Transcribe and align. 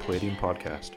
Palladium 0.00 0.36
Podcast. 0.36 0.92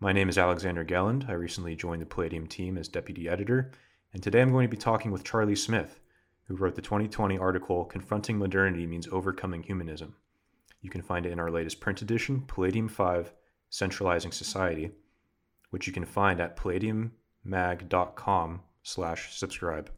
My 0.00 0.12
name 0.12 0.28
is 0.28 0.36
Alexander 0.36 0.84
Gelland. 0.84 1.30
I 1.30 1.32
recently 1.32 1.74
joined 1.74 2.02
the 2.02 2.06
Palladium 2.06 2.46
team 2.46 2.76
as 2.76 2.86
deputy 2.86 3.26
editor, 3.28 3.70
and 4.12 4.22
today 4.22 4.42
I'm 4.42 4.52
going 4.52 4.68
to 4.68 4.70
be 4.70 4.76
talking 4.76 5.10
with 5.10 5.24
Charlie 5.24 5.56
Smith, 5.56 5.98
who 6.44 6.54
wrote 6.54 6.74
the 6.74 6.82
2020 6.82 7.38
article 7.38 7.86
Confronting 7.86 8.36
Modernity 8.38 8.86
Means 8.86 9.08
Overcoming 9.10 9.62
Humanism. 9.62 10.14
You 10.82 10.90
can 10.90 11.00
find 11.00 11.24
it 11.24 11.32
in 11.32 11.40
our 11.40 11.50
latest 11.50 11.80
print 11.80 12.02
edition, 12.02 12.42
Palladium 12.42 12.88
5 12.88 13.32
Centralizing 13.70 14.32
Society, 14.32 14.90
which 15.70 15.86
you 15.86 15.94
can 15.94 16.04
find 16.04 16.38
at 16.38 16.54
palladiummag.com 16.56 18.60
slash 18.82 19.36
subscribe. 19.36 19.90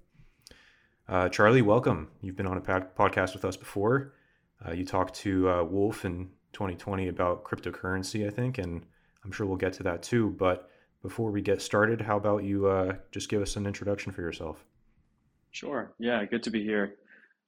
Uh, 1.09 1.29
Charlie, 1.29 1.63
welcome. 1.63 2.11
You've 2.23 2.37
been 2.37 2.47
on 2.47 2.59
a 2.59 2.61
podcast 2.61 3.35
with 3.35 3.45
us 3.45 3.57
before. 3.57 4.15
Uh, 4.65 4.71
you 4.71 4.85
talked 4.85 5.17
to 5.17 5.51
uh, 5.51 5.65
Wolf 5.65 6.05
in 6.05 6.31
2020 6.53 7.09
about 7.09 7.45
cryptocurrency, 7.45 8.27
I 8.27 8.31
think, 8.31 8.59
and 8.59 8.85
I'm 9.25 9.33
sure 9.33 9.47
we'll 9.47 9.57
get 9.57 9.73
to 9.75 9.83
that 9.85 10.03
too. 10.03 10.35
But 10.39 10.69
before 11.03 11.31
we 11.31 11.43
get 11.43 11.63
started, 11.63 12.01
how 12.01 12.17
about 12.17 12.45
you 12.45 12.67
uh, 12.67 12.95
just 13.11 13.29
give 13.29 13.43
us 13.43 13.57
an 13.57 13.67
introduction 13.67 14.13
for 14.13 14.23
yourself? 14.23 14.65
Sure. 15.51 15.93
Yeah, 15.99 16.25
good 16.25 16.43
to 16.45 16.51
be 16.51 16.63
here. 16.63 16.95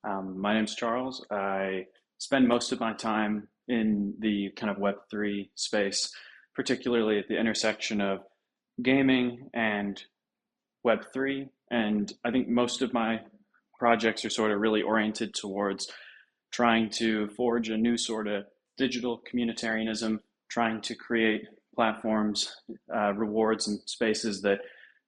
Um, 0.05 0.41
my 0.41 0.55
name's 0.55 0.75
Charles. 0.75 1.25
I 1.31 1.87
spend 2.19 2.49
most 2.49 2.73
of 2.73 2.81
my 2.81 2.93
time 2.93 3.49
in 3.69 4.15
the 4.19 4.51
kind 4.57 4.71
of 4.71 4.79
Web3 4.79 5.51
space, 5.55 6.13
particularly 6.55 7.19
at 7.19 7.29
the 7.29 7.39
intersection 7.39 8.01
of 8.01 8.21
gaming 8.83 9.51
and 9.55 10.03
Web3. 10.87 11.49
And 11.71 12.13
I 12.25 12.31
think 12.31 12.49
most 12.49 12.83
of 12.83 12.93
my 12.93 13.21
projects 13.79 14.25
are 14.25 14.31
sort 14.31 14.51
of 14.51 14.61
really 14.61 14.83
oriented 14.83 15.35
towards 15.35 15.91
trying 16.53 16.91
to 16.91 17.29
forge 17.29 17.69
a 17.71 17.77
new 17.77 17.97
sort 17.97 18.29
of 18.29 18.45
digital 18.77 19.21
communitarianism, 19.33 20.21
trying 20.49 20.81
to 20.83 20.95
create 20.95 21.47
platforms, 21.75 22.55
uh, 22.95 23.13
rewards, 23.15 23.69
and 23.69 23.81
spaces 23.87 24.43
that 24.43 24.61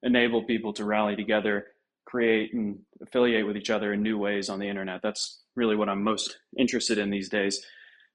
enable 0.02 0.44
people 0.44 0.72
to 0.72 0.84
rally 0.84 1.16
together, 1.16 1.66
create 2.04 2.52
and 2.54 2.78
affiliate 3.02 3.46
with 3.46 3.56
each 3.56 3.70
other 3.70 3.92
in 3.92 4.02
new 4.02 4.18
ways 4.18 4.48
on 4.48 4.58
the 4.58 4.68
internet. 4.68 5.00
That's 5.02 5.42
really 5.56 5.76
what 5.76 5.88
I'm 5.88 6.02
most 6.02 6.38
interested 6.58 6.98
in 6.98 7.10
these 7.10 7.28
days. 7.28 7.64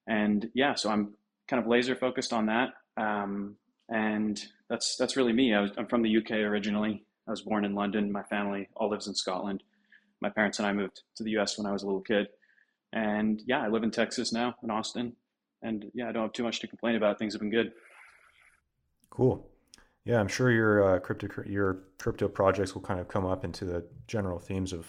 And 0.07 0.49
yeah, 0.53 0.75
so 0.75 0.89
I'm 0.89 1.15
kind 1.47 1.61
of 1.61 1.67
laser 1.67 1.95
focused 1.95 2.33
on 2.33 2.47
that. 2.47 2.69
Um, 2.97 3.55
and 3.89 4.41
that's 4.69 4.95
that's 4.97 5.17
really 5.17 5.33
me. 5.33 5.53
I 5.53 5.67
am 5.77 5.87
from 5.87 6.03
the 6.03 6.17
UK 6.17 6.31
originally. 6.31 7.03
I 7.27 7.31
was 7.31 7.41
born 7.41 7.65
in 7.65 7.75
London. 7.75 8.11
My 8.11 8.23
family 8.23 8.69
all 8.75 8.89
lives 8.89 9.07
in 9.07 9.15
Scotland. 9.15 9.63
My 10.21 10.29
parents 10.29 10.59
and 10.59 10.67
I 10.67 10.73
moved 10.73 11.01
to 11.15 11.23
the 11.23 11.37
US 11.37 11.57
when 11.57 11.65
I 11.65 11.71
was 11.71 11.83
a 11.83 11.85
little 11.85 12.01
kid. 12.01 12.27
And 12.93 13.41
yeah, 13.45 13.61
I 13.61 13.67
live 13.67 13.83
in 13.83 13.91
Texas 13.91 14.33
now, 14.33 14.55
in 14.63 14.71
Austin. 14.71 15.15
And 15.61 15.91
yeah, 15.93 16.09
I 16.09 16.11
don't 16.11 16.23
have 16.23 16.33
too 16.33 16.43
much 16.43 16.59
to 16.61 16.67
complain 16.67 16.95
about. 16.95 17.19
Things 17.19 17.33
have 17.33 17.41
been 17.41 17.49
good. 17.49 17.73
Cool. 19.09 19.45
Yeah, 20.05 20.19
I'm 20.19 20.27
sure 20.27 20.51
your 20.51 20.95
uh, 20.95 20.99
crypto 20.99 21.27
your 21.45 21.83
crypto 21.97 22.27
projects 22.27 22.73
will 22.73 22.81
kind 22.81 22.99
of 22.99 23.07
come 23.07 23.25
up 23.25 23.43
into 23.43 23.65
the 23.65 23.85
general 24.07 24.39
themes 24.39 24.73
of 24.73 24.87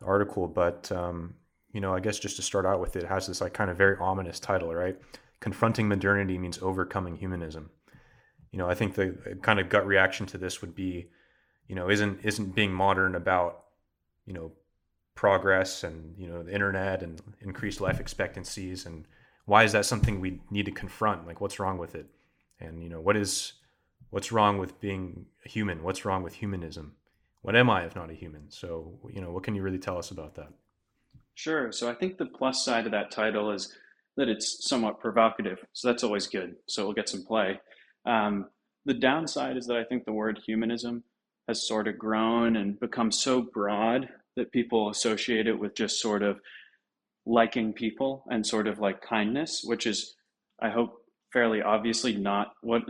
the 0.00 0.06
article, 0.06 0.48
but 0.48 0.90
um, 0.90 1.34
you 1.72 1.80
know, 1.80 1.94
I 1.94 2.00
guess 2.00 2.18
just 2.18 2.36
to 2.36 2.42
start 2.42 2.66
out 2.66 2.80
with, 2.80 2.96
it 2.96 3.04
has 3.04 3.26
this 3.26 3.40
like 3.40 3.54
kind 3.54 3.70
of 3.70 3.76
very 3.76 3.96
ominous 3.98 4.40
title, 4.40 4.74
right? 4.74 4.98
Confronting 5.40 5.88
modernity 5.88 6.38
means 6.38 6.58
overcoming 6.62 7.16
humanism. 7.16 7.70
You 8.52 8.58
know, 8.58 8.68
I 8.68 8.74
think 8.74 8.94
the 8.94 9.38
kind 9.42 9.58
of 9.60 9.68
gut 9.68 9.86
reaction 9.86 10.26
to 10.26 10.38
this 10.38 10.60
would 10.60 10.74
be, 10.74 11.08
you 11.68 11.74
know, 11.74 11.88
isn't 11.88 12.24
isn't 12.24 12.54
being 12.54 12.72
modern 12.72 13.14
about, 13.14 13.64
you 14.26 14.32
know, 14.32 14.52
progress 15.14 15.84
and 15.84 16.16
you 16.18 16.26
know 16.26 16.42
the 16.42 16.52
internet 16.52 17.02
and 17.02 17.20
increased 17.40 17.80
life 17.80 18.00
expectancies 18.00 18.86
and 18.86 19.06
why 19.44 19.64
is 19.64 19.72
that 19.72 19.86
something 19.86 20.20
we 20.20 20.40
need 20.50 20.66
to 20.66 20.72
confront? 20.72 21.26
Like 21.26 21.40
what's 21.40 21.58
wrong 21.58 21.78
with 21.78 21.94
it? 21.94 22.06
And 22.60 22.82
you 22.82 22.88
know 22.88 23.00
what 23.00 23.16
is 23.16 23.54
what's 24.10 24.32
wrong 24.32 24.58
with 24.58 24.80
being 24.80 25.26
human? 25.44 25.82
What's 25.82 26.04
wrong 26.04 26.22
with 26.22 26.34
humanism? 26.34 26.94
What 27.42 27.56
am 27.56 27.70
i 27.70 27.84
if 27.84 27.96
not 27.96 28.10
a 28.10 28.14
human? 28.14 28.50
So 28.50 28.98
you 29.12 29.20
know 29.20 29.30
what 29.30 29.42
can 29.42 29.54
you 29.54 29.62
really 29.62 29.78
tell 29.78 29.98
us 29.98 30.10
about 30.10 30.34
that? 30.36 30.52
Sure. 31.34 31.72
So 31.72 31.90
i 31.90 31.94
think 31.94 32.18
the 32.18 32.26
plus 32.26 32.64
side 32.64 32.86
of 32.86 32.92
that 32.92 33.10
title 33.10 33.50
is 33.50 33.74
that 34.16 34.28
it's 34.28 34.68
somewhat 34.68 35.00
provocative. 35.00 35.58
So 35.72 35.88
that's 35.88 36.04
always 36.04 36.26
good. 36.26 36.56
So 36.66 36.84
we'll 36.84 36.94
get 36.94 37.08
some 37.08 37.24
play. 37.24 37.60
Um, 38.04 38.46
the 38.84 38.94
downside 38.94 39.56
is 39.56 39.66
that 39.66 39.76
i 39.76 39.84
think 39.84 40.04
the 40.04 40.12
word 40.12 40.40
humanism 40.44 41.04
has 41.48 41.66
sort 41.66 41.88
of 41.88 41.98
grown 41.98 42.56
and 42.56 42.78
become 42.80 43.10
so 43.10 43.42
broad 43.42 44.08
that 44.36 44.52
people 44.52 44.90
associate 44.90 45.46
it 45.46 45.58
with 45.58 45.74
just 45.74 46.00
sort 46.00 46.22
of 46.22 46.40
liking 47.26 47.72
people 47.72 48.24
and 48.30 48.46
sort 48.46 48.66
of 48.66 48.78
like 48.78 49.00
kindness, 49.00 49.62
which 49.64 49.86
is, 49.86 50.14
I 50.60 50.70
hope, 50.70 50.98
fairly 51.32 51.62
obviously 51.62 52.16
not 52.16 52.52
what 52.62 52.82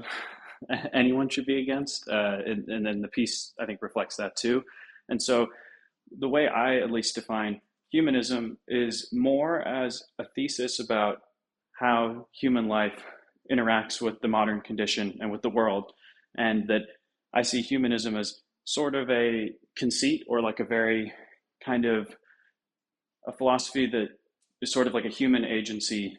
anyone 0.95 1.29
should 1.29 1.47
be 1.47 1.61
against. 1.61 2.09
Uh, 2.09 2.39
and, 2.45 2.69
and 2.69 2.87
then 2.87 3.01
the 3.01 3.09
piece, 3.09 3.53
I 3.61 3.67
think, 3.67 3.83
reflects 3.83 4.17
that 4.17 4.37
too. 4.37 4.65
And 5.09 5.23
so 5.23 5.49
the 6.19 6.29
way 6.29 6.49
I 6.49 6.77
at 6.79 6.91
least 6.91 7.15
define 7.15 7.61
humanism 7.91 8.59
is 8.67 9.09
more 9.13 9.67
as 9.67 10.03
a 10.19 10.25
thesis 10.35 10.81
about 10.81 11.19
how 11.79 12.27
human 12.33 12.69
life 12.69 13.05
interacts 13.51 14.01
with 14.01 14.21
the 14.21 14.29
modern 14.29 14.61
condition 14.61 15.19
and 15.21 15.31
with 15.31 15.43
the 15.43 15.51
world. 15.51 15.93
And 16.37 16.69
that 16.69 16.83
I 17.35 17.43
see 17.43 17.61
humanism 17.61 18.17
as 18.17 18.41
sort 18.65 18.95
of 18.95 19.11
a 19.11 19.51
conceit 19.77 20.25
or 20.29 20.41
like 20.41 20.61
a 20.61 20.65
very 20.65 21.13
kind 21.65 21.85
of 21.85 22.09
a 23.27 23.33
philosophy 23.33 23.87
that 23.87 24.09
is 24.63 24.73
sort 24.73 24.87
of 24.87 24.95
like 24.95 25.05
a 25.05 25.11
human 25.11 25.45
agency 25.45 26.17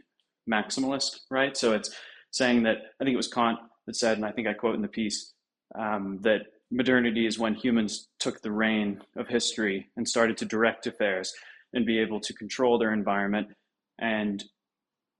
maximalist, 0.51 1.21
right? 1.31 1.57
So 1.57 1.73
it's 1.73 1.95
saying 2.31 2.63
that 2.63 2.77
I 2.99 3.03
think 3.03 3.13
it 3.13 3.17
was 3.17 3.27
Kant 3.27 3.57
that 3.87 3.95
said, 3.95 4.17
and 4.17 4.25
I 4.25 4.31
think 4.31 4.47
I 4.47 4.53
quote 4.53 4.75
in 4.75 4.81
the 4.81 4.87
piece, 4.87 5.33
um, 5.79 6.19
that 6.21 6.41
modernity 6.69 7.25
is 7.25 7.39
when 7.39 7.55
humans 7.55 8.07
took 8.19 8.41
the 8.41 8.51
rein 8.51 8.99
of 9.17 9.27
history 9.27 9.87
and 9.95 10.07
started 10.07 10.37
to 10.37 10.45
direct 10.45 10.85
affairs 10.87 11.33
and 11.73 11.85
be 11.85 11.99
able 11.99 12.19
to 12.19 12.33
control 12.33 12.77
their 12.77 12.93
environment 12.93 13.47
and 13.99 14.43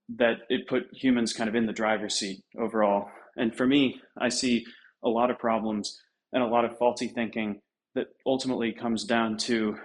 that 0.08 0.38
it 0.48 0.68
put 0.68 0.84
humans 0.92 1.32
kind 1.32 1.48
of 1.48 1.54
in 1.54 1.66
the 1.66 1.72
driver's 1.72 2.14
seat 2.14 2.42
overall. 2.58 3.08
And 3.36 3.56
for 3.56 3.66
me, 3.66 4.00
I 4.18 4.28
see 4.28 4.64
a 5.02 5.08
lot 5.08 5.30
of 5.30 5.38
problems 5.38 5.98
and 6.32 6.42
a 6.42 6.46
lot 6.46 6.64
of 6.64 6.76
faulty 6.78 7.08
thinking 7.08 7.60
that 7.94 8.08
ultimately 8.26 8.72
comes 8.72 9.04
down 9.04 9.36
to 9.38 9.76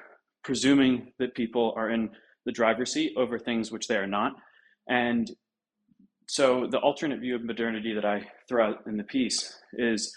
presuming 0.43 1.13
that 1.19 1.35
people 1.35 1.73
are 1.77 1.89
in 1.89 2.09
the 2.49 2.53
driver's 2.53 2.91
seat 2.91 3.13
over 3.15 3.37
things 3.37 3.71
which 3.71 3.87
they 3.87 3.95
are 3.95 4.07
not. 4.07 4.33
And 4.87 5.29
so 6.27 6.65
the 6.65 6.79
alternate 6.79 7.19
view 7.19 7.35
of 7.35 7.43
modernity 7.43 7.93
that 7.93 8.05
I 8.05 8.25
throw 8.47 8.69
out 8.69 8.79
in 8.87 8.97
the 8.97 9.03
piece 9.03 9.53
is 9.73 10.11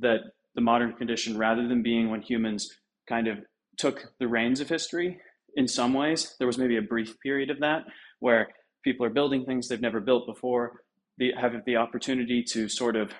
that 0.00 0.18
the 0.56 0.60
modern 0.60 0.94
condition, 0.94 1.38
rather 1.38 1.68
than 1.68 1.80
being 1.80 2.10
when 2.10 2.22
humans 2.22 2.68
kind 3.08 3.28
of 3.28 3.38
took 3.78 4.12
the 4.18 4.26
reins 4.26 4.60
of 4.60 4.68
history, 4.68 5.20
in 5.54 5.68
some 5.68 5.94
ways, 5.94 6.34
there 6.38 6.48
was 6.48 6.58
maybe 6.58 6.76
a 6.76 6.82
brief 6.82 7.14
period 7.20 7.50
of 7.50 7.60
that 7.60 7.84
where 8.18 8.48
people 8.82 9.06
are 9.06 9.10
building 9.10 9.44
things 9.44 9.68
they've 9.68 9.80
never 9.80 10.00
built 10.00 10.26
before, 10.26 10.82
they 11.20 11.30
have 11.40 11.52
the 11.66 11.76
opportunity 11.76 12.42
to 12.42 12.68
sort 12.68 12.96
of 12.96 13.12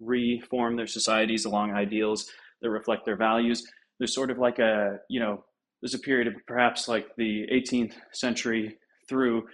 reform 0.00 0.76
their 0.76 0.86
societies 0.86 1.44
along 1.44 1.72
ideals 1.72 2.30
that 2.62 2.70
reflect 2.70 3.04
their 3.04 3.16
values. 3.16 3.62
There's 3.98 4.14
sort 4.14 4.30
of 4.30 4.38
like 4.38 4.58
a, 4.60 4.96
you 5.10 5.20
know, 5.20 5.44
there's 5.80 5.94
a 5.94 5.98
period 5.98 6.26
of 6.26 6.34
perhaps 6.46 6.88
like 6.88 7.14
the 7.16 7.46
18th 7.52 7.94
century 8.12 8.78
through, 9.08 9.46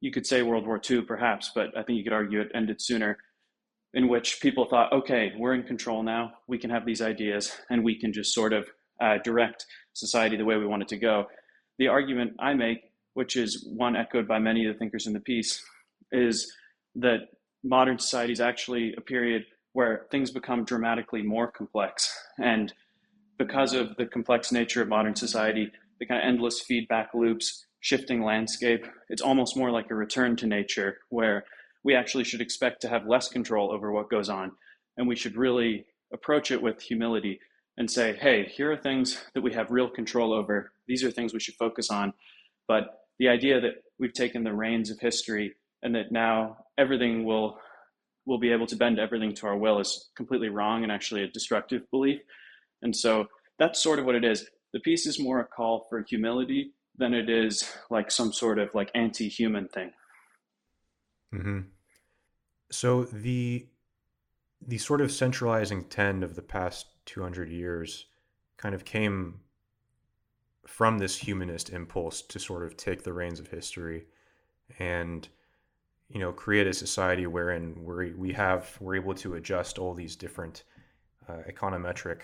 you 0.00 0.10
could 0.10 0.26
say 0.26 0.42
World 0.42 0.66
War 0.66 0.80
II, 0.88 1.02
perhaps, 1.02 1.52
but 1.54 1.76
I 1.76 1.82
think 1.82 1.98
you 1.98 2.04
could 2.04 2.12
argue 2.12 2.40
it 2.40 2.50
ended 2.54 2.80
sooner, 2.80 3.16
in 3.94 4.08
which 4.08 4.40
people 4.40 4.66
thought, 4.68 4.92
okay, 4.92 5.32
we're 5.36 5.54
in 5.54 5.62
control 5.62 6.02
now. 6.02 6.32
We 6.46 6.58
can 6.58 6.70
have 6.70 6.84
these 6.84 7.02
ideas 7.02 7.52
and 7.70 7.84
we 7.84 7.98
can 7.98 8.12
just 8.12 8.34
sort 8.34 8.52
of 8.52 8.66
uh, 9.00 9.18
direct 9.24 9.66
society 9.92 10.36
the 10.36 10.44
way 10.44 10.56
we 10.56 10.66
want 10.66 10.82
it 10.82 10.88
to 10.88 10.96
go. 10.96 11.26
The 11.78 11.88
argument 11.88 12.32
I 12.38 12.54
make, 12.54 12.78
which 13.14 13.36
is 13.36 13.66
one 13.74 13.96
echoed 13.96 14.26
by 14.26 14.38
many 14.38 14.66
of 14.66 14.74
the 14.74 14.78
thinkers 14.78 15.06
in 15.06 15.12
the 15.12 15.20
piece, 15.20 15.62
is 16.10 16.52
that 16.96 17.20
modern 17.64 17.98
society 17.98 18.32
is 18.32 18.40
actually 18.40 18.94
a 18.96 19.00
period 19.00 19.44
where 19.72 20.06
things 20.10 20.30
become 20.30 20.64
dramatically 20.64 21.22
more 21.22 21.50
complex 21.50 22.14
and 22.38 22.72
because 23.38 23.72
of 23.74 23.96
the 23.96 24.06
complex 24.06 24.52
nature 24.52 24.82
of 24.82 24.88
modern 24.88 25.16
society, 25.16 25.70
the 25.98 26.06
kind 26.06 26.22
of 26.22 26.28
endless 26.28 26.60
feedback 26.60 27.10
loops, 27.14 27.66
shifting 27.80 28.22
landscape, 28.22 28.86
it's 29.08 29.22
almost 29.22 29.56
more 29.56 29.70
like 29.70 29.90
a 29.90 29.94
return 29.94 30.36
to 30.36 30.46
nature 30.46 30.98
where 31.10 31.44
we 31.84 31.94
actually 31.94 32.24
should 32.24 32.40
expect 32.40 32.80
to 32.82 32.88
have 32.88 33.06
less 33.06 33.28
control 33.28 33.72
over 33.72 33.92
what 33.92 34.10
goes 34.10 34.28
on. 34.28 34.52
And 34.96 35.08
we 35.08 35.16
should 35.16 35.36
really 35.36 35.86
approach 36.12 36.50
it 36.50 36.62
with 36.62 36.80
humility 36.80 37.40
and 37.76 37.90
say, 37.90 38.14
hey, 38.14 38.44
here 38.44 38.70
are 38.70 38.76
things 38.76 39.22
that 39.34 39.40
we 39.40 39.52
have 39.54 39.70
real 39.70 39.88
control 39.88 40.32
over. 40.32 40.72
These 40.86 41.02
are 41.02 41.10
things 41.10 41.32
we 41.32 41.40
should 41.40 41.54
focus 41.54 41.90
on. 41.90 42.12
But 42.68 42.84
the 43.18 43.28
idea 43.28 43.60
that 43.60 43.82
we've 43.98 44.12
taken 44.12 44.44
the 44.44 44.52
reins 44.52 44.90
of 44.90 45.00
history 45.00 45.54
and 45.82 45.94
that 45.94 46.12
now 46.12 46.58
everything 46.78 47.24
will 47.24 47.58
will 48.24 48.38
be 48.38 48.52
able 48.52 48.66
to 48.68 48.76
bend 48.76 49.00
everything 49.00 49.34
to 49.34 49.48
our 49.48 49.56
will 49.56 49.80
is 49.80 50.10
completely 50.16 50.48
wrong 50.48 50.84
and 50.84 50.92
actually 50.92 51.24
a 51.24 51.28
destructive 51.28 51.82
belief. 51.90 52.20
And 52.82 52.94
so 52.94 53.26
that's 53.58 53.82
sort 53.82 53.98
of 53.98 54.04
what 54.04 54.14
it 54.14 54.24
is. 54.24 54.48
The 54.72 54.80
piece 54.80 55.06
is 55.06 55.18
more 55.18 55.40
a 55.40 55.44
call 55.44 55.86
for 55.88 56.02
humility 56.02 56.72
than 56.98 57.14
it 57.14 57.30
is 57.30 57.70
like 57.90 58.10
some 58.10 58.32
sort 58.32 58.58
of 58.58 58.74
like 58.74 58.90
anti-human 58.94 59.68
thing. 59.68 59.92
Mm-hmm. 61.34 61.60
So 62.70 63.04
the 63.04 63.66
the 64.64 64.78
sort 64.78 65.00
of 65.00 65.10
centralizing 65.10 65.88
trend 65.88 66.22
of 66.22 66.36
the 66.36 66.42
past 66.42 66.86
200 67.06 67.50
years 67.50 68.06
kind 68.56 68.74
of 68.74 68.84
came 68.84 69.40
from 70.66 70.98
this 70.98 71.18
humanist 71.18 71.70
impulse 71.70 72.22
to 72.22 72.38
sort 72.38 72.62
of 72.62 72.76
take 72.76 73.02
the 73.02 73.12
reins 73.12 73.40
of 73.40 73.48
history 73.48 74.04
and 74.78 75.28
you 76.08 76.20
know 76.20 76.32
create 76.32 76.66
a 76.66 76.72
society 76.72 77.26
wherein 77.26 77.74
we 77.84 78.12
we 78.12 78.32
have 78.32 78.76
we're 78.80 78.94
able 78.94 79.14
to 79.14 79.34
adjust 79.34 79.78
all 79.78 79.94
these 79.94 80.14
different 80.14 80.62
uh, 81.28 81.38
econometric 81.50 82.20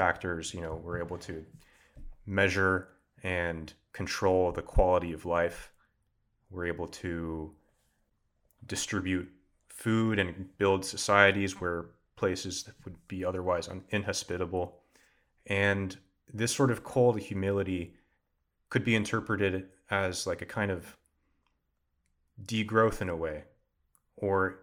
factors 0.00 0.54
you 0.54 0.60
know 0.60 0.74
we're 0.82 1.00
able 1.06 1.18
to 1.18 1.44
measure 2.26 2.88
and 3.22 3.74
control 3.92 4.52
the 4.52 4.62
quality 4.62 5.12
of 5.12 5.26
life. 5.26 5.72
We're 6.50 6.66
able 6.66 6.88
to 6.88 7.52
distribute 8.66 9.28
food 9.68 10.18
and 10.18 10.56
build 10.58 10.84
societies 10.84 11.60
where 11.60 11.86
places 12.16 12.64
that 12.64 12.74
would 12.84 12.96
be 13.08 13.24
otherwise 13.24 13.68
inhospitable. 13.90 14.76
And 15.46 15.96
this 16.32 16.54
sort 16.54 16.70
of 16.70 16.84
call 16.84 17.12
to 17.14 17.18
humility 17.18 17.94
could 18.68 18.84
be 18.84 18.94
interpreted 18.94 19.68
as 19.90 20.26
like 20.26 20.42
a 20.42 20.46
kind 20.46 20.70
of 20.70 20.96
degrowth 22.44 23.00
in 23.02 23.08
a 23.08 23.16
way, 23.16 23.44
or 24.16 24.60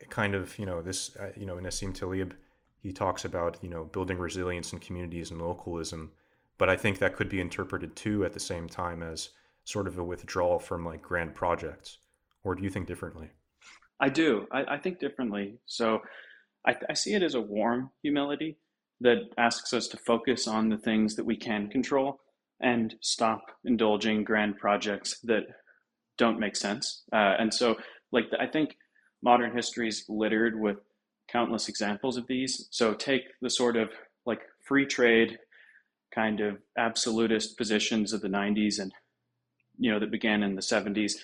a 0.00 0.06
kind 0.06 0.34
of 0.34 0.58
you 0.58 0.66
know 0.66 0.80
this 0.80 1.14
uh, 1.16 1.30
you 1.36 1.46
know 1.46 1.56
Nassim 1.56 1.92
Taleb 1.94 2.34
he 2.82 2.92
talks 2.92 3.24
about 3.24 3.58
you 3.62 3.70
know 3.70 3.84
building 3.84 4.18
resilience 4.18 4.72
in 4.72 4.80
communities 4.80 5.30
and 5.30 5.40
localism, 5.40 6.12
but 6.58 6.68
I 6.68 6.76
think 6.76 6.98
that 6.98 7.16
could 7.16 7.28
be 7.28 7.40
interpreted 7.40 7.96
too 7.96 8.24
at 8.24 8.32
the 8.32 8.40
same 8.40 8.68
time 8.68 9.02
as 9.02 9.30
sort 9.64 9.86
of 9.86 9.96
a 9.98 10.04
withdrawal 10.04 10.58
from 10.58 10.84
like 10.84 11.00
grand 11.02 11.34
projects. 11.34 11.98
Or 12.44 12.54
do 12.54 12.64
you 12.64 12.70
think 12.70 12.88
differently? 12.88 13.30
I 14.00 14.08
do. 14.08 14.46
I, 14.50 14.64
I 14.74 14.78
think 14.78 14.98
differently. 14.98 15.58
So 15.66 16.00
I, 16.66 16.74
I 16.88 16.94
see 16.94 17.14
it 17.14 17.22
as 17.22 17.36
a 17.36 17.40
warm 17.40 17.90
humility 18.02 18.58
that 19.00 19.18
asks 19.38 19.72
us 19.72 19.86
to 19.88 19.96
focus 19.96 20.48
on 20.48 20.68
the 20.68 20.78
things 20.78 21.14
that 21.16 21.24
we 21.24 21.36
can 21.36 21.68
control 21.68 22.20
and 22.60 22.94
stop 23.00 23.42
indulging 23.64 24.24
grand 24.24 24.58
projects 24.58 25.18
that 25.20 25.42
don't 26.18 26.38
make 26.38 26.56
sense. 26.56 27.02
Uh, 27.12 27.34
and 27.38 27.52
so, 27.52 27.76
like, 28.12 28.24
I 28.38 28.46
think 28.46 28.76
modern 29.22 29.54
history 29.54 29.88
is 29.88 30.04
littered 30.08 30.60
with 30.60 30.78
countless 31.32 31.68
examples 31.68 32.16
of 32.16 32.26
these. 32.26 32.68
So, 32.70 32.94
take 32.94 33.22
the 33.40 33.50
sort 33.50 33.76
of 33.76 33.90
like 34.26 34.42
free 34.66 34.86
trade 34.86 35.38
kind 36.14 36.40
of 36.40 36.58
absolutist 36.76 37.56
positions 37.56 38.12
of 38.12 38.20
the 38.20 38.28
90s 38.28 38.78
and, 38.78 38.92
you 39.78 39.90
know, 39.90 39.98
that 39.98 40.10
began 40.10 40.42
in 40.42 40.54
the 40.54 40.60
70s. 40.60 41.14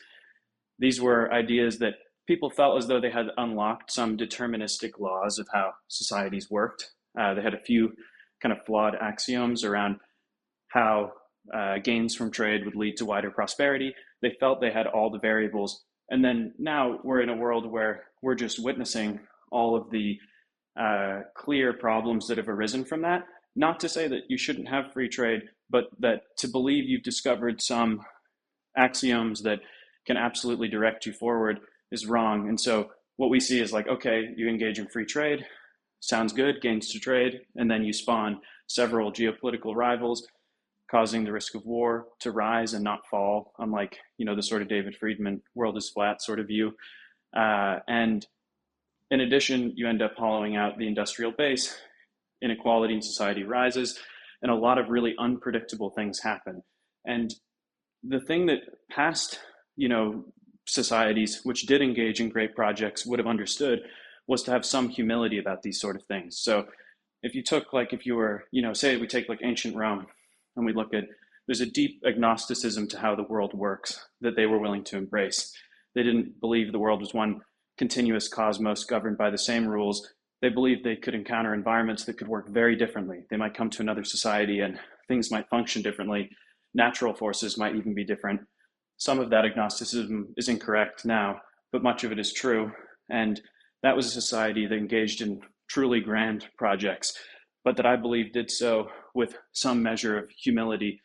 These 0.79 1.01
were 1.01 1.33
ideas 1.33 1.79
that 1.79 1.95
people 2.27 2.51
felt 2.51 2.79
as 2.79 2.87
though 2.87 3.01
they 3.01 3.11
had 3.11 3.27
unlocked 3.37 3.93
some 3.93 4.17
deterministic 4.17 4.99
laws 4.99 5.39
of 5.39 5.49
how 5.53 5.73
societies 5.89 6.51
worked. 6.51 6.91
Uh, 7.19 7.35
they 7.35 7.43
had 7.43 7.55
a 7.55 7.61
few 7.61 7.93
kind 8.43 8.53
of 8.53 8.65
flawed 8.65 8.95
axioms 9.01 9.65
around 9.65 9.97
how 10.69 11.13
uh, 11.55 11.79
gains 11.83 12.15
from 12.15 12.31
trade 12.31 12.65
would 12.65 12.77
lead 12.77 12.97
to 12.97 13.05
wider 13.05 13.31
prosperity. 13.31 13.95
They 14.23 14.37
felt 14.39 14.61
they 14.61 14.71
had 14.71 14.87
all 14.87 15.11
the 15.11 15.19
variables. 15.19 15.85
And 16.11 16.25
then 16.25 16.55
now 16.59 17.01
we're 17.03 17.23
in 17.23 17.29
a 17.29 17.37
world 17.37 17.71
where 17.71 18.05
we're 18.23 18.35
just 18.35 18.63
witnessing 18.63 19.21
all 19.51 19.77
of 19.77 19.91
the 19.91 20.19
uh, 20.79 21.23
clear 21.37 21.73
problems 21.73 22.27
that 22.29 22.39
have 22.39 22.49
arisen 22.49 22.85
from 22.85 23.03
that. 23.03 23.25
Not 23.57 23.81
to 23.81 23.89
say 23.89 24.07
that 24.09 24.23
you 24.29 24.39
shouldn't 24.39 24.69
have 24.69 24.93
free 24.93 25.09
trade, 25.09 25.43
but 25.71 25.85
that 25.99 26.23
to 26.39 26.49
believe 26.49 26.85
you've 26.85 27.03
discovered 27.03 27.61
some 27.61 28.01
axioms 28.77 29.43
that 29.43 29.61
can 30.07 30.17
absolutely 30.17 30.69
direct 30.69 31.07
you 31.07 31.13
forward 31.13 31.61
is 31.91 32.07
wrong. 32.07 32.49
And 32.49 32.61
so 32.61 32.91
what 33.17 33.31
we 33.31 33.41
see 33.41 33.61
is 33.61 33.73
like, 33.73 33.89
okay, 33.89 34.29
you 34.37 34.49
engage 34.49 34.79
in 34.79 34.87
free 34.89 35.05
trade, 35.05 35.45
sounds 36.01 36.33
good, 36.33 36.61
gains 36.63 36.91
to 36.93 37.01
trade, 37.01 37.41
and 37.57 37.71
then 37.71 37.85
you 37.85 37.93
spawn 37.93 38.41
several 38.69 39.13
geopolitical 39.13 39.75
rivals 39.75 40.27
causing 40.91 41.25
the 41.25 41.33
risk 41.33 41.55
of 41.55 41.65
war 41.67 42.07
to 42.21 42.31
rise 42.31 42.73
and 42.73 42.83
not 42.83 43.07
fall, 43.11 43.53
unlike 43.59 43.99
you 44.17 44.25
know 44.25 44.35
the 44.35 44.43
sort 44.43 44.63
of 44.63 44.69
David 44.69 44.97
Friedman 44.97 45.43
world 45.55 45.77
is 45.77 45.91
flat 45.91 46.23
sort 46.23 46.41
of 46.41 46.47
view. 46.47 46.73
Uh, 47.37 47.79
and 47.87 48.27
in 49.11 49.21
addition, 49.21 49.73
you 49.77 49.89
end 49.89 50.03
up 50.03 50.15
hollowing 50.17 50.57
out 50.57 50.79
the 50.79 50.87
industrial 50.87 51.33
base. 51.33 51.77
Inequality 52.43 52.95
in 52.95 53.03
society 53.03 53.43
rises, 53.43 53.99
and 54.43 54.51
a 54.51 54.55
lot 54.55 54.79
of 54.79 54.91
really 54.91 55.15
unpredictable 55.19 55.91
things 55.91 56.21
happen. 56.21 56.63
And 57.05 57.35
the 58.05 58.21
thing 58.21 58.47
that 58.47 58.61
past, 58.91 59.41
you 59.77 59.89
know, 59.89 60.25
societies 60.67 61.41
which 61.43 61.63
did 61.63 61.83
engage 61.83 62.21
in 62.21 62.29
great 62.29 62.55
projects 62.55 63.05
would 63.07 63.19
have 63.19 63.27
understood 63.27 63.81
was 64.29 64.43
to 64.43 64.51
have 64.51 64.65
some 64.65 64.89
humility 64.89 65.39
about 65.39 65.63
these 65.63 65.81
sort 65.81 65.97
of 65.97 66.05
things. 66.05 66.39
So 66.39 66.67
if 67.23 67.35
you 67.35 67.43
took 67.43 67.73
like 67.73 67.93
if 67.93 68.07
you 68.07 68.15
were, 68.15 68.45
you 68.53 68.63
know, 68.63 68.73
say 68.73 68.97
we 68.97 69.07
take 69.07 69.29
like 69.29 69.41
ancient 69.43 69.75
Rome, 69.75 70.07
and 70.57 70.67
we 70.67 70.73
look 70.73 70.95
at 70.95 71.05
there's 71.47 71.61
a 71.61 71.67
deep 71.67 72.03
agnosticism 72.07 72.89
to 72.89 72.99
how 72.99 73.17
the 73.17 73.23
world 73.23 73.55
works 73.55 74.07
that 74.21 74.37
they 74.37 74.47
were 74.47 74.59
willing 74.59 74.85
to 74.85 74.99
embrace. 74.99 75.53
They 75.95 76.03
didn't 76.03 76.41
believe 76.41 76.71
the 76.71 76.79
world 76.79 77.01
was 77.01 77.15
one 77.15 77.41
continuous 77.79 78.29
cosmos 78.29 78.85
governed 78.85 79.19
by 79.19 79.31
the 79.31 79.39
same 79.39 79.67
rules. 79.67 80.15
They 80.43 80.49
believed 80.49 80.85
they 80.85 80.97
could 80.97 81.15
encounter 81.15 81.55
environments 81.55 82.05
that 82.05 82.19
could 82.19 82.29
work 82.29 82.49
very 82.49 82.77
differently. 82.77 83.21
They 83.31 83.37
might 83.37 83.55
come 83.55 83.71
to 83.71 83.83
another 83.83 84.05
society 84.05 84.61
and 84.61 84.79
things 85.09 85.31
might 85.31 85.49
function 85.49 85.83
differently. 85.83 86.31
Natural 86.75 87.15
forces 87.15 87.57
might 87.57 87.77
even 87.77 87.95
be 87.95 88.05
different. 88.05 88.41
Some 88.99 89.19
of 89.19 89.31
that 89.31 89.45
agnosticism 89.45 90.35
is 90.37 90.49
incorrect 90.49 91.05
now, 91.05 91.41
but 91.73 91.83
much 91.83 92.05
of 92.05 92.13
it 92.13 92.19
is 92.19 92.33
true. 92.33 92.71
And 93.11 93.41
that 93.83 93.97
was 93.97 94.07
a 94.07 94.11
society 94.11 94.67
that 94.67 94.77
engaged 94.77 95.23
in 95.23 95.41
truly 95.69 96.01
grand 96.01 96.47
projects 96.57 97.15
but 97.69 97.77
that 97.77 97.85
I 97.85 97.97
believe 97.97 98.33
did 98.33 98.51
so 98.51 98.89
with 99.15 99.37
some 99.53 99.83
measure 99.83 100.19
of 100.19 100.31
humility. 100.31 101.03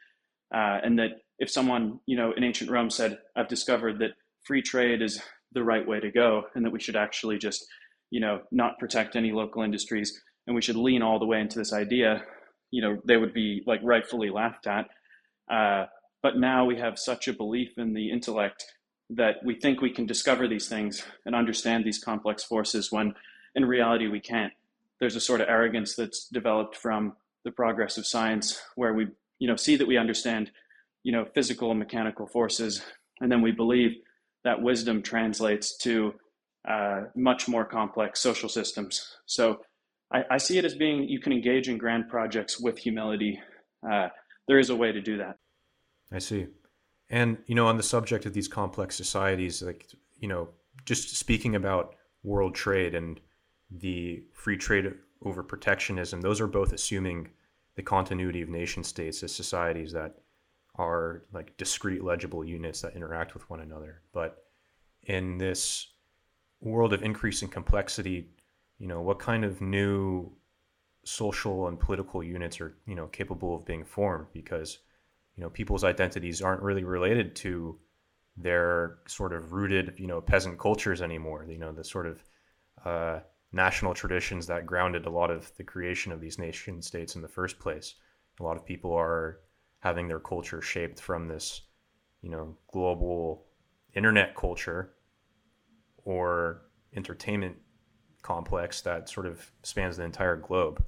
Uh, 0.55 0.79
and 0.81 0.97
that 0.97 1.09
if 1.37 1.49
someone, 1.49 1.99
you 2.05 2.15
know, 2.15 2.31
in 2.37 2.45
ancient 2.45 2.71
Rome 2.71 2.89
said, 2.89 3.17
I've 3.35 3.49
discovered 3.49 3.99
that 3.99 4.11
free 4.45 4.61
trade 4.61 5.01
is 5.01 5.21
the 5.53 5.63
right 5.63 5.87
way 5.87 5.99
to 5.99 6.11
go, 6.11 6.43
and 6.55 6.65
that 6.65 6.71
we 6.71 6.79
should 6.79 6.95
actually 6.95 7.37
just, 7.37 7.65
you 8.09 8.19
know, 8.19 8.41
not 8.51 8.79
protect 8.79 9.15
any 9.15 9.31
local 9.31 9.63
industries, 9.63 10.21
and 10.47 10.55
we 10.55 10.61
should 10.61 10.75
lean 10.75 11.01
all 11.01 11.19
the 11.19 11.25
way 11.25 11.39
into 11.39 11.59
this 11.59 11.73
idea, 11.73 12.23
you 12.71 12.81
know, 12.81 12.99
they 13.05 13.17
would 13.17 13.33
be 13.33 13.61
like 13.65 13.79
rightfully 13.83 14.29
laughed 14.29 14.67
at. 14.67 14.87
Uh, 15.49 15.85
but 16.21 16.37
now 16.37 16.65
we 16.65 16.77
have 16.77 16.97
such 16.97 17.27
a 17.27 17.33
belief 17.33 17.77
in 17.77 17.93
the 17.93 18.09
intellect 18.09 18.65
that 19.09 19.35
we 19.43 19.55
think 19.55 19.81
we 19.81 19.91
can 19.91 20.05
discover 20.05 20.47
these 20.47 20.67
things 20.67 21.03
and 21.25 21.35
understand 21.35 21.85
these 21.85 22.03
complex 22.03 22.43
forces 22.43 22.91
when 22.91 23.13
in 23.55 23.65
reality 23.65 24.07
we 24.07 24.19
can't 24.19 24.53
there's 24.99 25.15
a 25.15 25.19
sort 25.19 25.41
of 25.41 25.49
arrogance 25.49 25.95
that's 25.95 26.29
developed 26.29 26.75
from 26.75 27.13
the 27.43 27.51
progress 27.51 27.97
of 27.97 28.07
science 28.07 28.61
where 28.75 28.93
we 28.93 29.07
you 29.39 29.47
know 29.47 29.55
see 29.55 29.75
that 29.75 29.87
we 29.87 29.97
understand 29.97 30.49
you 31.03 31.11
know 31.11 31.25
physical 31.35 31.69
and 31.69 31.79
mechanical 31.79 32.25
forces 32.25 32.81
and 33.19 33.31
then 33.31 33.41
we 33.41 33.51
believe 33.51 33.97
that 34.43 34.61
wisdom 34.61 35.01
translates 35.01 35.77
to 35.77 36.13
uh, 36.67 37.01
much 37.15 37.47
more 37.47 37.65
complex 37.65 38.19
social 38.19 38.49
systems. 38.49 39.17
So 39.25 39.61
I, 40.11 40.23
I, 40.31 40.37
see 40.37 40.57
it 40.57 40.65
as 40.65 40.75
being 40.75 41.07
you 41.09 41.19
can 41.19 41.33
engage 41.33 41.67
in 41.67 41.77
grand 41.77 42.07
projects 42.09 42.59
with 42.59 42.77
humility. 42.77 43.39
Uh, 43.89 44.07
there 44.47 44.59
is 44.59 44.69
a 44.69 44.75
way 44.75 44.91
to 44.91 45.01
do 45.01 45.17
that. 45.17 45.37
I 46.11 46.19
see. 46.19 46.47
And 47.09 47.37
you 47.47 47.55
know 47.55 47.67
on 47.67 47.77
the 47.77 47.83
subject 47.83 48.25
of 48.25 48.33
these 48.33 48.47
complex 48.47 48.95
societies 48.95 49.61
like 49.61 49.87
you 50.19 50.27
know 50.27 50.49
just 50.85 51.15
speaking 51.17 51.55
about 51.55 51.95
world 52.23 52.55
trade 52.55 52.95
and 52.95 53.19
the 53.69 54.23
free 54.33 54.57
trade 54.57 54.93
over 55.25 55.43
protectionism, 55.43 56.21
those 56.21 56.39
are 56.39 56.47
both 56.47 56.73
assuming 56.73 57.29
the 57.75 57.83
continuity 57.83 58.41
of 58.41 58.49
nation 58.49 58.83
states 58.83 59.23
as 59.23 59.33
societies 59.33 59.91
that 59.93 60.15
are 60.75 61.23
like 61.31 61.55
discrete 61.57 62.03
legible 62.03 62.43
units 62.43 62.81
that 62.81 62.95
interact 62.95 63.33
with 63.33 63.49
one 63.49 63.59
another. 63.59 64.01
But 64.11 64.43
in 65.03 65.37
this 65.37 65.87
world 66.61 66.93
of 66.93 67.03
increasing 67.03 67.49
complexity, 67.49 68.29
you 68.79 68.87
know, 68.87 69.01
what 69.01 69.19
kind 69.19 69.45
of 69.45 69.61
new 69.61 70.31
social 71.05 71.67
and 71.67 71.79
political 71.79 72.23
units 72.23 72.59
are, 72.61 72.75
you 72.87 72.95
know, 72.95 73.07
capable 73.07 73.55
of 73.55 73.65
being 73.65 73.83
formed 73.83 74.27
because, 74.33 74.79
you 75.35 75.43
know, 75.43 75.49
people's 75.49 75.83
identities 75.83 76.41
aren't 76.41 76.61
really 76.61 76.83
related 76.83 77.35
to 77.35 77.77
their 78.35 78.99
sort 79.05 79.33
of 79.33 79.53
rooted, 79.53 79.93
you 79.97 80.07
know, 80.07 80.21
peasant 80.21 80.57
cultures 80.57 81.01
anymore. 81.01 81.45
You 81.47 81.59
know, 81.59 81.71
the 81.71 81.83
sort 81.83 82.07
of 82.07 82.23
uh, 82.83 83.19
national 83.51 83.93
traditions 83.93 84.47
that 84.47 84.65
grounded 84.65 85.05
a 85.05 85.11
lot 85.11 85.29
of 85.29 85.55
the 85.57 85.63
creation 85.63 86.11
of 86.11 86.19
these 86.19 86.39
nation 86.39 86.81
states 86.81 87.15
in 87.15 87.21
the 87.21 87.27
first 87.27 87.59
place. 87.59 87.95
A 88.39 88.43
lot 88.43 88.57
of 88.57 88.65
people 88.65 88.93
are 88.93 89.39
having 89.83 90.07
their 90.07 90.19
culture 90.19 90.61
shaped 90.61 91.01
from 91.01 91.27
this, 91.27 91.63
you 92.21 92.29
know, 92.29 92.55
global 92.71 93.43
internet 93.93 94.33
culture 94.33 94.93
or 96.05 96.61
entertainment 96.95 97.57
complex 98.21 98.79
that 98.79 99.09
sort 99.09 99.25
of 99.25 99.51
spans 99.61 99.97
the 99.97 100.03
entire 100.03 100.37
globe. 100.37 100.81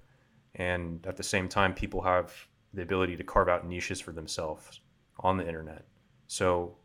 And 0.55 1.05
at 1.05 1.17
the 1.17 1.23
same 1.23 1.49
time, 1.49 1.73
people 1.73 2.01
have 2.03 2.33
the 2.73 2.83
ability 2.83 3.17
to 3.17 3.23
carve 3.25 3.49
out 3.49 3.67
niches 3.67 3.99
for 3.99 4.13
themselves 4.13 4.79
on 5.19 5.35
the 5.35 5.45
internet. 5.45 5.83
So, 6.27 6.77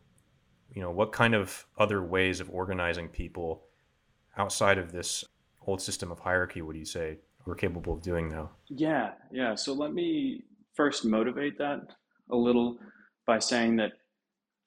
you 0.73 0.81
know, 0.81 0.91
what 0.91 1.13
kind 1.13 1.33
of 1.33 1.65
other 1.77 2.03
ways 2.03 2.41
of 2.41 2.49
organizing 2.49 3.07
people 3.07 3.63
outside 4.37 4.77
of 4.77 4.91
this 4.91 5.23
old 5.65 5.81
system 5.81 6.11
of 6.11 6.19
hierarchy 6.19 6.61
would 6.61 6.75
you 6.75 6.83
say 6.83 7.19
we're 7.45 7.55
capable 7.55 7.93
of 7.93 8.01
doing 8.01 8.27
now? 8.27 8.51
Yeah, 8.67 9.11
yeah. 9.31 9.55
So 9.55 9.71
let 9.71 9.93
me 9.93 10.43
first 10.75 11.05
motivate 11.05 11.57
that 11.57 11.79
a 12.31 12.35
little 12.35 12.77
by 13.27 13.39
saying 13.39 13.77
that 13.77 13.91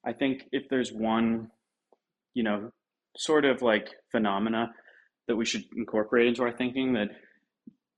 I 0.06 0.12
think 0.12 0.44
if 0.52 0.68
there's 0.68 0.92
one, 0.92 1.50
you 2.34 2.42
know, 2.42 2.70
sort 3.16 3.44
of 3.44 3.62
like 3.62 3.94
phenomena 4.11 4.73
that 5.28 5.37
we 5.37 5.44
should 5.44 5.64
incorporate 5.76 6.26
into 6.26 6.42
our 6.42 6.52
thinking 6.52 6.92
that 6.94 7.08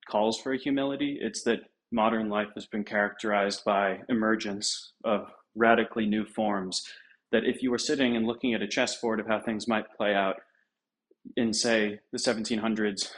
calls 0.09 0.41
for 0.41 0.55
humility, 0.55 1.19
it's 1.21 1.43
that 1.43 1.61
modern 1.91 2.29
life 2.29 2.49
has 2.55 2.67
been 2.67 2.85
characterized 2.85 3.65
by 3.65 3.99
emergence 4.09 4.93
of 5.05 5.29
radically 5.55 6.07
new 6.07 6.25
forms. 6.25 6.83
That 7.33 7.45
if 7.45 7.63
you 7.63 7.71
were 7.71 7.79
sitting 7.79 8.17
and 8.17 8.27
looking 8.27 8.55
at 8.55 8.63
a 8.63 8.69
chessboard 8.69 9.19
of 9.19 9.27
how 9.27 9.41
things 9.41 9.67
might 9.67 9.93
play 9.97 10.15
out 10.15 10.37
in, 11.37 11.53
say, 11.53 11.99
the 12.13 12.19
1700s, 12.19 13.11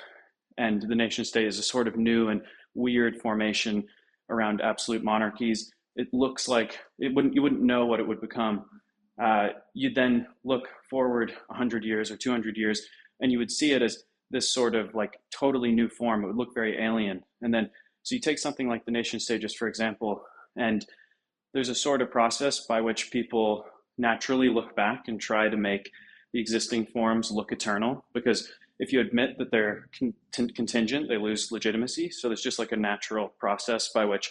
and 0.56 0.82
the 0.82 0.94
nation 0.94 1.24
state 1.24 1.46
is 1.46 1.58
a 1.58 1.62
sort 1.62 1.86
of 1.86 1.96
new 1.96 2.28
and 2.28 2.40
weird 2.74 3.20
formation 3.20 3.84
around 4.30 4.60
absolute 4.60 5.02
monarchies, 5.02 5.72
it 5.96 6.08
looks 6.12 6.48
like 6.48 6.78
it 6.98 7.14
wouldn't 7.14 7.34
you 7.34 7.42
wouldn't 7.42 7.62
know 7.62 7.86
what 7.86 8.00
it 8.00 8.06
would 8.06 8.20
become. 8.20 8.64
Uh, 9.20 9.48
you'd 9.74 9.96
then 9.96 10.26
look 10.44 10.68
forward 10.88 11.32
100 11.48 11.84
years 11.84 12.10
or 12.10 12.16
200 12.16 12.56
years, 12.56 12.86
and 13.20 13.32
you 13.32 13.38
would 13.38 13.50
see 13.50 13.72
it 13.72 13.82
as 13.82 14.04
this 14.30 14.52
sort 14.52 14.74
of 14.74 14.94
like 14.94 15.18
totally 15.30 15.72
new 15.72 15.88
form. 15.88 16.22
It 16.22 16.28
would 16.28 16.36
look 16.36 16.54
very 16.54 16.80
alien. 16.80 17.24
And 17.42 17.52
then, 17.52 17.70
so 18.02 18.14
you 18.14 18.20
take 18.20 18.38
something 18.38 18.68
like 18.68 18.84
the 18.84 18.92
nation 18.92 19.18
state, 19.18 19.40
just 19.40 19.58
for 19.58 19.66
example, 19.66 20.22
and 20.56 20.86
there's 21.52 21.68
a 21.68 21.74
sort 21.74 22.02
of 22.02 22.10
process 22.10 22.66
by 22.66 22.80
which 22.80 23.10
people 23.10 23.64
naturally 23.96 24.48
look 24.48 24.76
back 24.76 25.08
and 25.08 25.20
try 25.20 25.48
to 25.48 25.56
make 25.56 25.90
the 26.32 26.40
existing 26.40 26.86
forms 26.86 27.30
look 27.30 27.52
eternal 27.52 28.04
because 28.14 28.50
if 28.78 28.92
you 28.92 29.00
admit 29.00 29.38
that 29.38 29.50
they're 29.50 29.88
contingent, 30.32 31.08
they 31.08 31.16
lose 31.16 31.50
legitimacy. 31.50 32.10
So 32.10 32.28
there's 32.28 32.42
just 32.42 32.58
like 32.58 32.72
a 32.72 32.76
natural 32.76 33.28
process 33.38 33.88
by 33.88 34.04
which 34.04 34.30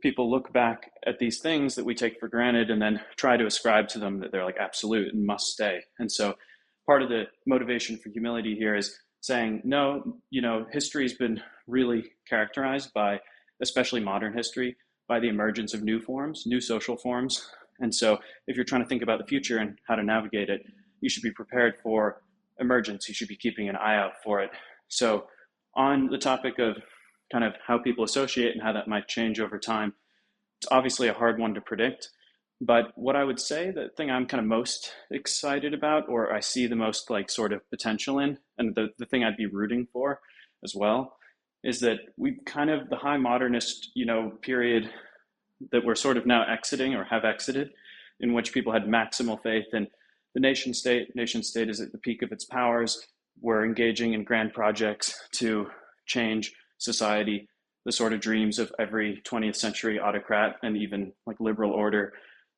people 0.00 0.30
look 0.30 0.52
back 0.52 0.90
at 1.06 1.18
these 1.18 1.40
things 1.40 1.74
that 1.74 1.84
we 1.84 1.94
take 1.94 2.18
for 2.20 2.28
granted 2.28 2.70
and 2.70 2.80
then 2.80 3.00
try 3.16 3.36
to 3.36 3.46
ascribe 3.46 3.88
to 3.88 3.98
them 3.98 4.20
that 4.20 4.32
they're 4.32 4.44
like 4.44 4.58
absolute 4.58 5.12
and 5.12 5.26
must 5.26 5.46
stay. 5.46 5.80
And 5.98 6.10
so 6.10 6.34
part 6.86 7.02
of 7.02 7.08
the 7.08 7.24
motivation 7.46 7.96
for 7.96 8.10
humility 8.10 8.54
here 8.54 8.76
is 8.76 8.98
saying, 9.20 9.62
no, 9.64 10.18
you 10.30 10.40
know, 10.40 10.66
history's 10.70 11.14
been 11.14 11.40
really 11.66 12.04
characterized 12.28 12.92
by, 12.94 13.20
especially 13.60 14.00
modern 14.00 14.36
history, 14.36 14.76
by 15.08 15.18
the 15.18 15.28
emergence 15.28 15.74
of 15.74 15.82
new 15.82 16.00
forms, 16.00 16.44
new 16.46 16.60
social 16.60 16.96
forms. 16.96 17.48
And 17.80 17.94
so 17.94 18.18
if 18.46 18.56
you're 18.56 18.64
trying 18.64 18.82
to 18.82 18.88
think 18.88 19.02
about 19.02 19.18
the 19.18 19.26
future 19.26 19.58
and 19.58 19.78
how 19.88 19.96
to 19.96 20.02
navigate 20.02 20.48
it, 20.48 20.62
you 21.00 21.08
should 21.08 21.22
be 21.22 21.32
prepared 21.32 21.74
for 21.82 22.22
emergence. 22.60 23.08
You 23.08 23.14
should 23.14 23.28
be 23.28 23.36
keeping 23.36 23.68
an 23.68 23.76
eye 23.76 23.96
out 23.96 24.12
for 24.22 24.40
it. 24.40 24.50
So 24.88 25.26
on 25.74 26.08
the 26.08 26.18
topic 26.18 26.58
of 26.58 26.76
kind 27.32 27.44
of 27.44 27.54
how 27.66 27.78
people 27.78 28.04
associate 28.04 28.52
and 28.52 28.62
how 28.62 28.72
that 28.72 28.88
might 28.88 29.08
change 29.08 29.40
over 29.40 29.58
time. 29.58 29.94
It's 30.60 30.68
obviously 30.70 31.08
a 31.08 31.14
hard 31.14 31.38
one 31.38 31.54
to 31.54 31.60
predict. 31.60 32.10
But 32.60 32.92
what 32.94 33.16
I 33.16 33.24
would 33.24 33.38
say, 33.38 33.70
the 33.70 33.90
thing 33.96 34.10
I'm 34.10 34.26
kind 34.26 34.40
of 34.40 34.46
most 34.46 34.92
excited 35.10 35.74
about, 35.74 36.08
or 36.08 36.32
I 36.32 36.40
see 36.40 36.66
the 36.66 36.76
most 36.76 37.10
like 37.10 37.30
sort 37.30 37.52
of 37.52 37.68
potential 37.68 38.18
in, 38.18 38.38
and 38.56 38.74
the, 38.74 38.88
the 38.98 39.04
thing 39.06 39.24
I'd 39.24 39.36
be 39.36 39.46
rooting 39.46 39.86
for 39.92 40.20
as 40.64 40.74
well, 40.74 41.16
is 41.62 41.80
that 41.80 41.98
we 42.16 42.38
kind 42.46 42.70
of 42.70 42.88
the 42.88 42.96
high 42.96 43.18
modernist, 43.18 43.90
you 43.94 44.06
know, 44.06 44.32
period 44.40 44.88
that 45.72 45.84
we're 45.84 45.94
sort 45.94 46.16
of 46.16 46.26
now 46.26 46.44
exiting 46.50 46.94
or 46.94 47.04
have 47.04 47.24
exited, 47.24 47.70
in 48.20 48.32
which 48.32 48.54
people 48.54 48.72
had 48.72 48.84
maximal 48.84 49.42
faith 49.42 49.66
in 49.74 49.86
the 50.36 50.40
nation 50.40 50.74
state. 50.74 51.16
Nation 51.16 51.42
state 51.42 51.70
is 51.70 51.80
at 51.80 51.92
the 51.92 51.98
peak 51.98 52.20
of 52.20 52.30
its 52.30 52.44
powers. 52.44 53.06
We're 53.40 53.64
engaging 53.64 54.12
in 54.12 54.22
grand 54.22 54.52
projects 54.52 55.18
to 55.36 55.68
change 56.04 56.52
society, 56.76 57.48
the 57.86 57.92
sort 57.92 58.12
of 58.12 58.20
dreams 58.20 58.58
of 58.58 58.70
every 58.78 59.22
20th 59.26 59.56
century 59.56 59.98
autocrat 59.98 60.56
and 60.62 60.76
even 60.76 61.14
like 61.26 61.40
liberal 61.40 61.72
order, 61.72 62.12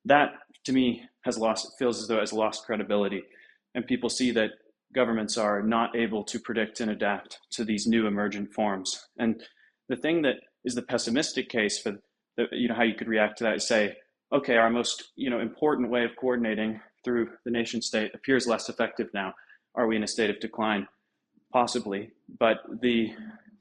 that 0.06 0.30
to 0.64 0.72
me 0.72 1.04
has 1.24 1.38
lost, 1.38 1.70
feels 1.78 2.02
as 2.02 2.08
though 2.08 2.16
it 2.16 2.22
has 2.22 2.32
lost 2.32 2.66
credibility. 2.66 3.22
And 3.76 3.86
people 3.86 4.10
see 4.10 4.32
that 4.32 4.50
governments 4.92 5.38
are 5.38 5.62
not 5.62 5.94
able 5.94 6.24
to 6.24 6.40
predict 6.40 6.80
and 6.80 6.90
adapt 6.90 7.38
to 7.52 7.64
these 7.64 7.86
new 7.86 8.08
emergent 8.08 8.52
forms. 8.52 9.06
And 9.20 9.40
the 9.88 9.94
thing 9.94 10.22
that 10.22 10.40
is 10.64 10.74
the 10.74 10.82
pessimistic 10.82 11.48
case 11.48 11.78
for 11.78 11.92
the, 12.36 12.46
you 12.50 12.66
know 12.66 12.74
how 12.74 12.82
you 12.82 12.94
could 12.96 13.06
react 13.06 13.38
to 13.38 13.44
that 13.44 13.54
is 13.54 13.68
say, 13.68 13.94
okay, 14.32 14.56
our 14.56 14.68
most 14.68 15.12
you 15.14 15.30
know 15.30 15.38
important 15.38 15.90
way 15.90 16.02
of 16.02 16.16
coordinating 16.20 16.80
through 17.08 17.30
the 17.46 17.50
nation 17.50 17.80
state 17.80 18.10
appears 18.14 18.46
less 18.46 18.68
effective 18.68 19.08
now. 19.14 19.32
Are 19.74 19.86
we 19.86 19.96
in 19.96 20.02
a 20.02 20.06
state 20.06 20.28
of 20.28 20.40
decline? 20.40 20.86
Possibly, 21.50 22.10
but 22.38 22.58
the 22.82 23.14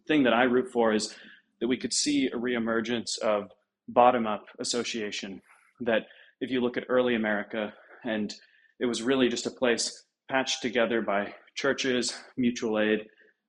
thing 0.05 0.23
that 0.23 0.33
I 0.33 0.43
root 0.43 0.69
for 0.69 0.93
is 0.93 1.15
that 1.61 1.69
we 1.69 1.77
could 1.77 1.93
see 1.93 2.27
a 2.27 2.35
reemergence 2.35 3.17
of 3.19 3.49
bottom 3.87 4.27
up 4.27 4.47
association. 4.59 5.41
That 5.79 6.07
if 6.41 6.51
you 6.51 6.59
look 6.59 6.75
at 6.75 6.83
early 6.89 7.15
America, 7.15 7.73
and 8.03 8.35
it 8.81 8.85
was 8.85 9.01
really 9.01 9.29
just 9.29 9.45
a 9.45 9.51
place 9.51 10.03
patched 10.29 10.61
together 10.61 11.01
by 11.01 11.33
churches, 11.55 12.13
mutual 12.35 12.79
aid, 12.79 13.05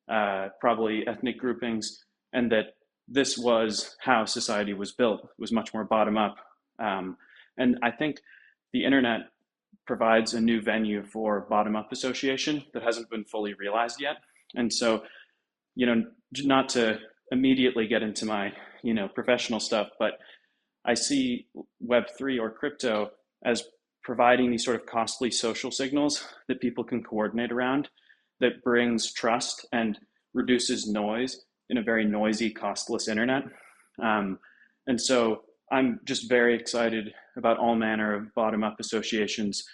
uh, 0.09 0.51
probably 0.61 1.05
ethnic 1.09 1.39
groupings, 1.39 2.05
and 2.33 2.53
that 2.53 2.77
this 3.09 3.37
was 3.37 3.97
how 4.01 4.25
society 4.25 4.75
was 4.75 4.93
built. 4.93 5.25
It 5.25 5.41
was 5.41 5.51
much 5.51 5.75
more 5.75 5.83
bottom 5.83 6.17
up. 6.17 6.37
Um, 6.79 7.17
and 7.57 7.77
I 7.83 7.91
think 7.91 8.21
the 8.73 8.85
internet 8.85 9.23
provides 9.89 10.35
a 10.35 10.41
new 10.41 10.61
venue 10.61 11.03
for 11.03 11.47
bottom 11.49 11.75
up 11.75 11.91
association 11.91 12.63
that 12.75 12.83
hasn't 12.85 13.11
been 13.11 13.25
fully 13.25 13.55
realized 13.55 14.01
yet. 14.01 14.17
And 14.55 14.73
so, 14.73 15.03
you 15.75 15.87
know, 15.87 16.05
not 16.45 16.69
to 16.71 16.99
immediately 17.33 17.89
get 17.89 18.03
into 18.03 18.25
my 18.25 18.53
you 18.83 18.95
know 18.95 19.09
professional 19.09 19.59
stuff, 19.59 19.89
but 19.99 20.13
I 20.85 20.95
see 20.95 21.49
Web 21.81 22.05
three 22.17 22.39
or 22.39 22.51
crypto 22.51 23.11
as 23.45 23.65
providing 24.05 24.51
these 24.51 24.65
sort 24.65 24.77
of 24.77 24.87
costly 24.87 25.31
social 25.31 25.71
signals 25.71 26.25
that 26.47 26.61
people 26.61 26.85
can 26.85 27.03
coordinate 27.03 27.51
around 27.51 27.89
that 28.41 28.63
brings 28.63 29.13
trust 29.13 29.67
and 29.73 29.99
reduces 30.33 30.87
noise 30.87 31.45
in 31.71 31.79
a 31.79 31.83
very 31.83 32.05
noisy, 32.05 32.51
costless 32.51 33.09
internet. 33.09 33.43
Um, 34.03 34.39
and 34.87 35.01
so 35.01 35.43
I'm 35.71 36.01
just 36.05 36.29
very 36.29 36.55
excited 36.55 37.13
about 37.37 37.59
all 37.59 37.75
manner 37.75 38.15
of 38.15 38.35
bottom 38.35 38.65
up 38.65 38.81
associations. 38.81 39.65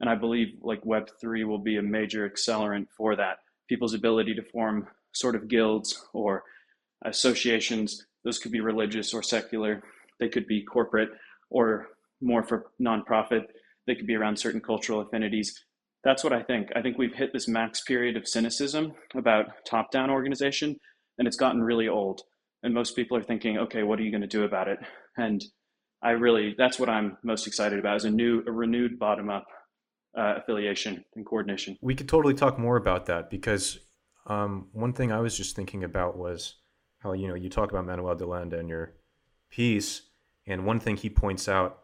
And 0.00 0.08
I 0.08 0.14
believe 0.14 0.54
like 0.62 0.82
Web3 0.82 1.46
will 1.46 1.58
be 1.58 1.76
a 1.76 1.82
major 1.82 2.28
accelerant 2.28 2.86
for 2.96 3.14
that. 3.16 3.38
People's 3.68 3.94
ability 3.94 4.34
to 4.34 4.42
form 4.42 4.86
sort 5.12 5.34
of 5.34 5.48
guilds 5.48 6.06
or 6.12 6.42
associations. 7.04 8.06
Those 8.24 8.38
could 8.38 8.52
be 8.52 8.60
religious 8.60 9.12
or 9.14 9.22
secular. 9.22 9.82
They 10.18 10.28
could 10.28 10.46
be 10.46 10.62
corporate 10.62 11.10
or 11.50 11.88
more 12.20 12.42
for 12.42 12.66
nonprofit. 12.80 13.44
They 13.86 13.94
could 13.94 14.06
be 14.06 14.16
around 14.16 14.38
certain 14.38 14.60
cultural 14.60 15.00
affinities. 15.00 15.64
That's 16.04 16.24
what 16.24 16.32
I 16.32 16.42
think. 16.42 16.70
I 16.74 16.82
think 16.82 16.98
we've 16.98 17.14
hit 17.14 17.32
this 17.32 17.46
max 17.46 17.82
period 17.82 18.16
of 18.16 18.26
cynicism 18.26 18.94
about 19.14 19.64
top 19.64 19.90
down 19.90 20.10
organization, 20.10 20.76
and 21.18 21.28
it's 21.28 21.36
gotten 21.36 21.62
really 21.62 21.88
old. 21.88 22.22
And 22.62 22.74
most 22.74 22.96
people 22.96 23.16
are 23.16 23.22
thinking, 23.22 23.58
okay, 23.58 23.82
what 23.82 23.98
are 23.98 24.02
you 24.02 24.10
going 24.10 24.22
to 24.22 24.26
do 24.26 24.44
about 24.44 24.68
it? 24.68 24.78
And 25.16 25.42
I 26.02 26.10
really, 26.10 26.54
that's 26.56 26.78
what 26.78 26.88
I'm 26.88 27.16
most 27.22 27.46
excited 27.46 27.78
about 27.78 27.96
is 27.96 28.04
a 28.04 28.10
new, 28.10 28.42
a 28.46 28.52
renewed 28.52 28.98
bottom 28.98 29.30
up 29.30 29.46
uh, 30.16 30.34
affiliation 30.36 31.04
and 31.14 31.24
coordination. 31.24 31.76
We 31.80 31.94
could 31.94 32.08
totally 32.08 32.34
talk 32.34 32.58
more 32.58 32.76
about 32.76 33.06
that 33.06 33.30
because 33.30 33.78
um, 34.26 34.68
one 34.72 34.92
thing 34.92 35.12
I 35.12 35.20
was 35.20 35.36
just 35.36 35.56
thinking 35.56 35.84
about 35.84 36.16
was 36.16 36.56
how 36.98 37.12
you 37.12 37.28
know 37.28 37.34
you 37.34 37.48
talk 37.48 37.70
about 37.70 37.86
Manuel 37.86 38.14
de 38.14 38.26
Landa 38.26 38.58
in 38.58 38.68
your 38.68 38.94
piece, 39.50 40.02
and 40.46 40.64
one 40.64 40.80
thing 40.80 40.96
he 40.96 41.10
points 41.10 41.48
out 41.48 41.78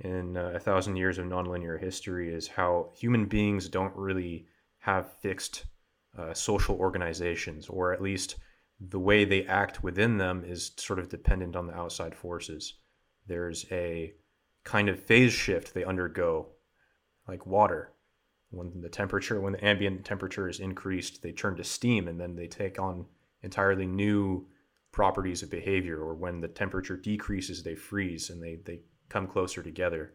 in 0.00 0.36
uh, 0.36 0.52
a 0.54 0.60
thousand 0.60 0.96
years 0.96 1.18
of 1.18 1.26
nonlinear 1.26 1.78
history 1.78 2.32
is 2.32 2.48
how 2.48 2.90
human 2.94 3.26
beings 3.26 3.68
don't 3.68 3.94
really 3.96 4.46
have 4.78 5.12
fixed 5.20 5.64
uh, 6.18 6.32
social 6.32 6.76
organizations, 6.76 7.68
or 7.68 7.92
at 7.92 8.00
least 8.00 8.36
the 8.80 8.98
way 8.98 9.24
they 9.24 9.44
act 9.44 9.82
within 9.82 10.16
them 10.16 10.42
is 10.44 10.72
sort 10.76 10.98
of 10.98 11.08
dependent 11.08 11.54
on 11.54 11.66
the 11.66 11.74
outside 11.74 12.14
forces. 12.14 12.74
There's 13.26 13.66
a 13.70 14.14
kind 14.64 14.88
of 14.88 15.02
phase 15.02 15.32
shift 15.32 15.74
they 15.74 15.84
undergo, 15.84 16.48
like 17.28 17.46
water. 17.46 17.92
When 18.50 18.80
the 18.80 18.88
temperature 18.88 19.40
when 19.40 19.52
the 19.52 19.64
ambient 19.64 20.04
temperature 20.04 20.48
is 20.48 20.58
increased 20.58 21.22
they 21.22 21.30
turn 21.30 21.56
to 21.56 21.64
steam 21.64 22.08
and 22.08 22.20
then 22.20 22.34
they 22.34 22.48
take 22.48 22.80
on 22.80 23.06
entirely 23.42 23.86
new 23.86 24.48
properties 24.90 25.42
of 25.42 25.50
behavior. 25.50 26.00
Or 26.00 26.14
when 26.14 26.40
the 26.40 26.48
temperature 26.48 26.96
decreases 26.96 27.62
they 27.62 27.76
freeze 27.76 28.28
and 28.30 28.42
they, 28.42 28.58
they 28.64 28.80
come 29.08 29.28
closer 29.28 29.62
together. 29.62 30.14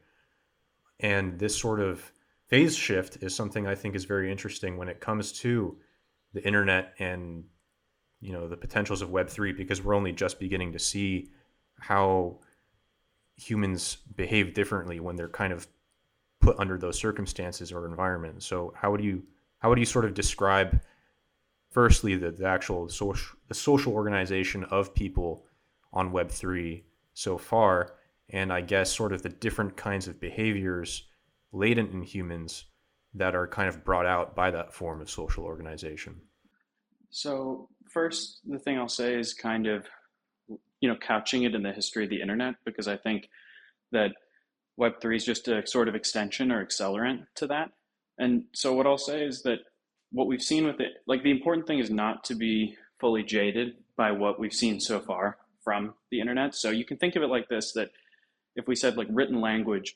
And 0.99 1.39
this 1.39 1.57
sort 1.57 1.79
of 1.79 2.11
phase 2.47 2.75
shift 2.75 3.17
is 3.21 3.33
something 3.35 3.67
i 3.67 3.75
think 3.75 3.95
is 3.95 4.05
very 4.05 4.31
interesting 4.31 4.77
when 4.77 4.87
it 4.87 5.01
comes 5.01 5.31
to 5.31 5.77
the 6.33 6.45
internet 6.45 6.93
and 6.99 7.43
you 8.21 8.31
know 8.33 8.47
the 8.47 8.57
potentials 8.57 9.01
of 9.01 9.09
web3 9.09 9.55
because 9.55 9.83
we're 9.83 9.95
only 9.95 10.11
just 10.11 10.39
beginning 10.39 10.73
to 10.73 10.79
see 10.79 11.29
how 11.79 12.39
humans 13.35 13.97
behave 14.15 14.53
differently 14.53 14.99
when 14.99 15.15
they're 15.15 15.27
kind 15.27 15.51
of 15.51 15.67
put 16.39 16.57
under 16.59 16.77
those 16.77 16.97
circumstances 16.97 17.71
or 17.71 17.85
environments. 17.85 18.45
So 18.45 18.73
how 18.75 18.91
would 18.91 19.03
you 19.03 19.23
how 19.59 19.69
would 19.69 19.79
you 19.79 19.85
sort 19.85 20.05
of 20.05 20.13
describe 20.13 20.81
firstly 21.71 22.15
the, 22.15 22.31
the 22.31 22.45
actual 22.45 22.87
social 22.89 23.37
the 23.47 23.53
social 23.53 23.93
organization 23.93 24.63
of 24.65 24.93
people 24.93 25.45
on 25.91 26.11
web 26.11 26.29
3 26.29 26.83
so 27.13 27.37
far 27.37 27.93
and 28.29 28.51
I 28.51 28.61
guess 28.61 28.91
sort 28.93 29.13
of 29.13 29.21
the 29.21 29.29
different 29.29 29.75
kinds 29.75 30.07
of 30.07 30.19
behaviors 30.19 31.03
latent 31.51 31.93
in 31.93 32.01
humans 32.01 32.65
that 33.13 33.35
are 33.35 33.47
kind 33.47 33.69
of 33.69 33.83
brought 33.83 34.05
out 34.05 34.35
by 34.35 34.51
that 34.51 34.73
form 34.73 34.99
of 35.01 35.09
social 35.09 35.45
organization. 35.45 36.15
So 37.09 37.69
first 37.95 38.41
the 38.45 38.59
thing 38.59 38.77
I'll 38.77 38.89
say 38.89 39.17
is 39.17 39.33
kind 39.33 39.65
of 39.65 39.87
you 40.81 40.89
know 40.89 40.95
couching 40.95 41.43
it 41.43 41.55
in 41.55 41.63
the 41.63 41.71
history 41.71 42.03
of 42.03 42.11
the 42.11 42.21
internet 42.21 42.55
because 42.65 42.87
I 42.87 42.97
think 42.97 43.29
that 43.91 44.11
Web3 44.79 45.15
is 45.15 45.25
just 45.25 45.47
a 45.47 45.65
sort 45.65 45.87
of 45.87 45.95
extension 45.95 46.51
or 46.51 46.63
accelerant 46.63 47.27
to 47.35 47.47
that. 47.47 47.71
And 48.17 48.43
so 48.53 48.73
what 48.73 48.85
I'll 48.85 48.97
say 48.97 49.23
is 49.23 49.41
that 49.43 49.59
what 50.11 50.27
we've 50.27 50.41
seen 50.41 50.65
with 50.65 50.81
it, 50.81 50.93
like 51.07 51.23
the 51.23 51.31
important 51.31 51.65
thing 51.65 51.79
is 51.79 51.89
not 51.89 52.25
to 52.25 52.35
be 52.35 52.75
fully 52.99 53.23
jaded 53.23 53.75
by 53.97 54.11
what 54.11 54.39
we've 54.39 54.53
seen 54.53 54.79
so 54.79 54.99
far 54.99 55.37
from 55.63 55.93
the 56.11 56.19
internet. 56.19 56.55
So 56.55 56.69
you 56.71 56.85
can 56.85 56.97
think 56.97 57.15
of 57.15 57.23
it 57.23 57.29
like 57.29 57.47
this 57.47 57.71
that 57.73 57.91
if 58.55 58.67
we 58.67 58.75
said 58.75 58.97
like 58.97 59.07
written 59.09 59.39
language, 59.39 59.95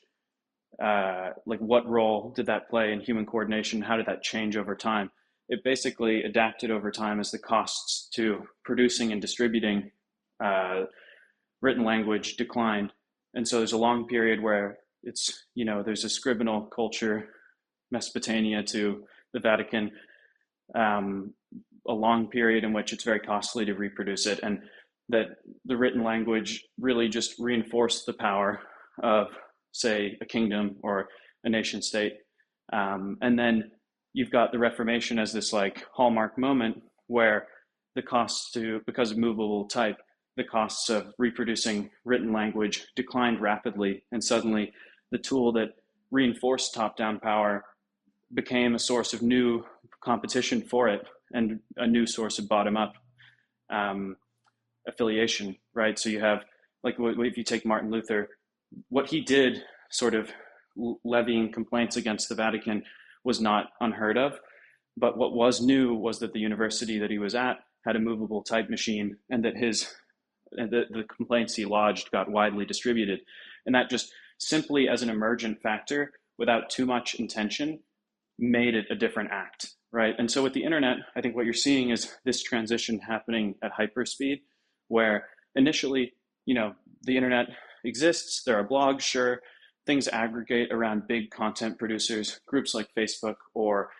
uh, 0.82 1.30
like 1.46 1.60
what 1.60 1.88
role 1.88 2.32
did 2.34 2.46
that 2.46 2.70
play 2.70 2.92
in 2.92 3.00
human 3.00 3.26
coordination? 3.26 3.82
How 3.82 3.96
did 3.96 4.06
that 4.06 4.22
change 4.22 4.56
over 4.56 4.74
time? 4.74 5.10
It 5.50 5.62
basically 5.62 6.22
adapted 6.22 6.70
over 6.70 6.90
time 6.90 7.20
as 7.20 7.30
the 7.30 7.38
costs 7.38 8.08
to 8.14 8.44
producing 8.64 9.12
and 9.12 9.20
distributing 9.20 9.90
uh, 10.42 10.84
written 11.60 11.84
language 11.84 12.36
declined. 12.36 12.92
And 13.34 13.46
so 13.46 13.58
there's 13.58 13.72
a 13.72 13.78
long 13.78 14.06
period 14.06 14.42
where 14.42 14.78
it's 15.02 15.46
you 15.54 15.64
know 15.64 15.82
there's 15.82 16.04
a 16.04 16.08
scribal 16.08 16.70
culture 16.74 17.28
mesopotamia 17.90 18.62
to 18.62 19.02
the 19.32 19.40
vatican 19.40 19.90
um, 20.74 21.32
a 21.88 21.92
long 21.92 22.28
period 22.28 22.64
in 22.64 22.72
which 22.74 22.92
it's 22.92 23.04
very 23.04 23.18
costly 23.20 23.64
to 23.64 23.72
reproduce 23.72 24.26
it 24.26 24.40
and 24.42 24.58
that 25.10 25.26
the 25.64 25.76
written 25.76 26.02
language 26.02 26.64
really 26.78 27.08
just 27.08 27.34
reinforced 27.38 28.06
the 28.06 28.12
power 28.12 28.60
of 29.02 29.26
say 29.72 30.16
a 30.20 30.26
kingdom 30.26 30.76
or 30.82 31.08
a 31.44 31.48
nation 31.48 31.82
state. 31.82 32.14
Um, 32.72 33.16
and 33.20 33.38
then 33.38 33.70
you've 34.12 34.30
got 34.30 34.52
the 34.52 34.58
reformation 34.58 35.18
as 35.18 35.32
this 35.32 35.52
like 35.52 35.86
hallmark 35.92 36.36
moment 36.38 36.82
where 37.06 37.46
the 37.94 38.02
costs 38.02 38.52
to 38.52 38.80
because 38.86 39.10
of 39.10 39.18
movable 39.18 39.66
type 39.66 39.98
the 40.36 40.44
costs 40.44 40.88
of 40.88 41.12
reproducing 41.18 41.90
written 42.04 42.32
language 42.32 42.86
declined 42.96 43.40
rapidly, 43.40 44.04
and 44.12 44.22
suddenly 44.22 44.72
the 45.10 45.18
tool 45.18 45.52
that 45.52 45.74
reinforced 46.10 46.72
top 46.72 46.96
down 46.96 47.20
power 47.20 47.64
became 48.32 48.74
a 48.74 48.78
source 48.78 49.12
of 49.12 49.22
new 49.22 49.62
competition 50.02 50.62
for 50.62 50.88
it 50.88 51.06
and 51.34 51.60
a 51.76 51.86
new 51.86 52.06
source 52.06 52.38
of 52.38 52.48
bottom 52.48 52.76
up 52.76 52.94
um, 53.70 54.16
affiliation, 54.88 55.54
right? 55.74 55.98
So 55.98 56.08
you 56.08 56.20
have, 56.20 56.44
like, 56.82 56.94
if 56.98 57.36
you 57.36 57.44
take 57.44 57.66
Martin 57.66 57.90
Luther, 57.90 58.30
what 58.88 59.08
he 59.10 59.20
did, 59.20 59.62
sort 59.90 60.14
of 60.14 60.30
levying 61.04 61.52
complaints 61.52 61.96
against 61.96 62.28
the 62.28 62.34
Vatican, 62.34 62.82
was 63.24 63.40
not 63.40 63.70
unheard 63.80 64.16
of. 64.16 64.38
But 64.96 65.16
what 65.16 65.34
was 65.34 65.60
new 65.60 65.94
was 65.94 66.18
that 66.18 66.32
the 66.32 66.40
university 66.40 66.98
that 66.98 67.10
he 67.10 67.18
was 67.18 67.34
at 67.34 67.58
had 67.84 67.96
a 67.96 68.00
movable 68.00 68.42
type 68.42 68.68
machine 68.68 69.16
and 69.30 69.44
that 69.44 69.56
his 69.56 69.94
the, 70.52 70.84
the 70.90 71.04
complaints 71.04 71.54
he 71.54 71.64
lodged 71.64 72.10
got 72.10 72.30
widely 72.30 72.64
distributed. 72.64 73.20
And 73.66 73.74
that 73.74 73.90
just 73.90 74.12
simply 74.38 74.88
as 74.88 75.02
an 75.02 75.10
emergent 75.10 75.62
factor, 75.62 76.12
without 76.38 76.70
too 76.70 76.86
much 76.86 77.14
intention, 77.14 77.80
made 78.38 78.74
it 78.74 78.86
a 78.90 78.94
different 78.94 79.30
act, 79.30 79.74
right? 79.92 80.14
And 80.18 80.30
so 80.30 80.42
with 80.42 80.54
the 80.54 80.64
internet, 80.64 80.96
I 81.14 81.20
think 81.20 81.36
what 81.36 81.44
you're 81.44 81.54
seeing 81.54 81.90
is 81.90 82.16
this 82.24 82.42
transition 82.42 82.98
happening 82.98 83.54
at 83.62 83.72
hyperspeed, 83.72 84.40
where 84.88 85.28
initially, 85.54 86.14
you 86.46 86.54
know, 86.54 86.74
the 87.02 87.16
internet 87.16 87.46
exists, 87.84 88.42
there 88.44 88.56
are 88.56 88.66
blogs, 88.66 89.02
sure, 89.02 89.40
things 89.86 90.08
aggregate 90.08 90.70
around 90.72 91.08
big 91.08 91.30
content 91.30 91.78
producers, 91.78 92.40
groups 92.46 92.74
like 92.74 92.88
Facebook 92.96 93.36
or 93.54 93.90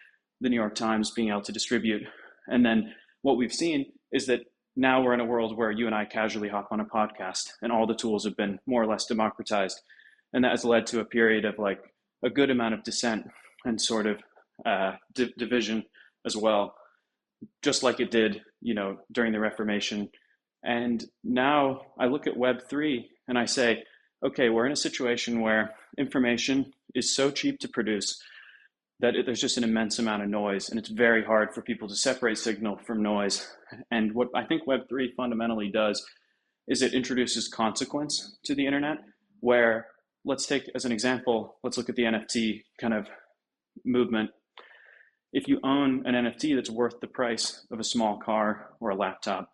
the 0.41 0.49
New 0.49 0.57
York 0.57 0.75
Times 0.75 1.11
being 1.11 1.29
able 1.29 1.43
to 1.43 1.53
distribute. 1.53 2.03
And 2.49 2.65
then 2.65 2.95
what 3.23 3.37
we've 3.37 3.53
seen 3.53 3.93
is 4.13 4.27
that 4.27 4.41
now 4.77 5.03
we're 5.03 5.15
in 5.15 5.21
a 5.21 5.25
world 5.25 5.57
where 5.57 5.71
you 5.71 5.87
and 5.87 5.95
I 5.95 6.05
casually 6.05 6.49
hop 6.49 6.69
on 6.71 6.81
a 6.81 6.85
podcast 6.85 7.51
and 7.63 7.73
all 7.73 7.87
the 7.87 7.95
tools 7.95 8.25
have 8.25 8.37
been 8.37 8.59
more 8.67 8.83
or 8.83 8.87
less 8.87 9.07
democratized. 9.07 9.81
And 10.33 10.45
that 10.45 10.53
has 10.53 10.65
led 10.65 10.87
to 10.89 11.01
a 11.01 11.05
period 11.05 11.45
of 11.45 11.59
like 11.59 11.81
a 12.25 12.31
good 12.31 12.51
amount 12.51 12.75
of 12.75 12.85
dissent 12.85 13.27
and 13.65 13.81
sort 13.81 14.07
of 14.07 14.19
uh, 14.65 14.93
di- 15.15 15.35
division 15.37 15.85
as 16.25 16.37
well, 16.37 16.75
just 17.63 17.83
like 17.83 18.01
it 18.01 18.11
did, 18.11 18.43
you 18.61 18.75
know, 18.75 18.99
during 19.11 19.33
the 19.33 19.41
Reformation. 19.41 20.09
And 20.63 21.05
now 21.25 21.83
I 21.99 22.07
look 22.07 22.27
at 22.27 22.35
Web3 22.35 23.07
and 23.29 23.39
I 23.39 23.47
say, 23.47 23.85
okay, 24.25 24.49
we're 24.49 24.67
in 24.67 24.73
a 24.73 24.77
situation 24.77 25.41
where 25.41 25.75
information 25.99 26.73
is 26.95 27.15
so 27.15 27.31
cheap 27.31 27.59
to 27.61 27.69
produce 27.69 28.21
that 29.01 29.17
it, 29.17 29.27
there's 29.27 29.41
just 29.41 29.57
an 29.57 29.65
immense 29.65 29.99
amount 29.99 30.23
of 30.23 30.29
noise 30.29 30.69
and 30.69 30.79
it's 30.79 30.91
very 30.91 31.25
hard 31.25 31.55
for 31.55 31.63
people 31.63 31.89
to 31.89 31.97
separate 31.97 32.39
signal 32.39 32.77
from 32.77 33.03
noise. 33.03 33.49
And 33.91 34.15
what 34.15 34.29
i 34.35 34.45
think 34.45 34.63
web3 34.67 35.15
fundamentally 35.17 35.71
does 35.71 36.05
is 36.69 36.83
it 36.83 36.95
introduces 36.95 37.49
consequence 37.49 38.39
to 38.45 38.55
the 38.55 38.67
internet 38.67 38.99
where 39.41 39.87
let's 40.25 40.47
take 40.47 40.71
as 40.75 40.85
an 40.85 40.93
example 40.93 41.57
let's 41.65 41.79
look 41.79 41.89
at 41.89 41.97
the 41.97 42.03
nft 42.03 42.63
kind 42.81 42.95
of 42.95 43.07
movement. 43.85 44.31
If 45.33 45.47
you 45.49 45.61
own 45.65 46.05
an 46.07 46.15
nft 46.15 46.55
that's 46.57 46.71
worth 46.71 47.01
the 47.01 47.07
price 47.07 47.65
of 47.71 47.81
a 47.81 47.85
small 47.85 48.19
car 48.19 48.71
or 48.81 48.91
a 48.91 48.97
laptop 48.97 49.51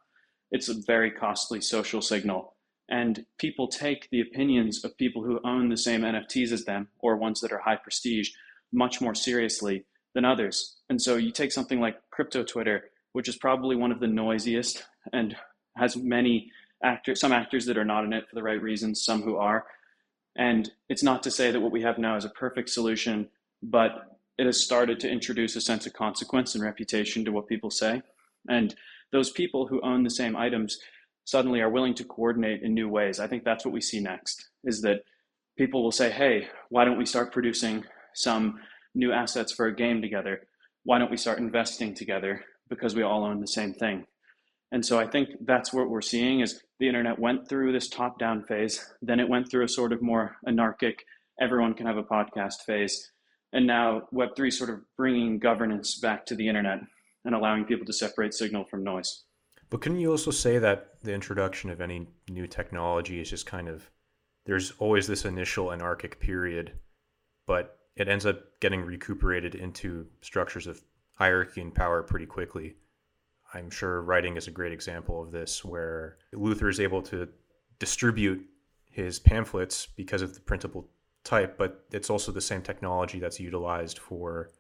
it's 0.51 0.69
a 0.69 0.75
very 0.87 1.11
costly 1.11 1.61
social 1.61 2.03
signal 2.03 2.56
and 2.89 3.25
people 3.39 3.69
take 3.69 4.09
the 4.11 4.21
opinions 4.21 4.85
of 4.85 4.97
people 4.97 5.23
who 5.23 5.41
own 5.45 5.69
the 5.69 5.77
same 5.77 6.03
nfts 6.03 6.53
as 6.53 6.65
them 6.65 6.89
or 7.01 7.17
ones 7.17 7.41
that 7.41 7.53
are 7.53 7.59
high 7.59 7.77
prestige 7.77 8.31
much 8.73 9.01
more 9.01 9.15
seriously 9.15 9.85
than 10.15 10.25
others. 10.25 10.77
And 10.89 11.01
so 11.01 11.17
you 11.17 11.31
take 11.31 11.53
something 11.53 11.81
like 11.81 11.97
crypto 12.11 12.43
Twitter, 12.43 12.91
which 13.13 13.29
is 13.29 13.37
probably 13.37 13.77
one 13.77 13.93
of 13.93 14.01
the 14.01 14.07
noisiest 14.07 14.85
and 15.13 15.37
has 15.77 15.97
many 15.97 16.51
actors, 16.83 17.21
some 17.21 17.33
actors 17.33 17.67
that 17.67 17.79
are 17.79 17.85
not 17.85 18.05
in 18.05 18.13
it 18.13 18.29
for 18.29 18.35
the 18.35 18.43
right 18.43 18.61
reasons, 18.61 19.05
some 19.05 19.23
who 19.23 19.37
are. 19.37 19.67
And 20.37 20.71
it's 20.89 21.03
not 21.03 21.23
to 21.25 21.31
say 21.31 21.51
that 21.51 21.61
what 21.61 21.73
we 21.73 21.83
have 21.83 21.99
now 21.99 22.17
is 22.17 22.25
a 22.25 22.31
perfect 22.31 22.71
solution, 22.71 23.29
but 23.63 24.19
it 24.39 24.47
has 24.47 24.63
started 24.63 25.01
to 25.01 25.11
introduce 25.11 25.57
a 25.57 25.61
sense 25.61 25.87
of 25.87 25.93
consequence 25.93 26.55
and 26.55 26.63
reputation 26.63 27.25
to 27.25 27.33
what 27.33 27.47
people 27.47 27.71
say. 27.71 28.03
And 28.49 28.75
those 29.13 29.31
people 29.31 29.67
who 29.67 29.81
own 29.83 30.03
the 30.03 30.11
same 30.11 30.37
items 30.37 30.79
suddenly 31.27 31.61
are 31.61 31.69
willing 31.69 31.93
to 31.93 32.05
coordinate 32.05 32.63
in 32.63 32.73
new 32.73 32.89
ways. 32.89 33.21
I 33.21 33.27
think 33.27 33.45
that's 33.45 33.65
what 33.65 33.75
we 33.75 33.81
see 33.81 34.01
next 34.01 34.49
is 34.65 34.81
that 34.83 35.03
people 35.59 35.83
will 35.83 35.93
say, 35.93 36.09
hey, 36.09 36.49
why 36.71 36.85
don't 36.85 36.97
we 36.97 37.05
start 37.05 37.33
producing 37.33 37.85
some 38.15 38.61
new 38.95 39.13
assets 39.13 39.53
for 39.53 39.67
a 39.67 39.75
game 39.75 40.01
together. 40.01 40.47
Why 40.85 40.99
don't 40.99 41.11
we 41.11 41.17
start 41.17 41.39
investing 41.39 41.95
together 41.95 42.45
because 42.69 42.95
we 42.95 43.03
all 43.03 43.25
own 43.25 43.41
the 43.41 43.49
same 43.49 43.75
thing? 43.75 44.07
And 44.71 44.87
so 44.87 44.99
I 44.99 45.07
think 45.07 45.31
that's 45.41 45.73
what 45.73 45.91
we're 45.91 46.01
seeing 46.01 46.41
is 46.41 46.63
the 46.79 46.89
internet 46.89 47.19
went 47.19 47.49
through 47.49 47.73
this 47.73 47.89
top 47.89 48.19
down 48.19 48.45
phase, 48.45 48.95
then 49.03 49.21
it 49.21 49.29
went 49.29 49.51
through 49.51 49.65
a 49.65 49.69
sort 49.69 49.93
of 49.93 50.03
more 50.03 50.37
anarchic, 50.47 51.05
everyone 51.41 51.75
can 51.75 51.87
have 51.87 51.97
a 51.97 52.05
podcast 52.05 52.63
phase. 52.65 53.11
And 53.53 53.67
now 53.67 54.03
Web3 54.15 54.53
sort 54.53 54.71
of 54.71 54.81
bringing 54.97 55.39
governance 55.39 55.99
back 55.99 56.27
to 56.27 56.37
the 56.37 56.49
internet 56.49 56.79
and 57.25 57.35
allowing 57.35 57.65
people 57.65 57.87
to 57.87 57.93
separate 57.93 58.35
signal 58.35 58.65
from 58.65 58.85
noise. 58.85 59.25
But 59.71 59.81
can 59.81 59.99
you 59.99 60.11
also 60.11 60.31
say 60.31 60.59
that 60.59 60.95
the 61.03 61.13
introduction 61.13 61.71
of 61.71 61.81
any 61.81 62.07
new 62.29 62.47
technology 62.47 63.21
is 63.21 63.31
just 63.31 63.47
kind 63.47 63.69
of 63.69 63.91
there's 64.45 64.73
always 64.79 65.09
this 65.09 65.25
initial 65.25 65.73
anarchic 65.73 66.21
period, 66.21 66.73
but 67.47 67.79
it 67.97 68.09
ends 68.09 68.25
up 68.25 68.61
getting 68.61 68.83
recuperated 68.83 69.57
into 69.57 70.07
structures 70.21 70.69
of 70.69 70.81
hierarchy 71.15 71.61
and 71.61 71.75
power 71.75 72.03
pretty 72.03 72.27
quickly. 72.27 72.77
I'm 73.55 73.71
sure 73.71 74.03
writing 74.03 74.37
is 74.37 74.47
a 74.47 74.53
great 74.53 74.73
example 74.73 75.21
of 75.21 75.33
this, 75.33 75.65
where 75.65 76.19
Luther 76.33 76.69
is 76.69 76.79
able 76.79 77.03
to 77.03 77.29
distribute 77.79 78.47
his 78.91 79.19
pamphlets 79.19 79.87
because 79.97 80.23
of 80.23 80.35
the 80.35 80.41
printable 80.41 80.89
type, 81.25 81.59
but 81.59 81.85
it's 81.91 82.11
also 82.11 82.31
the 82.31 82.41
same 82.41 82.63
technology 82.63 83.19
that's 83.19 83.41
utilized 83.41 83.99
for 83.99 84.51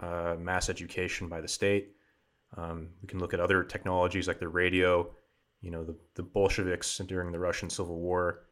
uh, 0.00 0.36
mass 0.38 0.68
education 0.68 1.28
by 1.28 1.40
the 1.40 1.48
state. 1.48 1.94
Um, 2.56 2.88
we 3.02 3.08
can 3.08 3.18
look 3.18 3.34
at 3.34 3.40
other 3.40 3.62
technologies 3.62 4.28
like 4.28 4.40
the 4.40 4.48
radio. 4.48 5.10
You 5.60 5.70
know, 5.70 5.84
the, 5.84 5.96
the 6.14 6.22
Bolsheviks 6.22 6.98
during 6.98 7.32
the 7.32 7.38
Russian 7.38 7.70
Civil 7.70 7.98
War, 7.98 8.46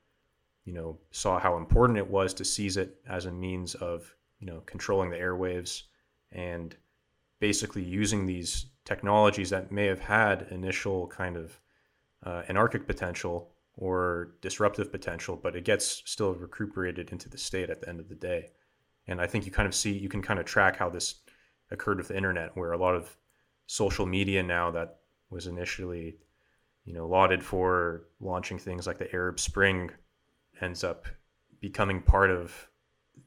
you 0.65 0.73
know, 0.73 0.99
saw 1.11 1.39
how 1.39 1.57
important 1.57 1.99
it 1.99 2.09
was 2.09 2.35
to 2.35 2.45
seize 2.45 2.77
it 2.77 2.97
as 3.09 3.27
a 3.27 3.33
means 3.33 3.75
of 3.75 4.15
you 4.39 4.47
know, 4.47 4.63
controlling 4.67 5.11
the 5.11 5.17
airwaves 5.17 5.83
and 6.33 6.77
basically 7.41 7.83
using 7.83 8.27
these 8.27 8.67
technologies 8.85 9.51
that 9.51 9.73
may 9.73 9.87
have 9.87 10.01
had 10.01 10.47
initial 10.51 11.07
kind 11.09 11.37
of 11.37 11.61
uh, 12.25 12.43
anarchic 12.49 12.87
potential 12.87 13.51
or 13.75 14.33
disruptive 14.41 14.91
potential, 14.91 15.39
but 15.41 15.55
it 15.55 15.65
gets 15.65 16.03
still 16.05 16.35
recuperated 16.35 17.11
into 17.11 17.29
the 17.29 17.39
state 17.39 17.71
at 17.71 17.81
the 17.81 17.89
end 17.89 18.01
of 18.01 18.09
the 18.09 18.15
day. 18.15 18.51
And 19.07 19.21
I 19.21 19.27
think 19.27 19.47
you 19.47 19.53
kind 19.53 19.69
of 19.69 19.75
see, 19.75 19.93
you 19.93 20.09
can 20.09 20.23
kind 20.23 20.41
of 20.41 20.47
track 20.47 20.77
how 20.77 20.89
this 20.89 21.17
occurred 21.71 21.99
with 21.99 22.09
the 22.09 22.17
internet, 22.17 22.57
where 22.57 22.73
a 22.73 22.79
lot 22.79 22.95
of 22.95 23.17
social 23.69 24.07
media 24.07 24.43
now 24.43 24.73
that 24.73 24.97
was 25.31 25.47
initially, 25.47 26.17
you 26.85 26.95
know, 26.95 27.07
lauded 27.07 27.45
for 27.45 28.09
launching 28.19 28.59
things 28.59 28.87
like 28.87 28.99
the 28.99 29.15
Arab 29.15 29.39
Spring 29.39 29.91
ends 30.61 30.83
up 30.83 31.07
becoming 31.61 32.03
part 32.03 32.31
of 32.31 32.69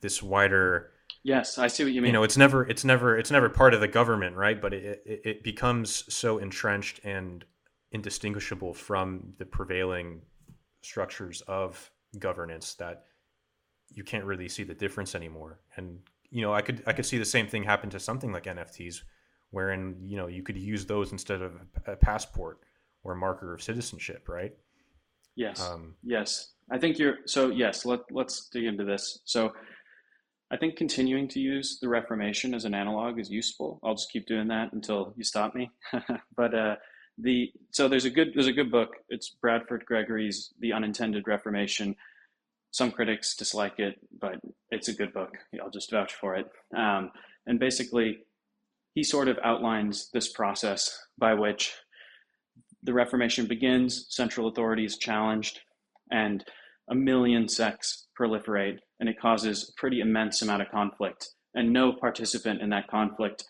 this 0.01 0.21
wider 0.21 0.91
Yes, 1.23 1.59
I 1.59 1.67
see 1.67 1.83
what 1.83 1.93
you 1.93 2.01
mean. 2.01 2.07
you 2.07 2.13
know 2.13 2.23
it's 2.23 2.37
never 2.37 2.67
it's 2.67 2.83
never 2.83 3.15
it's 3.17 3.29
never 3.29 3.47
part 3.47 3.75
of 3.75 3.79
the 3.81 3.87
government 3.87 4.35
right 4.35 4.59
but 4.59 4.73
it, 4.73 5.03
it, 5.05 5.21
it 5.23 5.43
becomes 5.43 6.11
so 6.11 6.39
entrenched 6.39 6.99
and 7.03 7.45
indistinguishable 7.91 8.73
from 8.73 9.33
the 9.37 9.45
prevailing 9.45 10.21
structures 10.81 11.41
of 11.41 11.91
governance 12.17 12.73
that 12.75 13.03
you 13.93 14.03
can't 14.03 14.25
really 14.25 14.49
see 14.49 14.63
the 14.63 14.73
difference 14.73 15.13
anymore 15.13 15.59
and 15.75 15.99
you 16.31 16.41
know 16.41 16.53
i 16.53 16.61
could 16.61 16.81
i 16.87 16.93
could 16.93 17.05
see 17.05 17.19
the 17.19 17.25
same 17.25 17.47
thing 17.47 17.63
happen 17.63 17.89
to 17.89 17.99
something 17.99 18.31
like 18.31 18.45
nfts 18.45 19.01
wherein 19.51 19.95
you 20.01 20.17
know 20.17 20.27
you 20.27 20.43
could 20.43 20.57
use 20.57 20.85
those 20.85 21.11
instead 21.11 21.41
of 21.41 21.53
a 21.85 21.95
passport 21.95 22.59
or 23.03 23.13
a 23.13 23.15
marker 23.15 23.53
of 23.53 23.61
citizenship 23.61 24.27
right 24.27 24.53
yes 25.35 25.61
um, 25.61 25.95
yes 26.03 26.53
i 26.71 26.77
think 26.77 26.97
you're 26.97 27.17
so 27.25 27.49
yes 27.49 27.85
let, 27.85 27.99
let's 28.11 28.49
dig 28.49 28.65
into 28.65 28.83
this 28.83 29.19
so 29.25 29.51
I 30.51 30.57
think 30.57 30.75
continuing 30.75 31.29
to 31.29 31.39
use 31.39 31.79
the 31.79 31.87
Reformation 31.87 32.53
as 32.53 32.65
an 32.65 32.73
analog 32.73 33.19
is 33.19 33.29
useful. 33.29 33.79
I'll 33.83 33.95
just 33.95 34.11
keep 34.11 34.27
doing 34.27 34.49
that 34.49 34.73
until 34.73 35.13
you 35.15 35.23
stop 35.23 35.55
me. 35.55 35.71
but 36.35 36.53
uh, 36.53 36.75
the 37.17 37.51
so 37.71 37.87
there's 37.87 38.03
a 38.03 38.09
good 38.09 38.31
there's 38.35 38.47
a 38.47 38.53
good 38.53 38.69
book. 38.69 38.89
It's 39.07 39.29
Bradford 39.29 39.85
Gregory's 39.85 40.53
The 40.59 40.73
Unintended 40.73 41.25
Reformation. 41.25 41.95
Some 42.71 42.91
critics 42.91 43.35
dislike 43.35 43.79
it, 43.79 43.95
but 44.19 44.41
it's 44.71 44.89
a 44.89 44.93
good 44.93 45.13
book. 45.13 45.31
I'll 45.61 45.69
just 45.69 45.89
vouch 45.89 46.13
for 46.13 46.35
it. 46.35 46.47
Um, 46.75 47.11
and 47.47 47.57
basically, 47.57 48.19
he 48.93 49.03
sort 49.03 49.27
of 49.27 49.39
outlines 49.43 50.09
this 50.13 50.31
process 50.31 50.99
by 51.17 51.33
which 51.33 51.73
the 52.83 52.93
Reformation 52.93 53.45
begins, 53.45 54.07
central 54.09 54.47
authority 54.47 54.85
is 54.85 54.97
challenged, 54.97 55.59
and 56.11 56.43
a 56.89 56.95
million 56.95 57.47
sects 57.47 58.07
proliferate 58.19 58.79
and 58.99 59.09
it 59.09 59.19
causes 59.19 59.67
a 59.67 59.79
pretty 59.79 59.99
immense 59.99 60.41
amount 60.41 60.61
of 60.61 60.69
conflict. 60.69 61.29
And 61.55 61.73
no 61.73 61.91
participant 61.91 62.61
in 62.61 62.69
that 62.69 62.87
conflict 62.87 63.43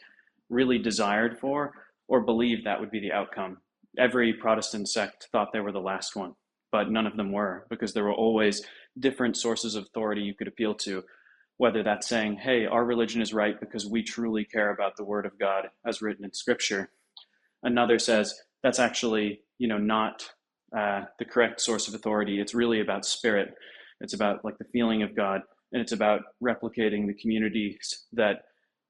really 0.49 0.79
desired 0.79 1.37
for 1.39 1.73
or 2.07 2.21
believed 2.21 2.65
that 2.65 2.79
would 2.79 2.89
be 2.89 3.01
the 3.01 3.11
outcome. 3.11 3.57
Every 3.99 4.33
Protestant 4.33 4.89
sect 4.89 5.27
thought 5.31 5.49
they 5.51 5.59
were 5.59 5.73
the 5.73 5.79
last 5.79 6.15
one, 6.15 6.33
but 6.71 6.89
none 6.89 7.05
of 7.05 7.17
them 7.17 7.31
were 7.31 7.67
because 7.69 7.93
there 7.93 8.05
were 8.05 8.13
always 8.13 8.63
different 8.97 9.37
sources 9.37 9.75
of 9.75 9.83
authority 9.83 10.21
you 10.21 10.33
could 10.33 10.47
appeal 10.47 10.73
to. 10.75 11.03
Whether 11.61 11.83
that's 11.83 12.07
saying, 12.07 12.37
hey, 12.37 12.65
our 12.65 12.83
religion 12.83 13.21
is 13.21 13.35
right 13.35 13.59
because 13.59 13.85
we 13.85 14.01
truly 14.01 14.43
care 14.43 14.71
about 14.71 14.97
the 14.97 15.03
word 15.03 15.27
of 15.27 15.37
God 15.37 15.69
as 15.85 16.01
written 16.01 16.25
in 16.25 16.33
scripture. 16.33 16.89
Another 17.61 17.99
says, 17.99 18.33
that's 18.63 18.79
actually, 18.79 19.41
you 19.59 19.67
know, 19.67 19.77
not 19.77 20.27
uh, 20.75 21.01
the 21.19 21.25
correct 21.25 21.61
source 21.61 21.87
of 21.87 21.93
authority. 21.93 22.41
It's 22.41 22.55
really 22.55 22.81
about 22.81 23.05
spirit. 23.05 23.53
It's 23.99 24.15
about 24.15 24.43
like 24.43 24.57
the 24.57 24.71
feeling 24.73 25.03
of 25.03 25.15
God, 25.15 25.41
and 25.71 25.79
it's 25.79 25.91
about 25.91 26.21
replicating 26.41 27.05
the 27.05 27.13
communities 27.21 28.05
that 28.13 28.45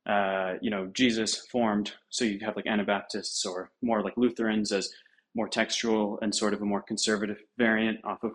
uh, 0.09 0.53
you 0.61 0.69
know 0.69 0.89
Jesus 0.93 1.35
formed. 1.35 1.91
So 2.09 2.23
you 2.23 2.39
have 2.45 2.55
like 2.55 2.67
Anabaptists 2.67 3.45
or 3.45 3.69
more 3.81 4.01
like 4.01 4.15
Lutherans 4.15 4.71
as 4.71 4.93
more 5.35 5.49
textual 5.49 6.19
and 6.21 6.33
sort 6.33 6.53
of 6.53 6.61
a 6.61 6.65
more 6.65 6.81
conservative 6.81 7.39
variant 7.57 7.99
off 8.05 8.23
of 8.23 8.31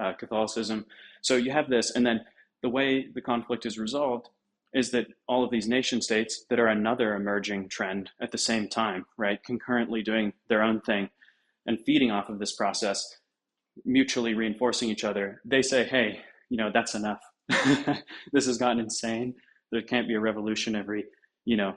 uh, 0.00 0.14
Catholicism. 0.14 0.86
So 1.20 1.36
you 1.36 1.52
have 1.52 1.68
this, 1.68 1.90
and 1.94 2.06
then 2.06 2.24
the 2.64 2.70
way 2.70 3.06
the 3.14 3.20
conflict 3.20 3.66
is 3.66 3.78
resolved 3.78 4.30
is 4.72 4.90
that 4.90 5.06
all 5.28 5.44
of 5.44 5.50
these 5.50 5.68
nation 5.68 6.00
states 6.00 6.46
that 6.48 6.58
are 6.58 6.68
another 6.68 7.14
emerging 7.14 7.68
trend 7.68 8.08
at 8.22 8.32
the 8.32 8.38
same 8.38 8.66
time, 8.68 9.04
right, 9.18 9.38
concurrently 9.44 10.02
doing 10.02 10.32
their 10.48 10.62
own 10.62 10.80
thing 10.80 11.10
and 11.66 11.78
feeding 11.84 12.10
off 12.10 12.30
of 12.30 12.38
this 12.38 12.56
process 12.56 13.06
mutually 13.84 14.32
reinforcing 14.32 14.88
each 14.88 15.04
other, 15.04 15.42
they 15.44 15.60
say, 15.60 15.84
hey, 15.84 16.20
you 16.48 16.56
know, 16.56 16.70
that's 16.72 16.94
enough. 16.94 17.20
this 18.32 18.46
has 18.46 18.56
gotten 18.56 18.80
insane. 18.80 19.34
There 19.70 19.82
can't 19.82 20.08
be 20.08 20.14
a 20.14 20.20
revolution 20.20 20.74
every, 20.74 21.04
you 21.44 21.58
know, 21.58 21.74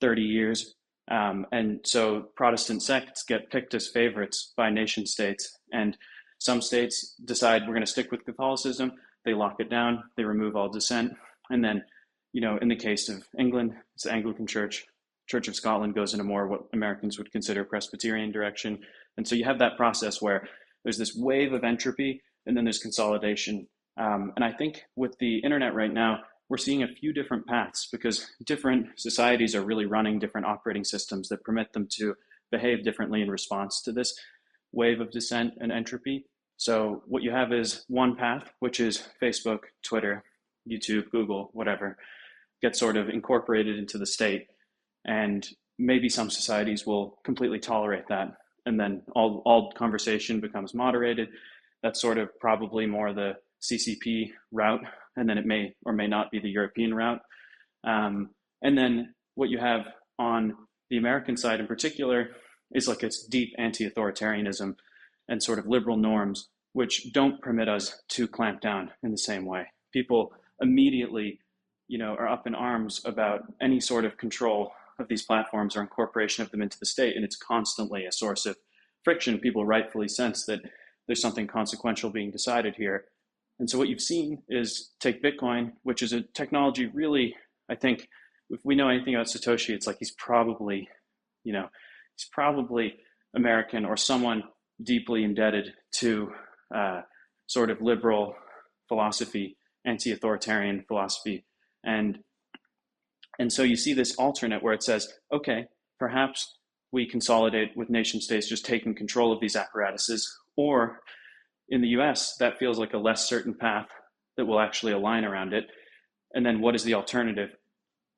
30 0.00 0.22
years. 0.22 0.76
Um, 1.10 1.46
and 1.50 1.80
so 1.82 2.28
Protestant 2.36 2.84
sects 2.84 3.24
get 3.24 3.50
picked 3.50 3.74
as 3.74 3.88
favorites 3.88 4.52
by 4.56 4.70
nation 4.70 5.04
states. 5.04 5.58
And 5.72 5.98
some 6.38 6.62
states 6.62 7.16
decide 7.24 7.62
we're 7.62 7.74
going 7.74 7.84
to 7.84 7.90
stick 7.90 8.12
with 8.12 8.24
Catholicism. 8.24 8.92
They 9.28 9.34
lock 9.34 9.56
it 9.60 9.68
down, 9.68 10.04
they 10.16 10.24
remove 10.24 10.56
all 10.56 10.70
dissent. 10.70 11.14
And 11.50 11.62
then, 11.62 11.84
you 12.32 12.40
know, 12.40 12.56
in 12.62 12.68
the 12.68 12.76
case 12.76 13.10
of 13.10 13.22
England, 13.38 13.74
it's 13.94 14.04
the 14.04 14.12
Anglican 14.12 14.46
Church. 14.46 14.86
Church 15.26 15.48
of 15.48 15.54
Scotland 15.54 15.94
goes 15.94 16.14
into 16.14 16.24
more 16.24 16.46
what 16.46 16.62
Americans 16.72 17.18
would 17.18 17.30
consider 17.30 17.62
Presbyterian 17.62 18.32
direction. 18.32 18.78
And 19.18 19.28
so 19.28 19.34
you 19.34 19.44
have 19.44 19.58
that 19.58 19.76
process 19.76 20.22
where 20.22 20.48
there's 20.82 20.96
this 20.96 21.14
wave 21.14 21.52
of 21.52 21.62
entropy 21.62 22.22
and 22.46 22.56
then 22.56 22.64
there's 22.64 22.78
consolidation. 22.78 23.68
Um, 23.98 24.32
and 24.34 24.42
I 24.42 24.50
think 24.50 24.84
with 24.96 25.18
the 25.18 25.40
internet 25.40 25.74
right 25.74 25.92
now, 25.92 26.20
we're 26.48 26.56
seeing 26.56 26.82
a 26.82 26.88
few 26.88 27.12
different 27.12 27.46
paths 27.46 27.86
because 27.92 28.30
different 28.46 28.98
societies 28.98 29.54
are 29.54 29.60
really 29.60 29.84
running 29.84 30.18
different 30.18 30.46
operating 30.46 30.84
systems 30.84 31.28
that 31.28 31.44
permit 31.44 31.74
them 31.74 31.86
to 31.98 32.14
behave 32.50 32.82
differently 32.82 33.20
in 33.20 33.30
response 33.30 33.82
to 33.82 33.92
this 33.92 34.18
wave 34.72 35.02
of 35.02 35.10
dissent 35.10 35.52
and 35.60 35.70
entropy. 35.70 36.24
So 36.58 37.02
what 37.06 37.22
you 37.22 37.30
have 37.30 37.52
is 37.52 37.84
one 37.88 38.14
path, 38.14 38.52
which 38.60 38.80
is 38.80 39.08
Facebook, 39.22 39.60
Twitter, 39.82 40.22
YouTube, 40.70 41.10
Google, 41.10 41.50
whatever, 41.54 41.96
gets 42.60 42.78
sort 42.78 42.96
of 42.96 43.08
incorporated 43.08 43.78
into 43.78 43.96
the 43.96 44.06
state. 44.06 44.48
And 45.06 45.48
maybe 45.78 46.08
some 46.08 46.28
societies 46.28 46.84
will 46.84 47.18
completely 47.24 47.58
tolerate 47.58 48.08
that 48.08 48.34
and 48.68 48.78
then 48.78 49.02
all, 49.16 49.42
all 49.46 49.72
conversation 49.72 50.40
becomes 50.40 50.74
moderated. 50.74 51.30
That's 51.82 52.00
sort 52.00 52.18
of 52.18 52.28
probably 52.38 52.86
more 52.86 53.14
the 53.14 53.32
CCP 53.62 54.30
route, 54.52 54.82
and 55.16 55.28
then 55.28 55.38
it 55.38 55.46
may 55.46 55.74
or 55.84 55.92
may 55.94 56.06
not 56.06 56.30
be 56.30 56.38
the 56.38 56.50
European 56.50 56.94
route. 56.94 57.20
Um, 57.84 58.30
and 58.62 58.76
then 58.76 59.14
what 59.34 59.48
you 59.48 59.58
have 59.58 59.86
on 60.18 60.54
the 60.90 60.98
American 60.98 61.36
side 61.36 61.60
in 61.60 61.66
particular 61.66 62.28
is 62.72 62.86
like 62.86 63.02
it's 63.02 63.26
deep 63.26 63.54
anti-authoritarianism 63.56 64.76
and 65.28 65.42
sort 65.42 65.58
of 65.58 65.66
liberal 65.66 65.96
norms, 65.96 66.48
which 66.72 67.12
don't 67.12 67.40
permit 67.40 67.68
us 67.68 68.02
to 68.08 68.26
clamp 68.26 68.60
down 68.60 68.90
in 69.02 69.10
the 69.10 69.18
same 69.18 69.44
way. 69.44 69.66
People 69.92 70.32
immediately, 70.60 71.40
you 71.86 71.98
know, 71.98 72.14
are 72.18 72.28
up 72.28 72.46
in 72.46 72.54
arms 72.54 73.00
about 73.04 73.42
any 73.60 73.80
sort 73.80 74.04
of 74.04 74.16
control 74.16 74.72
of 74.98 75.08
these 75.08 75.22
platforms 75.22 75.76
or 75.76 75.80
incorporation 75.80 76.42
of 76.42 76.50
them 76.50 76.62
into 76.62 76.78
the 76.78 76.86
state. 76.86 77.14
And 77.14 77.24
it's 77.24 77.36
constantly 77.36 78.04
a 78.04 78.12
source 78.12 78.46
of 78.46 78.56
friction. 79.04 79.38
People 79.38 79.64
rightfully 79.64 80.08
sense 80.08 80.44
that 80.46 80.60
there's 81.06 81.20
something 81.20 81.46
consequential 81.46 82.10
being 82.10 82.30
decided 82.30 82.74
here. 82.76 83.04
And 83.58 83.68
so 83.68 83.78
what 83.78 83.88
you've 83.88 84.00
seen 84.00 84.42
is 84.48 84.92
take 85.00 85.22
Bitcoin, 85.22 85.72
which 85.82 86.02
is 86.02 86.12
a 86.12 86.22
technology 86.34 86.86
really, 86.86 87.34
I 87.68 87.74
think, 87.74 88.08
if 88.50 88.60
we 88.64 88.74
know 88.74 88.88
anything 88.88 89.14
about 89.14 89.26
Satoshi, 89.26 89.74
it's 89.74 89.86
like 89.86 89.96
he's 89.98 90.12
probably, 90.12 90.88
you 91.44 91.52
know, 91.52 91.68
he's 92.16 92.28
probably 92.32 92.96
American 93.34 93.84
or 93.84 93.96
someone 93.96 94.42
deeply 94.82 95.24
indebted 95.24 95.72
to 95.92 96.30
uh, 96.74 97.02
sort 97.46 97.70
of 97.70 97.80
liberal 97.80 98.34
philosophy, 98.88 99.56
anti-authoritarian 99.84 100.84
philosophy, 100.86 101.44
and 101.84 102.18
and 103.38 103.52
so 103.52 103.62
you 103.62 103.76
see 103.76 103.94
this 103.94 104.16
alternate 104.16 104.62
where 104.62 104.74
it 104.74 104.82
says, 104.82 105.08
okay, 105.32 105.66
perhaps 105.98 106.56
we 106.90 107.06
consolidate 107.06 107.76
with 107.76 107.88
nation 107.88 108.20
states 108.20 108.48
just 108.48 108.66
taking 108.66 108.94
control 108.94 109.32
of 109.32 109.40
these 109.40 109.54
apparatuses, 109.54 110.28
or 110.56 111.00
in 111.68 111.82
the 111.82 111.88
US, 111.88 112.36
that 112.38 112.58
feels 112.58 112.78
like 112.78 112.94
a 112.94 112.98
less 112.98 113.28
certain 113.28 113.54
path 113.54 113.88
that 114.36 114.46
will 114.46 114.60
actually 114.60 114.92
align 114.92 115.24
around 115.24 115.52
it. 115.52 115.66
And 116.34 116.44
then 116.44 116.60
what 116.60 116.74
is 116.74 116.84
the 116.84 116.94
alternative? 116.94 117.50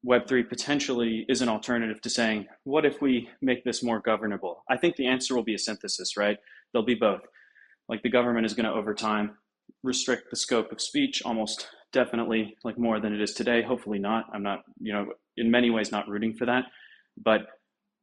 Web3 0.07 0.49
potentially 0.49 1.27
is 1.29 1.43
an 1.43 1.49
alternative 1.49 2.01
to 2.01 2.11
saying, 2.11 2.47
what 2.65 2.87
if 2.87 3.03
we 3.03 3.29
make 3.43 3.65
this 3.65 3.83
more 3.83 4.01
governable? 4.01 4.65
I 4.69 4.77
think 4.77 4.97
the 4.97 5.07
answer 5.07 5.35
will 5.35 5.43
be 5.43 5.55
a 5.55 5.59
synthesis, 5.59 6.17
right? 6.17 6.39
There'll 6.73 6.87
be 6.87 6.95
both. 6.95 7.23
Like 7.89 8.03
the 8.03 8.11
government 8.11 8.47
is 8.47 8.55
going 8.55 8.65
to, 8.65 8.73
over 8.73 8.95
time, 8.95 9.37
restrict 9.83 10.31
the 10.31 10.37
scope 10.37 10.73
of 10.73 10.81
speech 10.81 11.23
almost 11.25 11.69
definitely 11.93 12.57
like 12.65 12.79
more 12.79 13.01
than 13.01 13.13
it 13.13 13.21
is 13.21 13.35
today. 13.35 13.63
Hopefully 13.63 13.99
not. 13.99 14.27
I'm 14.33 14.43
not, 14.43 14.61
you 14.81 14.93
know, 14.93 15.13
in 15.37 15.51
many 15.51 15.71
ways 15.71 15.93
not 15.93 16.09
rooting 16.09 16.35
for 16.35 16.47
that. 16.47 16.65
But 17.23 17.43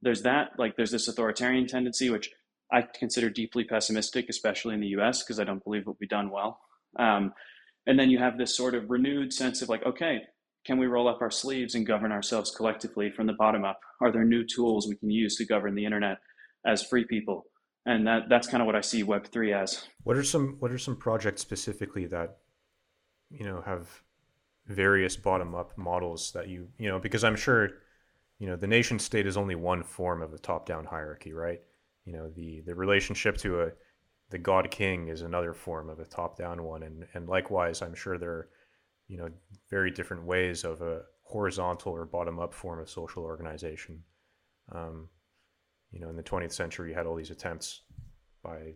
there's 0.02 0.22
that, 0.24 0.52
like 0.58 0.76
there's 0.76 0.92
this 0.92 1.08
authoritarian 1.08 1.68
tendency, 1.68 2.10
which 2.10 2.30
I 2.72 2.82
consider 2.82 3.30
deeply 3.30 3.64
pessimistic, 3.64 4.28
especially 4.30 4.76
in 4.76 4.82
the 4.82 4.88
US, 5.00 5.24
because 5.24 5.40
I 5.40 5.46
don't 5.46 5.64
believe 5.64 5.82
it 5.82 5.88
will 5.88 5.98
be 6.00 6.08
done 6.08 6.30
well. 6.30 6.60
Um, 7.00 7.34
and 7.86 7.98
then 7.98 8.10
you 8.10 8.20
have 8.20 8.38
this 8.38 8.56
sort 8.56 8.76
of 8.76 8.90
renewed 8.90 9.34
sense 9.34 9.62
of 9.62 9.70
like, 9.70 9.86
okay, 9.86 10.24
can 10.68 10.78
we 10.78 10.86
roll 10.86 11.08
up 11.08 11.22
our 11.22 11.32
sleeves 11.32 11.76
and 11.76 11.88
govern 11.88 12.12
ourselves 12.12 12.52
collectively 12.52 13.10
from 13.10 13.26
the 13.26 13.34
bottom 13.34 13.64
up? 13.64 13.80
Are 14.02 14.12
there 14.12 14.26
new 14.26 14.44
tools 14.44 14.86
we 14.86 14.98
can 14.98 15.10
use 15.10 15.38
to 15.38 15.46
govern 15.46 15.74
the 15.74 15.86
internet 15.86 16.18
as 16.66 16.84
free 16.84 17.06
people? 17.06 17.46
And 17.86 18.06
that 18.06 18.24
that's 18.28 18.48
kind 18.48 18.62
of 18.62 18.68
what 18.68 18.76
I 18.76 18.82
see 18.82 19.02
Web 19.02 19.28
three 19.28 19.54
as. 19.54 19.88
What 20.04 20.18
are 20.18 20.24
some 20.24 20.58
what 20.60 20.72
are 20.72 20.78
some 20.78 20.98
projects 20.98 21.42
specifically 21.42 22.06
that 22.08 22.40
you 23.30 23.46
know 23.46 23.62
have 23.62 23.88
various 24.68 25.16
bottom 25.16 25.56
up 25.56 25.78
models 25.78 26.34
that 26.34 26.50
you 26.50 26.68
you 26.78 26.90
know 26.90 27.00
because 27.00 27.24
I'm 27.24 27.38
sure 27.38 27.70
you 28.38 28.48
know 28.48 28.58
the 28.58 28.68
nation 28.68 29.00
state 29.00 29.26
is 29.26 29.38
only 29.38 29.56
one 29.56 29.84
form 29.84 30.22
of 30.22 30.34
a 30.34 30.38
top 30.38 30.66
down 30.66 30.84
hierarchy, 30.84 31.32
right? 31.32 31.62
You 32.04 32.12
know 32.12 32.30
the 32.30 32.60
the 32.66 32.76
relationship 32.76 33.38
to 33.38 33.62
a 33.62 33.72
the 34.32 34.38
god 34.38 34.70
king 34.70 35.08
is 35.08 35.22
another 35.22 35.54
form 35.54 35.90
of 35.90 36.00
a 36.02 36.06
top 36.06 36.38
down 36.38 36.62
one, 36.64 36.84
and 36.84 37.08
and 37.14 37.30
likewise, 37.30 37.82
I'm 37.82 37.96
sure 37.96 38.18
there 38.18 38.32
are 38.32 38.50
you 39.08 39.18
know 39.18 39.30
very 39.70 39.92
different 39.92 40.24
ways 40.24 40.64
of 40.64 40.82
a 40.82 41.02
horizontal 41.24 41.92
or 41.92 42.06
bottom 42.06 42.40
up 42.40 42.54
form 42.54 42.80
of 42.80 42.90
social 42.90 43.24
organization. 43.24 44.04
Um, 44.72 45.10
you 45.92 46.00
know, 46.00 46.10
in 46.10 46.16
the 46.16 46.24
20th 46.24 46.52
century, 46.54 46.90
you 46.90 46.96
had 46.96 47.06
all 47.06 47.16
these 47.16 47.32
attempts 47.32 47.82
by 48.44 48.74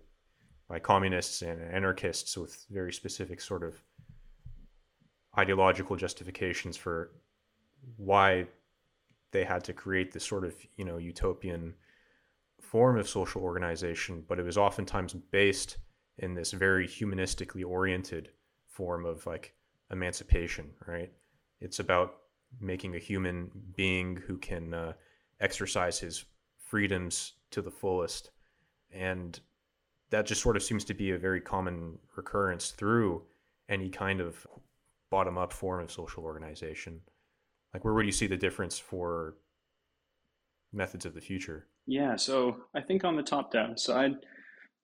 by 0.68 0.80
communists 0.80 1.42
and 1.42 1.62
anarchists 1.62 2.38
with 2.38 2.66
very 2.70 2.94
specific 2.94 3.42
sort 3.42 3.64
of 3.64 3.76
ideological 5.38 5.98
justifications 5.98 6.78
for 6.78 7.12
why 7.98 8.48
they 9.32 9.44
had 9.44 9.64
to 9.66 9.74
create 9.74 10.12
this 10.12 10.26
sort 10.26 10.46
of 10.46 10.56
you 10.78 10.86
know 10.86 10.98
utopian 10.98 11.74
form 12.62 12.98
of 12.98 13.10
social 13.10 13.42
organization, 13.42 14.24
but 14.28 14.40
it 14.40 14.46
was 14.46 14.58
oftentimes 14.58 15.14
based 15.14 15.78
in 16.20 16.34
this 16.34 16.52
very 16.52 16.88
humanistically 16.88 17.66
oriented 17.66 18.30
form 18.68 19.06
of 19.06 19.26
like 19.26 19.54
emancipation, 19.92 20.72
right? 20.88 21.12
It's 21.60 21.80
about 21.80 22.16
making 22.60 22.96
a 22.96 23.00
human 23.00 23.52
being 23.76 24.16
who 24.16 24.38
can 24.38 24.74
uh, 24.74 24.94
exercise 25.40 26.00
his 26.00 26.26
freedoms 26.58 27.34
to 27.52 27.62
the 27.62 27.72
fullest. 27.72 28.32
And 28.92 29.40
that 30.10 30.26
just 30.26 30.42
sort 30.42 30.58
of 30.58 30.64
seems 30.64 30.84
to 30.86 30.94
be 30.94 31.12
a 31.12 31.18
very 31.18 31.42
common 31.42 31.98
recurrence 32.16 32.72
through 32.72 33.24
any 33.70 33.90
kind 33.90 34.20
of 34.20 34.46
bottom 35.10 35.38
up 35.38 35.54
form 35.54 35.82
of 35.82 35.92
social 35.92 36.24
organization. 36.24 37.02
Like, 37.74 37.86
where 37.86 37.94
would 37.94 38.06
you 38.06 38.12
see 38.12 38.28
the 38.28 38.38
difference 38.38 38.78
for 38.78 39.36
methods 40.74 41.06
of 41.06 41.14
the 41.14 41.22
future? 41.22 41.68
Yeah, 41.86 42.16
so 42.16 42.58
I 42.76 42.82
think 42.82 43.04
on 43.04 43.16
the 43.16 43.24
top 43.24 43.52
down 43.52 43.78
side, 43.78 44.14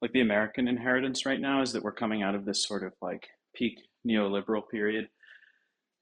like 0.02 0.12
the 0.13 0.22
American 0.22 0.67
inheritance 0.67 1.26
right 1.26 1.39
now 1.39 1.62
is 1.62 1.74
that 1.74 1.84
we're 1.84 1.91
coming 1.91 2.24
out 2.24 2.36
of 2.36 2.46
this 2.46 2.63
sort 2.63 2.84
of 2.84 2.93
like 3.02 3.28
peak 3.56 3.80
neoliberal 4.08 4.62
period 4.70 5.10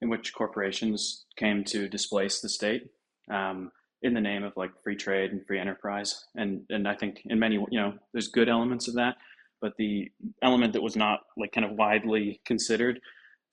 in 0.02 0.08
which 0.08 0.34
corporations 0.34 1.24
came 1.36 1.64
to 1.64 1.88
displace 1.88 2.40
the 2.40 2.48
state 2.48 2.90
um, 3.30 3.70
in 4.02 4.14
the 4.14 4.20
name 4.20 4.44
of 4.44 4.52
like 4.56 4.70
free 4.82 4.96
trade 4.96 5.32
and 5.32 5.46
free 5.46 5.58
enterprise. 5.58 6.24
And 6.34 6.62
and 6.70 6.86
I 6.86 6.94
think 6.94 7.22
in 7.24 7.38
many 7.38 7.54
you 7.54 7.80
know 7.80 7.94
there's 8.12 8.28
good 8.28 8.48
elements 8.48 8.88
of 8.88 8.94
that, 8.94 9.16
but 9.60 9.72
the 9.78 10.10
element 10.42 10.72
that 10.74 10.82
was 10.82 10.96
not 10.96 11.20
like 11.36 11.52
kind 11.52 11.64
of 11.64 11.72
widely 11.72 12.40
considered 12.44 13.00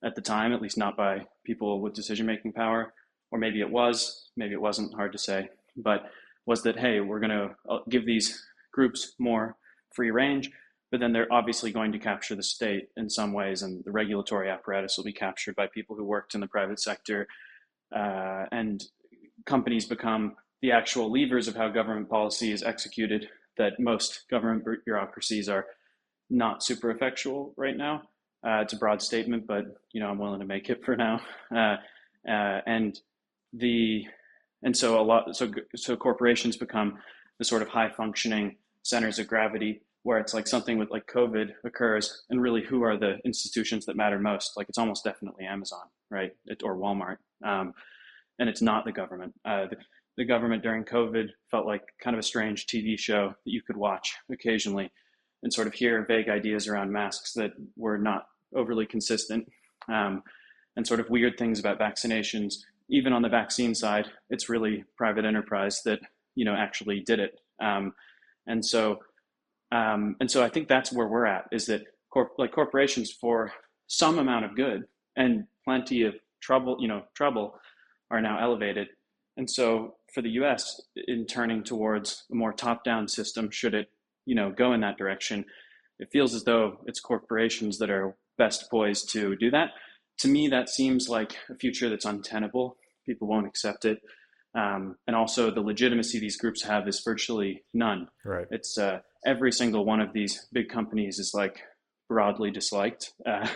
at 0.04 0.14
the 0.14 0.20
time, 0.20 0.52
at 0.52 0.60
least 0.60 0.76
not 0.76 0.96
by 0.96 1.24
people 1.46 1.80
with 1.80 1.94
decision 1.94 2.26
making 2.26 2.52
power, 2.52 2.92
or 3.30 3.38
maybe 3.38 3.60
it 3.60 3.70
was, 3.70 4.28
maybe 4.36 4.52
it 4.52 4.60
wasn't, 4.60 4.94
hard 4.94 5.12
to 5.12 5.18
say, 5.18 5.48
but 5.76 6.10
was 6.46 6.62
that 6.62 6.78
hey, 6.78 7.00
we're 7.00 7.20
going 7.20 7.30
to 7.30 7.50
uh, 7.70 7.78
give 7.88 8.04
these 8.04 8.44
groups 8.70 9.14
more 9.18 9.56
free 9.94 10.10
range 10.10 10.50
but 10.94 11.00
then 11.00 11.12
they're 11.12 11.32
obviously 11.32 11.72
going 11.72 11.90
to 11.90 11.98
capture 11.98 12.36
the 12.36 12.42
state 12.44 12.88
in 12.96 13.10
some 13.10 13.32
ways, 13.32 13.62
and 13.62 13.82
the 13.84 13.90
regulatory 13.90 14.48
apparatus 14.48 14.96
will 14.96 15.02
be 15.02 15.12
captured 15.12 15.56
by 15.56 15.66
people 15.66 15.96
who 15.96 16.04
worked 16.04 16.36
in 16.36 16.40
the 16.40 16.46
private 16.46 16.78
sector, 16.78 17.26
uh, 17.92 18.44
and 18.52 18.84
companies 19.44 19.86
become 19.86 20.36
the 20.62 20.70
actual 20.70 21.10
levers 21.10 21.48
of 21.48 21.56
how 21.56 21.68
government 21.68 22.08
policy 22.08 22.52
is 22.52 22.62
executed. 22.62 23.28
That 23.58 23.80
most 23.80 24.22
government 24.30 24.64
bureaucracies 24.84 25.48
are 25.48 25.66
not 26.30 26.62
super 26.62 26.92
effectual 26.92 27.54
right 27.56 27.76
now. 27.76 28.02
Uh, 28.46 28.60
it's 28.60 28.72
a 28.72 28.76
broad 28.76 29.02
statement, 29.02 29.48
but 29.48 29.64
you 29.90 30.00
know 30.00 30.06
I'm 30.06 30.18
willing 30.18 30.38
to 30.38 30.46
make 30.46 30.70
it 30.70 30.84
for 30.84 30.94
now. 30.94 31.20
Uh, 31.52 31.74
uh 32.30 32.60
and 32.68 32.96
the 33.52 34.04
and 34.62 34.76
so 34.76 35.00
a 35.00 35.02
lot 35.02 35.34
so 35.34 35.50
so 35.74 35.96
corporations 35.96 36.56
become 36.56 36.98
the 37.40 37.44
sort 37.44 37.62
of 37.62 37.68
high 37.68 37.90
functioning 37.90 38.54
centers 38.84 39.18
of 39.18 39.26
gravity 39.26 39.80
where 40.04 40.18
it's 40.18 40.34
like 40.34 40.46
something 40.46 40.78
with 40.78 40.90
like 40.90 41.06
COVID 41.12 41.48
occurs, 41.64 42.24
and 42.30 42.40
really 42.40 42.62
who 42.62 42.82
are 42.82 42.96
the 42.96 43.16
institutions 43.24 43.86
that 43.86 43.96
matter 43.96 44.18
most? 44.18 44.52
Like 44.56 44.68
it's 44.68 44.78
almost 44.78 45.02
definitely 45.02 45.46
Amazon, 45.46 45.86
right, 46.10 46.30
it, 46.44 46.62
or 46.62 46.76
Walmart, 46.76 47.16
um, 47.44 47.72
and 48.38 48.48
it's 48.48 48.62
not 48.62 48.84
the 48.84 48.92
government. 48.92 49.34
Uh, 49.44 49.66
the, 49.68 49.76
the 50.18 50.24
government 50.24 50.62
during 50.62 50.84
COVID 50.84 51.28
felt 51.50 51.66
like 51.66 51.82
kind 52.02 52.14
of 52.14 52.20
a 52.20 52.22
strange 52.22 52.66
TV 52.66 52.98
show 52.98 53.28
that 53.28 53.50
you 53.50 53.62
could 53.62 53.76
watch 53.76 54.14
occasionally 54.30 54.92
and 55.42 55.52
sort 55.52 55.66
of 55.66 55.74
hear 55.74 56.04
vague 56.06 56.28
ideas 56.28 56.68
around 56.68 56.92
masks 56.92 57.32
that 57.32 57.52
were 57.76 57.98
not 57.98 58.26
overly 58.54 58.86
consistent 58.86 59.46
um, 59.92 60.22
and 60.76 60.86
sort 60.86 61.00
of 61.00 61.10
weird 61.10 61.38
things 61.38 61.58
about 61.58 61.78
vaccinations. 61.78 62.54
Even 62.90 63.14
on 63.14 63.22
the 63.22 63.28
vaccine 63.28 63.74
side, 63.74 64.06
it's 64.28 64.50
really 64.50 64.84
private 64.98 65.24
enterprise 65.24 65.80
that 65.86 66.00
you 66.34 66.44
know 66.44 66.54
actually 66.54 67.00
did 67.00 67.20
it. 67.20 67.40
Um, 67.62 67.94
and 68.46 68.64
so 68.64 68.98
um, 69.74 70.14
and 70.20 70.30
so 70.30 70.42
I 70.42 70.48
think 70.48 70.68
that's 70.68 70.92
where 70.92 71.08
we're 71.08 71.26
at 71.26 71.46
is 71.50 71.66
that 71.66 71.82
corp- 72.10 72.38
like 72.38 72.52
corporations 72.52 73.10
for 73.10 73.52
some 73.88 74.18
amount 74.20 74.44
of 74.44 74.54
good 74.54 74.84
and 75.16 75.44
plenty 75.64 76.02
of 76.02 76.14
trouble, 76.40 76.76
you 76.78 76.86
know, 76.86 77.02
trouble 77.16 77.58
are 78.10 78.20
now 78.20 78.38
elevated. 78.40 78.86
And 79.36 79.50
so 79.50 79.96
for 80.12 80.22
the 80.22 80.30
US 80.30 80.80
in 81.08 81.26
turning 81.26 81.64
towards 81.64 82.24
a 82.30 82.36
more 82.36 82.52
top-down 82.52 83.08
system, 83.08 83.50
should 83.50 83.74
it, 83.74 83.88
you 84.26 84.36
know, 84.36 84.52
go 84.52 84.72
in 84.72 84.80
that 84.82 84.96
direction, 84.96 85.44
it 85.98 86.08
feels 86.12 86.34
as 86.34 86.44
though 86.44 86.78
it's 86.86 87.00
corporations 87.00 87.78
that 87.78 87.90
are 87.90 88.16
best 88.38 88.70
poised 88.70 89.10
to 89.14 89.34
do 89.36 89.50
that. 89.50 89.70
To 90.18 90.28
me, 90.28 90.46
that 90.48 90.68
seems 90.68 91.08
like 91.08 91.36
a 91.50 91.56
future 91.56 91.90
that's 91.90 92.04
untenable. 92.04 92.76
People 93.06 93.26
won't 93.26 93.48
accept 93.48 93.84
it. 93.84 93.98
Um, 94.54 94.96
and 95.08 95.16
also 95.16 95.50
the 95.50 95.60
legitimacy 95.60 96.20
these 96.20 96.36
groups 96.36 96.62
have 96.62 96.86
is 96.86 97.02
virtually 97.04 97.64
none. 97.74 98.06
Right. 98.24 98.46
It's 98.52 98.78
uh, 98.78 99.00
every 99.26 99.52
single 99.52 99.84
one 99.84 100.00
of 100.00 100.12
these 100.12 100.46
big 100.52 100.68
companies 100.68 101.18
is 101.18 101.32
like 101.34 101.62
broadly 102.08 102.50
disliked, 102.50 103.12
uh, 103.26 103.48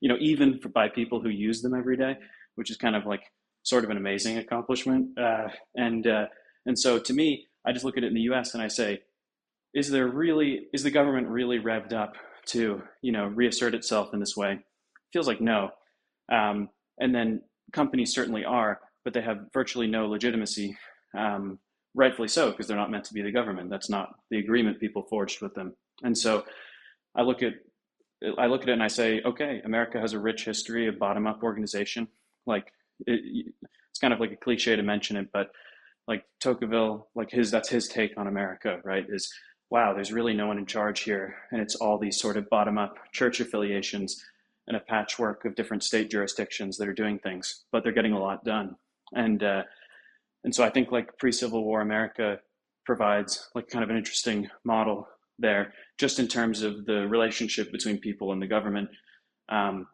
you 0.00 0.08
know, 0.08 0.16
even 0.20 0.58
for, 0.58 0.68
by 0.68 0.88
people 0.88 1.20
who 1.20 1.28
use 1.28 1.62
them 1.62 1.74
every 1.74 1.96
day, 1.96 2.16
which 2.54 2.70
is 2.70 2.76
kind 2.76 2.96
of 2.96 3.06
like 3.06 3.22
sort 3.62 3.84
of 3.84 3.90
an 3.90 3.96
amazing 3.96 4.38
accomplishment. 4.38 5.18
Uh, 5.18 5.48
and 5.74 6.06
uh, 6.06 6.26
and 6.66 6.78
so 6.78 6.98
to 6.98 7.12
me, 7.12 7.46
I 7.66 7.72
just 7.72 7.84
look 7.84 7.96
at 7.96 8.04
it 8.04 8.08
in 8.08 8.14
the 8.14 8.22
U.S. 8.22 8.54
and 8.54 8.62
I 8.62 8.68
say, 8.68 9.02
is 9.74 9.90
there 9.90 10.08
really 10.08 10.66
is 10.72 10.82
the 10.82 10.90
government 10.90 11.28
really 11.28 11.58
revved 11.58 11.92
up 11.92 12.14
to 12.46 12.82
you 13.02 13.12
know 13.12 13.26
reassert 13.26 13.74
itself 13.74 14.12
in 14.12 14.20
this 14.20 14.36
way? 14.36 14.60
feels 15.12 15.26
like 15.26 15.40
no. 15.40 15.70
Um, 16.32 16.68
and 16.98 17.14
then 17.14 17.42
companies 17.72 18.14
certainly 18.14 18.44
are, 18.44 18.80
but 19.04 19.14
they 19.14 19.22
have 19.22 19.46
virtually 19.52 19.86
no 19.86 20.06
legitimacy. 20.06 20.76
Um, 21.16 21.58
rightfully 21.94 22.28
so, 22.28 22.50
because 22.50 22.66
they're 22.66 22.76
not 22.76 22.90
meant 22.90 23.04
to 23.04 23.14
be 23.14 23.22
the 23.22 23.32
government. 23.32 23.70
That's 23.70 23.90
not 23.90 24.14
the 24.30 24.38
agreement 24.38 24.80
people 24.80 25.02
forged 25.02 25.40
with 25.40 25.54
them. 25.54 25.74
And 26.02 26.16
so 26.16 26.44
I 27.14 27.22
look 27.22 27.42
at 27.42 27.54
I 28.38 28.46
look 28.46 28.62
at 28.62 28.68
it 28.68 28.72
and 28.72 28.82
I 28.82 28.88
say, 28.88 29.22
okay, 29.24 29.62
America 29.64 29.98
has 29.98 30.12
a 30.12 30.18
rich 30.18 30.44
history 30.44 30.86
of 30.86 30.98
bottom 30.98 31.26
up 31.26 31.42
organization. 31.42 32.06
Like 32.46 32.72
it, 33.06 33.54
it's 33.88 33.98
kind 33.98 34.12
of 34.12 34.20
like 34.20 34.32
a 34.32 34.36
cliche 34.36 34.76
to 34.76 34.82
mention 34.82 35.16
it, 35.16 35.28
but 35.32 35.50
like 36.06 36.24
Tocqueville, 36.40 37.08
like 37.14 37.30
his 37.30 37.50
that's 37.50 37.68
his 37.68 37.88
take 37.88 38.18
on 38.18 38.26
America, 38.26 38.80
right? 38.84 39.06
Is 39.08 39.32
wow, 39.70 39.94
there's 39.94 40.12
really 40.12 40.34
no 40.34 40.48
one 40.48 40.58
in 40.58 40.66
charge 40.66 41.00
here, 41.00 41.36
and 41.52 41.60
it's 41.60 41.76
all 41.76 41.96
these 41.96 42.18
sort 42.20 42.36
of 42.36 42.50
bottom 42.50 42.76
up 42.76 42.96
church 43.12 43.40
affiliations 43.40 44.22
and 44.66 44.76
a 44.76 44.80
patchwork 44.80 45.44
of 45.44 45.54
different 45.54 45.82
state 45.82 46.10
jurisdictions 46.10 46.76
that 46.76 46.88
are 46.88 46.92
doing 46.92 47.18
things, 47.18 47.64
but 47.72 47.82
they're 47.82 47.92
getting 47.92 48.12
a 48.12 48.20
lot 48.20 48.44
done. 48.44 48.76
And 49.14 49.42
uh, 49.42 49.62
and 50.44 50.54
so 50.54 50.64
I 50.64 50.70
think 50.70 50.90
like 50.92 51.18
pre-Civil 51.18 51.64
War 51.64 51.80
America 51.80 52.38
provides 52.84 53.48
like 53.54 53.68
kind 53.68 53.84
of 53.84 53.90
an 53.90 53.96
interesting 53.96 54.48
model 54.64 55.06
there, 55.38 55.72
just 55.98 56.18
in 56.18 56.28
terms 56.28 56.62
of 56.62 56.86
the 56.86 57.06
relationship 57.08 57.72
between 57.72 57.98
people 57.98 58.32
and 58.32 58.40
the 58.40 58.46
government, 58.46 58.88
um, 59.48 59.86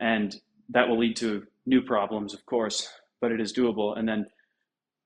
and 0.00 0.36
that 0.70 0.88
will 0.88 0.98
lead 0.98 1.16
to 1.16 1.46
new 1.66 1.82
problems, 1.82 2.34
of 2.34 2.44
course, 2.46 2.88
but 3.20 3.32
it 3.32 3.40
is 3.40 3.52
doable. 3.52 3.98
And 3.98 4.08
then 4.08 4.26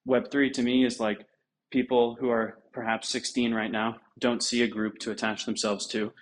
Web 0.04 0.30
three 0.30 0.50
to 0.50 0.62
me 0.62 0.84
is 0.84 1.00
like 1.00 1.26
people 1.70 2.16
who 2.18 2.30
are 2.30 2.58
perhaps 2.72 3.08
16 3.08 3.52
right 3.52 3.72
now 3.72 3.96
don't 4.18 4.42
see 4.42 4.62
a 4.62 4.68
group 4.68 4.98
to 4.98 5.10
attach 5.10 5.44
themselves 5.44 5.86
to 5.88 6.12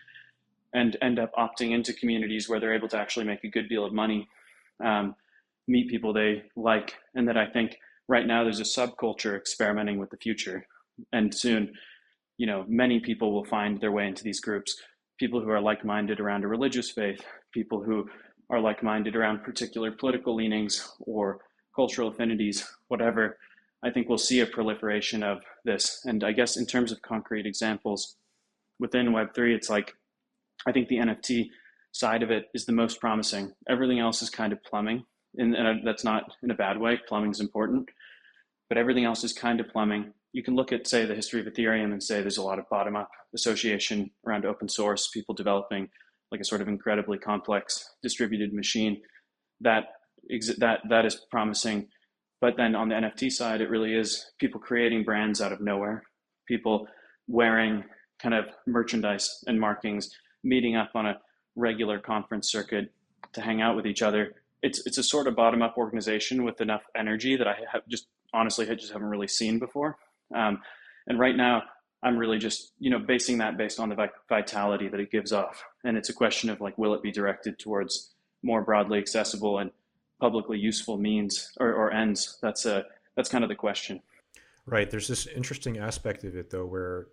and 0.72 0.96
end 1.03 1.18
up 1.18 1.33
opting 1.35 1.72
into 1.72 1.92
communities 1.92 2.48
where 2.48 2.59
they're 2.59 2.74
able 2.74 2.88
to 2.88 2.98
actually 2.98 3.24
make 3.24 3.44
a 3.44 3.48
good 3.48 3.68
deal 3.68 3.85
of 3.85 3.92
money 3.92 4.29
um, 4.83 5.14
meet 5.66 5.88
people 5.88 6.12
they 6.12 6.42
like, 6.57 6.94
and 7.14 7.29
that 7.29 7.37
I 7.37 7.46
think 7.46 7.77
right 8.08 8.26
now 8.26 8.42
there's 8.42 8.60
a 8.60 8.64
subculture 8.64 9.36
experimenting 9.36 9.98
with 9.98 10.10
the 10.10 10.16
future, 10.16 10.66
and 11.12 11.34
soon, 11.34 11.72
you 12.36 12.46
know, 12.46 12.64
many 12.68 13.00
people 13.00 13.32
will 13.32 13.44
find 13.44 13.80
their 13.80 13.92
way 13.92 14.06
into 14.06 14.24
these 14.24 14.40
groups. 14.40 14.76
People 15.18 15.40
who 15.40 15.50
are 15.50 15.60
like-minded 15.60 16.20
around 16.20 16.44
a 16.44 16.48
religious 16.48 16.90
faith, 16.90 17.24
people 17.52 17.82
who 17.82 18.08
are 18.50 18.60
like-minded 18.60 19.16
around 19.16 19.42
particular 19.42 19.92
political 19.92 20.34
leanings 20.34 20.92
or 21.00 21.38
cultural 21.74 22.08
affinities, 22.08 22.68
whatever. 22.88 23.38
I 23.82 23.90
think 23.90 24.08
we'll 24.08 24.18
see 24.18 24.40
a 24.40 24.46
proliferation 24.46 25.22
of 25.22 25.42
this. 25.64 26.00
And 26.04 26.24
I 26.24 26.32
guess 26.32 26.56
in 26.56 26.66
terms 26.66 26.90
of 26.90 27.02
concrete 27.02 27.46
examples 27.46 28.16
within 28.80 29.08
Web3, 29.08 29.54
it's 29.54 29.70
like 29.70 29.94
I 30.66 30.72
think 30.72 30.88
the 30.88 30.98
NFT 30.98 31.48
side 31.92 32.22
of 32.22 32.30
it 32.30 32.46
is 32.54 32.66
the 32.66 32.72
most 32.72 33.00
promising. 33.00 33.52
Everything 33.68 34.00
else 34.00 34.22
is 34.22 34.30
kind 34.30 34.52
of 34.52 34.62
plumbing 34.62 35.04
and, 35.37 35.55
and 35.55 35.87
that's 35.87 36.05
not 36.05 36.33
in 36.42 36.51
a 36.51 36.55
bad 36.55 36.79
way. 36.79 37.01
Plumbing 37.09 37.31
is 37.31 37.40
important, 37.40 37.88
but 38.68 38.79
everything 38.79 39.05
else 39.05 39.25
is 39.25 39.33
kind 39.33 39.61
of 39.61 39.68
plumbing. 39.68 40.12
You 40.33 40.42
can 40.42 40.57
look 40.57 40.73
at, 40.73 40.87
say, 40.87 41.05
the 41.07 41.14
history 41.14 41.40
of 41.40 41.47
Ethereum 41.47 41.92
and 41.92 42.03
say 42.03 42.20
there's 42.20 42.38
a 42.38 42.42
lot 42.42 42.59
of 42.59 42.68
bottom 42.68 42.97
up 42.97 43.11
association 43.35 44.11
around 44.27 44.44
open 44.44 44.68
source, 44.68 45.09
people 45.09 45.35
developing 45.35 45.88
like 46.31 46.40
a 46.40 46.44
sort 46.44 46.61
of 46.61 46.68
incredibly 46.68 47.18
complex 47.18 47.94
distributed 48.03 48.53
machine 48.53 49.01
that 49.61 49.85
that 50.59 50.81
that 50.88 51.05
is 51.05 51.27
promising. 51.31 51.88
But 52.40 52.57
then 52.57 52.75
on 52.75 52.88
the 52.88 52.97
NFT 52.97 53.31
side, 53.31 53.61
it 53.61 53.70
really 53.70 53.94
is 53.94 54.33
people 54.38 54.61
creating 54.61 55.05
brands 55.05 55.40
out 55.40 55.53
of 55.53 55.61
nowhere, 55.61 56.03
people 56.47 56.88
wearing 57.29 57.85
kind 58.20 58.35
of 58.35 58.47
merchandise 58.66 59.42
and 59.47 59.59
markings, 59.61 60.11
meeting 60.42 60.77
up 60.77 60.90
on 60.94 61.07
a 61.07 61.18
regular 61.57 61.99
conference 61.99 62.51
circuit 62.51 62.92
to 63.33 63.40
hang 63.40 63.62
out 63.62 63.77
with 63.77 63.87
each 63.87 64.03
other. 64.03 64.35
It's 64.64 64.85
it's 64.87 64.98
a 64.98 65.03
sort 65.03 65.27
of 65.29 65.37
bottom 65.37 65.62
up 65.62 65.74
organization 65.77 66.42
with 66.44 66.61
enough 66.61 66.83
energy 66.96 67.37
that 67.37 67.46
I 67.46 67.57
have 67.72 67.87
just 67.88 68.07
honestly 68.33 68.68
I 68.68 68.74
just 68.74 68.92
haven't 68.92 69.09
really 69.09 69.29
seen 69.29 69.59
before. 69.59 69.98
Um, 70.35 70.61
and 71.07 71.18
right 71.18 71.37
now, 71.37 71.62
I'm 72.03 72.16
really 72.16 72.38
just 72.38 72.72
you 72.79 72.90
know 72.90 72.98
basing 72.98 73.38
that 73.38 73.57
based 73.57 73.79
on 73.79 73.88
the 73.90 74.09
vitality 74.29 74.88
that 74.88 75.00
it 75.00 75.11
gives 75.11 75.33
off, 75.33 75.62
and 75.85 75.96
it's 75.96 76.09
a 76.09 76.14
question 76.14 76.50
of 76.50 76.61
like, 76.61 76.77
will 76.79 76.94
it 76.94 77.03
be 77.03 77.12
directed 77.12 77.59
towards 77.59 78.14
more 78.42 78.62
broadly 78.62 78.98
accessible 78.98 79.59
and 79.59 79.70
publicly 80.20 80.59
useful 80.59 80.96
means 80.96 81.53
or, 81.61 81.72
or 81.72 81.92
ends? 81.92 82.38
That's 82.42 82.66
a 82.66 82.87
that's 83.16 83.29
kind 83.29 83.44
of 83.44 83.48
the 83.50 83.57
question. 83.57 84.00
Right. 84.66 84.90
There's 84.90 85.09
this 85.09 85.27
interesting 85.27 85.79
aspect 85.79 86.24
of 86.24 86.37
it 86.37 86.50
though, 86.50 86.66
where 86.66 87.09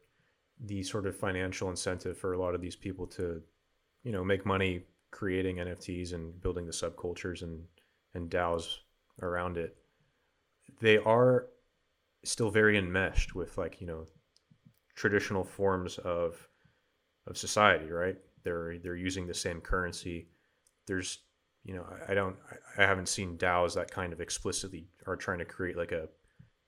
the 0.63 0.83
sort 0.83 1.05
of 1.05 1.15
financial 1.15 1.69
incentive 1.69 2.17
for 2.17 2.33
a 2.33 2.39
lot 2.39 2.55
of 2.55 2.61
these 2.61 2.75
people 2.75 3.07
to, 3.07 3.41
you 4.03 4.11
know, 4.11 4.23
make 4.23 4.45
money 4.45 4.83
creating 5.11 5.57
NFTs 5.57 6.13
and 6.13 6.41
building 6.41 6.65
the 6.65 6.71
subcultures 6.71 7.41
and 7.41 7.63
and 8.13 8.29
DAOs 8.29 8.77
around 9.21 9.57
it, 9.57 9.77
they 10.81 10.97
are 10.97 11.47
still 12.23 12.49
very 12.49 12.77
enmeshed 12.77 13.35
with 13.35 13.57
like 13.57 13.81
you 13.81 13.87
know 13.87 14.05
traditional 14.95 15.43
forms 15.43 15.97
of 15.99 16.47
of 17.27 17.37
society, 17.37 17.91
right? 17.91 18.17
They're 18.43 18.77
they're 18.79 18.95
using 18.95 19.27
the 19.27 19.33
same 19.33 19.61
currency. 19.61 20.27
There's 20.87 21.19
you 21.63 21.75
know 21.75 21.85
I, 22.07 22.11
I 22.11 22.15
don't 22.15 22.35
I, 22.51 22.83
I 22.83 22.85
haven't 22.85 23.09
seen 23.09 23.37
DAOs 23.37 23.75
that 23.75 23.91
kind 23.91 24.13
of 24.13 24.21
explicitly 24.21 24.87
are 25.07 25.15
trying 25.15 25.39
to 25.39 25.45
create 25.45 25.77
like 25.77 25.91
a 25.91 26.07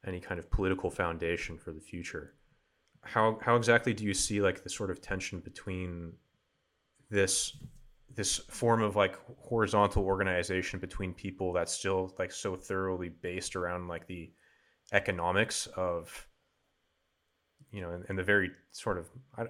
any 0.06 0.20
kind 0.20 0.40
of 0.40 0.52
political 0.52 0.90
foundation 0.90 1.58
for 1.58 1.72
the 1.72 1.82
future. 1.82 2.36
How 3.02 3.40
how 3.42 3.56
exactly 3.56 3.94
do 3.94 4.04
you 4.04 4.14
see 4.14 4.42
like 4.42 4.64
the 4.64 4.70
sort 4.70 4.92
of 4.92 5.02
tension 5.02 5.40
between 5.40 6.14
this 7.10 7.58
this 8.16 8.38
form 8.38 8.82
of 8.82 8.96
like 8.96 9.18
horizontal 9.40 10.04
organization 10.04 10.80
between 10.80 11.14
people 11.14 11.54
that's 11.54 11.72
still 11.74 12.14
like 12.20 12.32
so 12.32 12.56
thoroughly 12.56 13.10
based 13.10 13.56
around 13.56 13.88
like 13.88 14.06
the 14.08 14.32
economics 14.92 15.68
of 15.76 16.28
you 17.72 17.82
know 17.82 17.90
and, 17.90 18.06
and 18.10 18.18
the 18.18 18.24
very 18.24 18.52
sort 18.72 18.98
of 18.98 19.08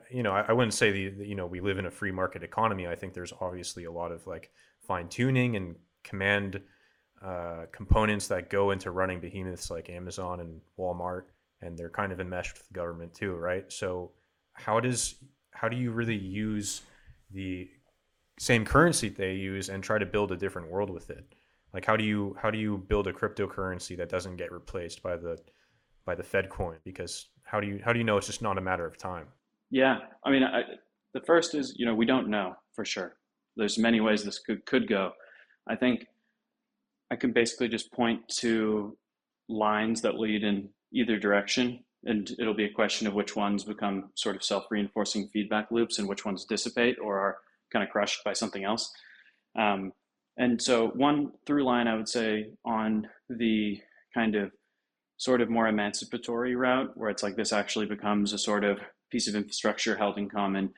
you 0.10 0.24
know 0.24 0.32
I, 0.32 0.46
I 0.48 0.54
wouldn't 0.54 0.74
say 0.74 0.92
the, 0.92 1.10
the, 1.10 1.28
you 1.28 1.36
know 1.36 1.46
we 1.46 1.60
live 1.60 1.78
in 1.78 1.86
a 1.86 1.92
free 1.92 2.12
market 2.12 2.44
economy. 2.44 2.88
I 2.88 2.96
think 2.96 3.14
there's 3.14 3.34
obviously 3.42 3.84
a 3.84 3.92
lot 3.92 4.12
of 4.12 4.26
like 4.26 4.52
fine 4.80 5.10
tuning 5.10 5.56
and 5.56 5.76
command 6.04 6.62
uh, 7.24 7.66
components 7.72 8.28
that 8.28 8.50
go 8.50 8.72
into 8.72 8.92
running 8.92 9.22
behemoths 9.22 9.72
like 9.72 9.90
amazon 9.90 10.42
and 10.42 10.60
walmart 10.78 11.24
and 11.62 11.78
they're 11.78 11.90
kind 11.90 12.12
of 12.12 12.20
enmeshed 12.20 12.58
with 12.58 12.68
the 12.68 12.74
government 12.74 13.14
too 13.14 13.36
right? 13.36 13.72
So 13.72 14.12
how 14.54 14.80
does 14.80 15.16
how 15.52 15.70
do 15.70 15.78
you 15.78 15.92
really 15.92 16.18
use 16.18 16.82
the 17.32 17.70
same 18.40 18.66
currency 18.66 19.10
they 19.10 19.34
use 19.34 19.70
and 19.70 19.84
try 19.84 19.98
to 19.98 20.06
build 20.06 20.32
a 20.32 20.38
different 20.38 20.70
world 20.70 20.90
with 20.90 21.10
it. 21.10 21.36
Like 21.74 21.86
how 21.86 21.96
do 21.96 22.04
you 22.04 22.36
how 22.42 22.52
do 22.52 22.58
you 22.58 22.78
build 22.78 23.08
a 23.08 23.14
cryptocurrency 23.14 23.98
that 23.98 24.10
doesn't 24.10 24.38
get 24.38 24.52
replaced 24.52 25.02
by 25.02 25.18
the 25.18 25.38
by 26.06 26.16
the 26.16 26.24
fed 26.24 26.50
coin? 26.50 26.78
Because 26.84 27.30
how 27.44 27.60
do 27.60 27.68
you 27.68 27.80
how 27.84 27.94
do 27.94 28.00
you 28.00 28.06
know 28.06 28.18
it's 28.18 28.28
just 28.28 28.42
not 28.42 28.58
a 28.58 28.62
matter 28.62 28.86
of 28.86 28.98
time? 28.98 29.28
Yeah 29.70 30.00
i 30.24 30.32
mean 30.32 30.44
I, 30.44 30.64
the 31.14 31.22
first 31.22 31.56
is 31.56 31.74
you 31.78 31.86
know 31.86 31.96
we 31.96 32.06
don't 32.06 32.30
know 32.30 32.56
for 32.74 32.86
sure. 32.86 33.16
There's 33.56 33.78
many 33.78 34.02
ways 34.02 34.24
this 34.24 34.40
could 34.40 34.66
could 34.66 34.88
go. 34.88 35.12
I 35.68 35.76
think 35.76 36.06
i 37.12 37.16
can 37.16 37.32
basically 37.32 37.68
just 37.68 37.92
point 37.92 38.28
to 38.28 38.98
lines 39.50 40.02
that 40.02 40.20
lead 40.20 40.44
in 40.44 40.70
either 40.92 41.18
direction 41.18 41.84
and 42.06 42.32
it'll 42.40 42.54
be 42.54 42.66
a 42.66 42.72
question 42.72 43.08
of 43.08 43.14
which 43.14 43.36
ones 43.36 43.64
become 43.64 44.10
sort 44.16 44.36
of 44.36 44.44
self-reinforcing 44.44 45.28
feedback 45.30 45.72
loops 45.72 46.00
and 46.00 46.08
which 46.08 46.26
ones 46.26 46.46
dissipate 46.46 46.98
or 47.00 47.18
are 47.18 47.38
kind 47.74 47.84
of 47.84 47.90
crushed 47.90 48.24
by 48.24 48.34
something 48.34 48.64
else. 48.64 48.92
Um, 49.60 49.92
and 50.38 50.62
so, 50.62 50.88
one 50.96 51.32
through 51.46 51.66
line 51.66 51.88
I 51.88 51.96
would 51.96 52.10
say 52.10 52.52
on 52.66 53.08
the 53.30 53.80
kind 54.14 54.36
of 54.36 54.52
sort 55.18 55.42
of 55.42 55.50
more 55.50 55.68
emancipatory 55.68 56.56
route, 56.56 56.92
where 56.96 57.10
it's 57.10 57.24
like 57.24 57.36
this 57.36 57.54
actually 57.54 57.86
becomes 57.86 58.34
a 58.34 58.38
sort 58.38 58.64
of 58.64 58.80
piece 59.12 59.28
of 59.28 59.36
infrastructure 59.36 59.96
held 59.96 60.18
in 60.18 60.30
common. 60.30 60.72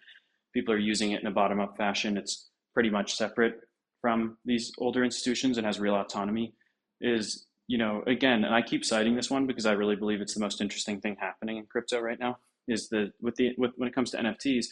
People 0.53 0.73
are 0.73 0.79
using 0.79 1.11
it 1.11 1.21
in 1.21 1.27
a 1.27 1.31
bottom 1.31 1.59
up 1.59 1.77
fashion. 1.77 2.17
It's 2.17 2.49
pretty 2.73 2.89
much 2.89 3.15
separate 3.15 3.59
from 4.01 4.37
these 4.45 4.71
older 4.77 5.03
institutions 5.03 5.57
and 5.57 5.65
has 5.65 5.79
real 5.79 5.95
autonomy. 5.95 6.53
Is 7.01 7.45
you 7.67 7.77
know 7.77 8.03
again, 8.07 8.43
and 8.43 8.53
I 8.53 8.61
keep 8.61 8.83
citing 8.83 9.15
this 9.15 9.31
one 9.31 9.47
because 9.47 9.65
I 9.65 9.71
really 9.71 9.95
believe 9.95 10.21
it's 10.21 10.33
the 10.33 10.41
most 10.41 10.61
interesting 10.61 10.99
thing 10.99 11.15
happening 11.19 11.57
in 11.57 11.65
crypto 11.65 11.99
right 11.99 12.19
now. 12.19 12.37
Is 12.67 12.89
the 12.89 13.11
with 13.21 13.35
the 13.35 13.53
with, 13.57 13.71
when 13.77 13.87
it 13.87 13.95
comes 13.95 14.11
to 14.11 14.17
NFTs, 14.17 14.65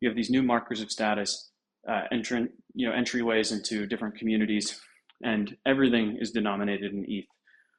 you 0.00 0.08
have 0.08 0.16
these 0.16 0.30
new 0.30 0.42
markers 0.42 0.80
of 0.80 0.90
status, 0.90 1.50
uh, 1.88 2.02
you 2.10 2.88
know, 2.88 2.92
entryways 2.92 3.52
into 3.52 3.86
different 3.86 4.16
communities, 4.16 4.80
and 5.22 5.56
everything 5.66 6.18
is 6.20 6.30
denominated 6.30 6.92
in 6.92 7.04
ETH, 7.08 7.26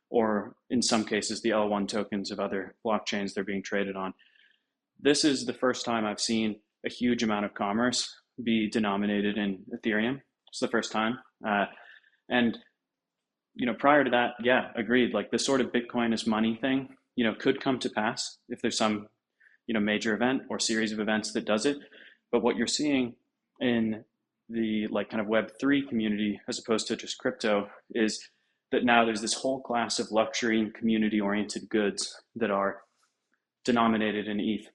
or 0.10 0.55
in 0.69 0.81
some 0.81 1.03
cases, 1.03 1.41
the 1.41 1.49
L1 1.49 1.88
tokens 1.88 2.31
of 2.31 2.39
other 2.39 2.75
blockchains 2.86 3.34
they're 3.34 3.43
being 3.43 3.63
traded 3.63 3.95
on. 3.95 4.13
This 4.99 5.23
is 5.23 5.45
the 5.45 5.53
first 5.53 5.86
time 5.86 6.05
I've 6.05 6.19
seen 6.19 6.57
a 6.86 6.89
huge 6.89 7.23
amount 7.23 7.45
of 7.45 7.53
commerce 7.53 8.07
be 8.43 8.69
denominated 8.69 9.38
in 9.38 9.63
Ethereum. 9.75 10.21
It's 10.49 10.60
the 10.60 10.67
first 10.67 10.91
time, 10.91 11.19
uh, 11.47 11.65
and 12.29 12.57
you 13.55 13.65
know, 13.65 13.73
prior 13.73 14.03
to 14.03 14.10
that, 14.12 14.31
yeah, 14.41 14.69
agreed. 14.75 15.13
Like 15.13 15.31
this 15.31 15.45
sort 15.45 15.62
of 15.62 15.71
Bitcoin 15.71 16.13
is 16.13 16.25
money 16.25 16.57
thing, 16.62 16.89
you 17.15 17.25
know, 17.25 17.36
could 17.36 17.62
come 17.62 17.79
to 17.79 17.89
pass 17.89 18.38
if 18.49 18.62
there's 18.62 18.77
some, 18.77 19.07
you 19.67 19.73
know, 19.73 19.79
major 19.79 20.13
event 20.13 20.43
or 20.49 20.60
series 20.60 20.91
of 20.91 20.99
events 20.99 21.34
that 21.34 21.45
does 21.45 21.65
it. 21.65 21.77
But 22.32 22.41
what 22.41 22.56
you're 22.56 22.67
seeing 22.67 23.15
in 23.60 24.04
the 24.50 24.88
like 24.88 25.10
kind 25.10 25.22
of 25.22 25.28
Web3 25.28 25.88
community, 25.88 26.39
as 26.48 26.60
opposed 26.60 26.88
to 26.88 26.96
just 26.96 27.17
crypto, 27.17 27.70
is 27.91 28.30
that 28.72 28.86
now 28.86 29.06
there's 29.06 29.22
this 29.22 29.34
whole 29.34 29.62
class 29.62 30.00
of 30.00 30.12
luxury 30.12 30.60
and 30.60 30.74
community 30.74 31.20
oriented 31.20 31.70
goods 31.70 32.22
that 32.36 32.52
are 32.52 32.82
denominated 33.65 34.28
in 34.28 34.39
ETH. 34.39 34.67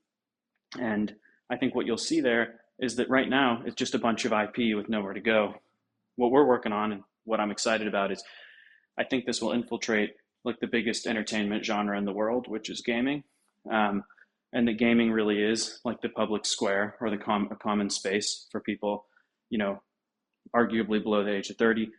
And 0.78 1.14
I 1.50 1.56
think 1.56 1.74
what 1.74 1.86
you'll 1.86 1.96
see 1.96 2.20
there 2.20 2.60
is 2.78 2.96
that 2.96 3.08
right 3.08 3.28
now 3.28 3.62
it's 3.64 3.76
just 3.76 3.94
a 3.94 3.98
bunch 3.98 4.24
of 4.24 4.32
IP 4.32 4.76
with 4.76 4.88
nowhere 4.88 5.14
to 5.14 5.20
go. 5.20 5.54
What 6.16 6.30
we're 6.30 6.44
working 6.44 6.72
on 6.72 6.92
and 6.92 7.02
what 7.24 7.40
I'm 7.40 7.50
excited 7.50 7.88
about 7.88 8.12
is 8.12 8.22
I 8.98 9.04
think 9.04 9.24
this 9.24 9.40
will 9.40 9.52
infiltrate 9.52 10.14
like 10.44 10.60
the 10.60 10.66
biggest 10.66 11.06
entertainment 11.06 11.64
genre 11.64 11.98
in 11.98 12.04
the 12.04 12.12
world, 12.12 12.46
which 12.48 12.70
is 12.70 12.80
gaming. 12.80 13.24
Um, 13.70 14.04
and 14.56 14.66
that 14.66 14.78
gaming 14.78 15.12
really 15.12 15.42
is 15.42 15.80
like 15.84 16.00
the 16.00 16.08
public 16.08 16.46
square 16.46 16.96
or 17.02 17.10
the 17.10 17.18
com- 17.18 17.48
a 17.50 17.56
common 17.56 17.90
space 17.90 18.46
for 18.50 18.58
people, 18.58 19.04
you 19.50 19.58
know, 19.58 19.82
arguably 20.54 21.02
below 21.02 21.22
the 21.22 21.34
age 21.34 21.50
of 21.50 21.58
30, 21.58 21.90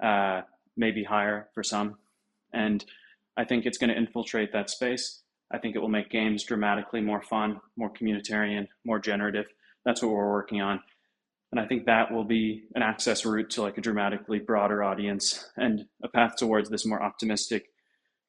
uh, 0.00 0.42
maybe 0.76 1.02
higher 1.02 1.48
for 1.54 1.64
some. 1.64 1.96
And 2.52 2.84
I 3.36 3.44
think 3.44 3.66
it's 3.66 3.78
going 3.78 3.90
to 3.90 3.96
infiltrate 3.96 4.52
that 4.52 4.70
space. 4.70 5.22
I 5.52 5.58
think 5.58 5.74
it 5.74 5.80
will 5.80 5.88
make 5.88 6.08
games 6.08 6.44
dramatically 6.44 7.00
more 7.00 7.20
fun, 7.20 7.60
more 7.76 7.92
communitarian, 7.92 8.68
more 8.84 9.00
generative. 9.00 9.46
That's 9.84 10.00
what 10.00 10.12
we're 10.12 10.30
working 10.30 10.60
on. 10.60 10.80
And 11.50 11.60
I 11.60 11.66
think 11.66 11.86
that 11.86 12.12
will 12.12 12.24
be 12.24 12.62
an 12.76 12.82
access 12.82 13.24
route 13.24 13.50
to 13.50 13.62
like 13.62 13.76
a 13.76 13.80
dramatically 13.80 14.38
broader 14.38 14.84
audience 14.84 15.50
and 15.56 15.86
a 16.04 16.08
path 16.08 16.36
towards 16.36 16.70
this 16.70 16.86
more 16.86 17.02
optimistic 17.02 17.66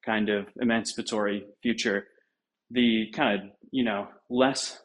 kind 0.04 0.28
of 0.28 0.48
emancipatory 0.60 1.44
future. 1.62 2.08
The 2.72 3.12
kind 3.14 3.40
of 3.40 3.50
you 3.70 3.84
know, 3.84 4.08
less 4.30 4.80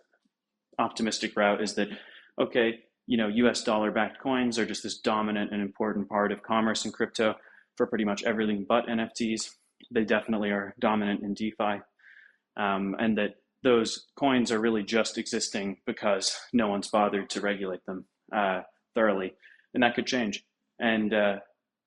optimistic 0.80 1.36
route 1.36 1.62
is 1.62 1.76
that, 1.76 1.90
okay, 2.40 2.80
you 3.08 3.18
know, 3.18 3.28
US 3.28 3.64
dollar 3.64 3.92
backed 3.92 4.20
coins 4.22 4.58
are 4.58 4.66
just 4.66 4.84
this 4.84 5.00
dominant 5.00 5.52
and 5.52 5.62
important 5.62 6.08
part 6.10 6.32
of 6.32 6.44
commerce 6.44 6.86
and 6.86 6.94
crypto 6.94 7.36
for 7.78 7.88
pretty 7.88 8.06
much 8.06 8.24
everything 8.24 8.66
but 8.68 8.88
NFTs. 8.88 9.50
They 9.92 10.04
definitely 10.04 10.50
are 10.50 10.76
dominant 10.80 11.24
in 11.24 11.34
DeFi. 11.34 11.82
Um, 12.58 12.96
and 13.00 13.18
that 13.18 13.36
those 13.64 14.08
coins 14.18 14.52
are 14.52 14.60
really 14.60 14.84
just 14.84 15.18
existing 15.18 15.78
because 15.86 16.38
no 16.54 16.68
one's 16.68 16.90
bothered 16.90 17.30
to 17.32 17.42
regulate 17.42 17.86
them 17.86 18.06
uh, 18.36 18.62
thoroughly. 18.96 19.34
And 19.74 19.84
that 19.84 19.96
could 19.96 20.08
change. 20.08 20.44
And, 20.80 21.14
uh, 21.14 21.36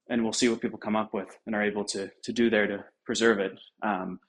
and 0.09 0.22
we'll 0.22 0.32
see 0.32 0.49
what 0.49 0.61
people 0.61 0.78
come 0.78 0.97
up 0.97 1.12
with 1.12 1.36
and 1.47 1.55
are 1.55 1.62
able 1.62 1.84
to, 1.86 2.11
to 2.22 2.32
do 2.32 2.51
there 2.51 2.66
to 2.66 2.84
preserve 3.05 3.40
it. 3.40 3.59
Um, 3.82 4.20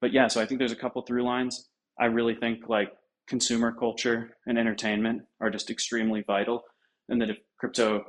but 0.00 0.12
yeah, 0.12 0.28
so 0.28 0.40
I 0.40 0.46
think 0.46 0.58
there's 0.58 0.72
a 0.72 0.76
couple 0.76 1.02
through 1.02 1.24
lines. 1.24 1.68
I 1.98 2.06
really 2.06 2.34
think 2.34 2.68
like 2.68 2.92
consumer 3.26 3.72
culture 3.72 4.36
and 4.46 4.58
entertainment 4.58 5.22
are 5.40 5.50
just 5.50 5.70
extremely 5.70 6.22
vital, 6.22 6.64
and 7.08 7.20
that 7.20 7.30
if 7.30 7.38
crypto 7.58 8.04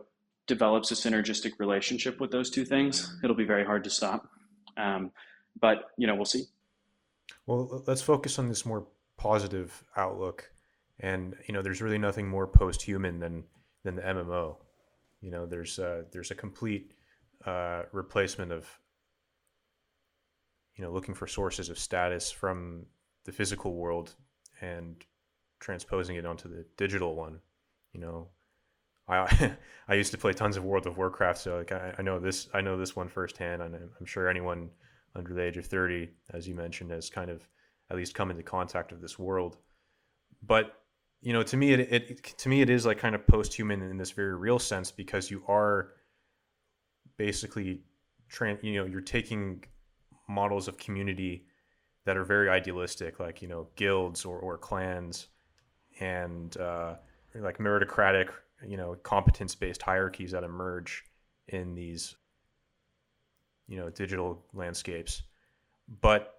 develops 0.48 0.92
a 0.92 0.96
synergistic 0.96 1.54
relationship 1.60 2.20
with 2.20 2.32
those 2.32 2.50
two 2.50 2.66
things, 2.66 3.18
it'll 3.24 3.36
be 3.36 3.46
very 3.46 3.66
hard 3.66 3.84
to 3.84 3.90
stop. 3.90 4.28
Um, 4.78 5.12
but 5.60 5.86
you 5.98 6.08
know, 6.08 6.16
we'll 6.16 6.26
see. 6.26 6.46
Well, 7.46 7.84
let's 7.88 8.02
focus 8.02 8.40
on 8.40 8.48
this 8.48 8.66
more 8.66 8.88
positive 9.18 9.84
outlook. 9.96 10.52
And 11.00 11.36
you 11.48 11.54
know, 11.54 11.62
there's 11.62 11.82
really 11.82 11.98
nothing 11.98 12.28
more 12.28 12.48
post-human 12.48 13.20
than 13.20 13.44
than 13.84 13.96
the 13.96 14.02
MMO. 14.02 14.58
You 15.22 15.32
know, 15.32 15.46
there's 15.46 15.80
uh, 15.80 16.04
there's 16.12 16.32
a 16.32 16.36
complete 16.36 16.94
uh, 17.46 17.84
replacement 17.92 18.52
of 18.52 18.68
you 20.76 20.84
know 20.84 20.92
looking 20.92 21.16
for 21.16 21.28
sources 21.28 21.70
of 21.70 21.78
status 21.78 22.32
from 22.32 22.86
the 23.28 23.32
physical 23.34 23.76
world 23.76 24.16
and 24.62 25.06
transposing 25.60 26.16
it 26.16 26.26
onto 26.26 26.50
the 26.50 26.66
digital 26.78 27.16
one. 27.16 27.40
You 27.94 28.00
know, 28.00 28.28
I 29.08 29.56
I 29.88 29.94
used 29.94 30.12
to 30.14 30.18
play 30.18 30.34
tons 30.34 30.58
of 30.58 30.64
World 30.64 30.88
of 30.88 30.98
Warcraft, 30.98 31.38
so 31.38 31.58
like 31.58 31.72
I, 31.72 31.94
I 32.00 32.02
know 32.02 32.20
this 32.20 32.50
I 32.56 32.62
know 32.62 32.78
this 32.78 32.96
one 32.96 33.10
firsthand, 33.10 33.62
and 33.62 33.76
I'm 33.76 34.06
sure 34.06 34.28
anyone 34.28 34.72
under 35.16 35.34
the 35.34 35.44
age 35.44 35.58
of 35.58 35.66
30, 35.66 36.10
as 36.34 36.48
you 36.48 36.56
mentioned, 36.56 36.92
has 36.92 37.10
kind 37.10 37.30
of 37.30 37.48
at 37.90 37.98
least 37.98 38.14
come 38.14 38.32
into 38.32 38.44
contact 38.44 38.92
with 38.92 39.02
this 39.02 39.20
world. 39.20 39.58
But 40.42 40.74
you 41.22 41.34
know, 41.34 41.44
to 41.44 41.58
me, 41.58 41.74
it, 41.74 41.80
it 41.80 42.38
to 42.38 42.50
me 42.50 42.62
it 42.62 42.70
is 42.70 42.86
like 42.86 42.98
kind 42.98 43.14
of 43.14 43.28
post-human 43.28 43.82
in 43.82 43.98
this 43.98 44.12
very 44.12 44.36
real 44.36 44.60
sense 44.60 44.90
because 44.92 45.30
you 45.30 45.44
are 45.48 45.90
basically, 47.18 47.82
tran- 48.32 48.64
you 48.64 48.76
know, 48.76 48.86
you're 48.86 49.02
taking 49.02 49.64
models 50.30 50.68
of 50.68 50.78
community 50.78 51.46
that 52.08 52.16
are 52.16 52.24
very 52.24 52.50
idealistic, 52.50 53.20
like 53.20 53.42
you 53.42 53.50
know, 53.50 53.68
guilds 53.76 54.24
or, 54.24 54.40
or 54.40 54.58
clans, 54.58 55.28
and 56.00 56.56
uh, 56.56 56.96
like 57.36 57.58
meritocratic, 57.58 58.30
you 58.66 58.78
know, 58.78 58.96
competence-based 59.04 59.82
hierarchies 59.82 60.32
that 60.32 60.46
emerge 60.46 61.04
in 61.50 61.76
these 61.76 62.16
you 63.68 63.78
know 63.78 63.90
digital 63.90 64.42
landscapes. 64.54 65.24
But 66.00 66.34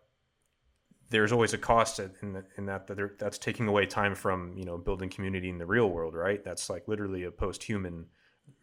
there's 1.11 1.33
always 1.33 1.53
a 1.53 1.59
cost 1.59 1.99
in, 1.99 2.33
the, 2.33 2.45
in 2.57 2.65
that 2.65 2.87
that 2.87 3.19
that's 3.19 3.37
taking 3.37 3.69
away 3.69 3.85
time 3.85 4.15
from 4.15 4.57
you 4.57 4.65
know 4.65 4.79
building 4.79 5.11
community 5.11 5.51
in 5.51 5.59
the 5.59 5.67
real 5.67 5.91
world 5.91 6.15
right? 6.15 6.43
That's 6.43 6.71
like 6.71 6.89
literally 6.89 7.25
a 7.25 7.31
post-human 7.31 8.07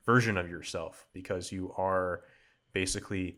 version 0.07 0.37
of 0.37 0.49
yourself 0.49 1.05
because 1.13 1.51
you 1.51 1.71
are 1.77 2.21
basically 2.73 3.37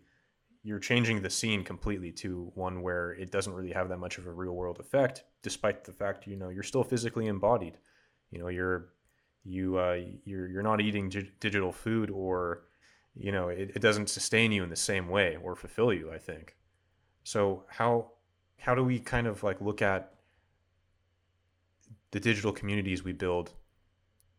you're 0.64 0.80
changing 0.80 1.22
the 1.22 1.30
scene 1.30 1.64
completely 1.64 2.12
to 2.12 2.51
one 2.55 2.82
where 2.82 3.12
it 3.12 3.32
doesn't 3.32 3.53
really 3.53 3.72
have 3.72 3.89
that 3.89 3.97
much 3.97 4.18
of 4.18 4.28
a 4.28 4.32
real 4.32 4.53
world 4.53 4.80
effect 4.80 5.24
despite 5.41 5.84
the 5.84 5.93
fact 5.93 6.28
you 6.28 6.36
know 6.36 6.49
you're 6.49 6.64
still 6.64 6.84
physically 6.84 7.28
embodied. 7.28 7.78
You 8.32 8.39
know 8.39 8.47
you're 8.47 8.89
you 9.43 9.78
uh, 9.78 9.99
you're 10.26 10.47
you're 10.47 10.64
not 10.64 10.82
eating 10.82 11.10
digital 11.39 11.72
food 11.72 12.10
or 12.10 12.64
you 13.16 13.32
know 13.32 13.49
it, 13.49 13.72
it 13.76 13.82
doesn't 13.82 14.10
sustain 14.10 14.51
you 14.51 14.64
in 14.64 14.70
the 14.70 14.76
same 14.76 15.08
way 15.08 15.38
or 15.41 15.55
fulfill 15.55 15.93
you 15.93 16.12
i 16.12 16.18
think. 16.18 16.55
So 17.24 17.64
how 17.70 18.12
how 18.60 18.76
do 18.76 18.84
we 18.84 18.99
kind 18.99 19.28
of 19.28 19.43
like 19.43 19.62
look 19.62 19.82
at 19.82 20.14
the 22.12 22.20
digital 22.20 22.51
communities 22.51 23.03
we 23.03 23.14
build 23.14 23.53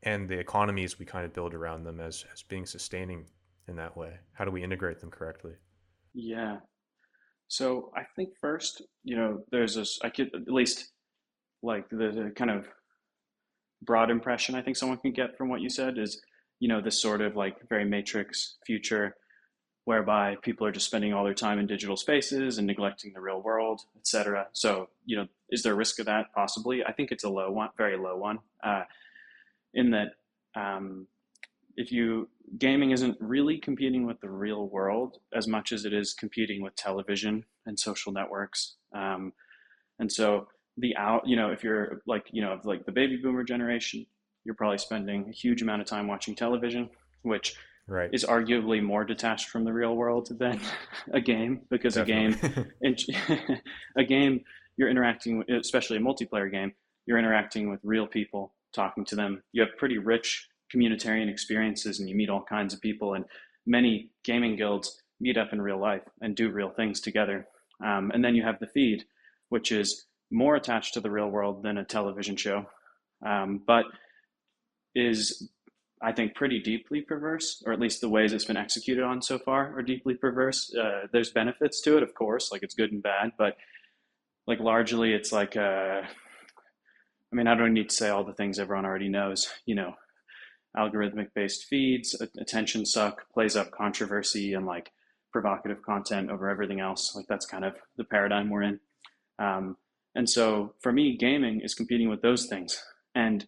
and 0.02 0.28
the 0.28 0.38
economies 0.38 0.98
we 0.98 1.06
kind 1.06 1.24
of 1.24 1.32
build 1.32 1.54
around 1.54 1.84
them 1.84 2.00
as 2.00 2.24
as 2.32 2.42
being 2.42 2.66
sustaining 2.66 3.26
in 3.66 3.76
that 3.76 3.96
way? 3.96 4.18
How 4.32 4.44
do 4.44 4.50
we 4.50 4.62
integrate 4.62 5.00
them 5.00 5.10
correctly 5.10 5.54
yeah 6.20 6.56
so 7.46 7.90
i 7.96 8.02
think 8.16 8.30
first 8.40 8.82
you 9.04 9.16
know 9.16 9.40
there's 9.52 9.74
this 9.76 9.98
i 10.02 10.10
could 10.10 10.30
at 10.34 10.52
least 10.52 10.90
like 11.62 11.88
the, 11.90 11.96
the 11.96 12.32
kind 12.36 12.50
of 12.50 12.66
broad 13.82 14.10
impression 14.10 14.54
i 14.54 14.62
think 14.62 14.76
someone 14.76 14.98
can 14.98 15.12
get 15.12 15.36
from 15.38 15.48
what 15.48 15.60
you 15.60 15.70
said 15.70 15.96
is 15.96 16.20
you 16.60 16.68
know, 16.68 16.80
this 16.80 17.00
sort 17.00 17.20
of 17.20 17.36
like 17.36 17.56
very 17.68 17.84
matrix 17.84 18.56
future 18.66 19.14
whereby 19.84 20.36
people 20.42 20.66
are 20.66 20.72
just 20.72 20.86
spending 20.86 21.14
all 21.14 21.24
their 21.24 21.34
time 21.34 21.58
in 21.58 21.66
digital 21.66 21.96
spaces 21.96 22.58
and 22.58 22.66
neglecting 22.66 23.12
the 23.14 23.20
real 23.20 23.40
world, 23.40 23.80
et 23.96 24.06
cetera. 24.06 24.46
So, 24.52 24.88
you 25.06 25.16
know, 25.16 25.26
is 25.50 25.62
there 25.62 25.72
a 25.72 25.76
risk 25.76 25.98
of 25.98 26.06
that? 26.06 26.26
Possibly. 26.34 26.84
I 26.84 26.92
think 26.92 27.10
it's 27.10 27.24
a 27.24 27.28
low 27.28 27.50
one, 27.50 27.70
very 27.78 27.96
low 27.96 28.16
one, 28.16 28.40
uh, 28.62 28.82
in 29.72 29.92
that 29.92 30.08
um, 30.60 31.06
if 31.78 31.92
you 31.92 32.28
gaming 32.58 32.90
isn't 32.90 33.16
really 33.20 33.56
competing 33.56 34.04
with 34.04 34.20
the 34.20 34.28
real 34.28 34.68
world 34.68 35.18
as 35.32 35.46
much 35.46 35.70
as 35.70 35.84
it 35.84 35.92
is 35.92 36.12
competing 36.12 36.60
with 36.60 36.74
television 36.74 37.44
and 37.66 37.78
social 37.78 38.12
networks. 38.12 38.74
Um, 38.92 39.32
and 40.00 40.10
so 40.10 40.48
the 40.76 40.96
out, 40.96 41.26
you 41.26 41.36
know, 41.36 41.50
if 41.50 41.62
you're 41.62 42.02
like, 42.06 42.26
you 42.32 42.42
know, 42.42 42.58
like 42.64 42.84
the 42.84 42.92
baby 42.92 43.16
boomer 43.16 43.44
generation, 43.44 44.06
you're 44.44 44.56
probably 44.56 44.78
spending 44.78 45.28
a 45.28 45.32
huge 45.32 45.62
amount 45.62 45.80
of 45.80 45.86
time 45.86 46.08
watching 46.08 46.34
television, 46.34 46.90
which 47.22 47.54
right. 47.86 48.10
is 48.12 48.24
arguably 48.24 48.82
more 48.82 49.04
detached 49.04 49.48
from 49.48 49.64
the 49.64 49.72
real 49.72 49.94
world 49.94 50.28
than 50.36 50.60
a 51.12 51.20
game 51.20 51.60
because 51.70 51.94
Definitely. 51.94 52.66
a 52.82 52.92
game, 52.92 53.60
a 53.96 54.04
game, 54.04 54.40
you're 54.76 54.90
interacting, 54.90 55.38
with, 55.38 55.48
especially 55.50 55.98
a 55.98 56.00
multiplayer 56.00 56.50
game, 56.50 56.72
you're 57.06 57.18
interacting 57.18 57.70
with 57.70 57.78
real 57.84 58.06
people, 58.06 58.52
talking 58.72 59.04
to 59.04 59.14
them. 59.16 59.44
You 59.52 59.62
have 59.62 59.76
pretty 59.76 59.98
rich 59.98 60.48
communitarian 60.74 61.28
experiences, 61.28 62.00
and 62.00 62.08
you 62.08 62.14
meet 62.14 62.30
all 62.30 62.42
kinds 62.42 62.74
of 62.74 62.80
people. 62.80 63.14
And 63.14 63.24
many 63.66 64.10
gaming 64.24 64.56
guilds 64.56 65.02
meet 65.20 65.36
up 65.36 65.52
in 65.52 65.60
real 65.60 65.78
life 65.80 66.02
and 66.20 66.36
do 66.36 66.50
real 66.50 66.70
things 66.70 67.00
together. 67.00 67.46
Um, 67.84 68.10
and 68.12 68.24
then 68.24 68.34
you 68.34 68.42
have 68.42 68.58
the 68.60 68.66
feed, 68.66 69.04
which 69.48 69.72
is 69.72 70.06
more 70.30 70.56
attached 70.56 70.94
to 70.94 71.00
the 71.00 71.10
real 71.10 71.28
world 71.28 71.62
than 71.62 71.78
a 71.78 71.84
television 71.84 72.36
show. 72.36 72.66
Um, 73.24 73.62
but 73.66 73.84
is 74.94 75.48
I 76.00 76.12
think 76.12 76.34
pretty 76.34 76.60
deeply 76.60 77.00
perverse, 77.00 77.62
or 77.66 77.72
at 77.72 77.80
least 77.80 78.00
the 78.00 78.08
ways 78.08 78.32
it's 78.32 78.44
been 78.44 78.56
executed 78.56 79.02
on 79.02 79.20
so 79.20 79.38
far 79.38 79.76
are 79.76 79.82
deeply 79.82 80.14
perverse. 80.14 80.72
Uh, 80.74 81.06
there's 81.12 81.30
benefits 81.30 81.80
to 81.82 81.96
it, 81.96 82.02
of 82.02 82.14
course, 82.14 82.52
like 82.52 82.62
it's 82.62 82.74
good 82.74 82.92
and 82.92 83.02
bad, 83.02 83.32
but 83.36 83.56
like 84.46 84.60
largely 84.60 85.12
it's 85.12 85.32
like, 85.32 85.56
uh, 85.56 86.02
I 87.32 87.36
mean, 87.36 87.46
I 87.46 87.54
don't 87.54 87.74
need 87.74 87.90
to 87.90 87.94
say 87.94 88.08
all 88.08 88.24
the 88.24 88.32
things 88.32 88.58
everyone 88.58 88.86
already 88.86 89.08
knows, 89.08 89.52
you 89.66 89.74
know, 89.74 89.94
algorithmic 90.76 91.28
based 91.34 91.64
feeds, 91.64 92.20
attention 92.38 92.86
suck, 92.86 93.30
plays 93.32 93.56
up 93.56 93.70
controversy 93.70 94.54
and 94.54 94.66
like 94.66 94.92
provocative 95.32 95.82
content 95.82 96.30
over 96.30 96.48
everything 96.48 96.80
else. 96.80 97.14
Like 97.14 97.26
that's 97.28 97.46
kind 97.46 97.64
of 97.64 97.74
the 97.96 98.04
paradigm 98.04 98.50
we're 98.50 98.62
in. 98.62 98.80
Um, 99.38 99.76
and 100.14 100.28
so 100.28 100.74
for 100.80 100.92
me, 100.92 101.16
gaming 101.16 101.60
is 101.60 101.74
competing 101.74 102.08
with 102.08 102.22
those 102.22 102.46
things. 102.46 102.82
And 103.14 103.46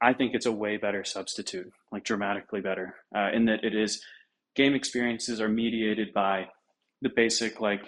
I 0.00 0.12
think 0.12 0.34
it's 0.34 0.46
a 0.46 0.52
way 0.52 0.76
better 0.76 1.04
substitute, 1.04 1.72
like 1.90 2.04
dramatically 2.04 2.60
better, 2.60 2.96
uh, 3.14 3.30
in 3.32 3.46
that 3.46 3.64
it 3.64 3.74
is 3.74 4.02
game 4.54 4.74
experiences 4.74 5.40
are 5.40 5.48
mediated 5.48 6.12
by 6.12 6.48
the 7.00 7.08
basic 7.08 7.60
like 7.60 7.82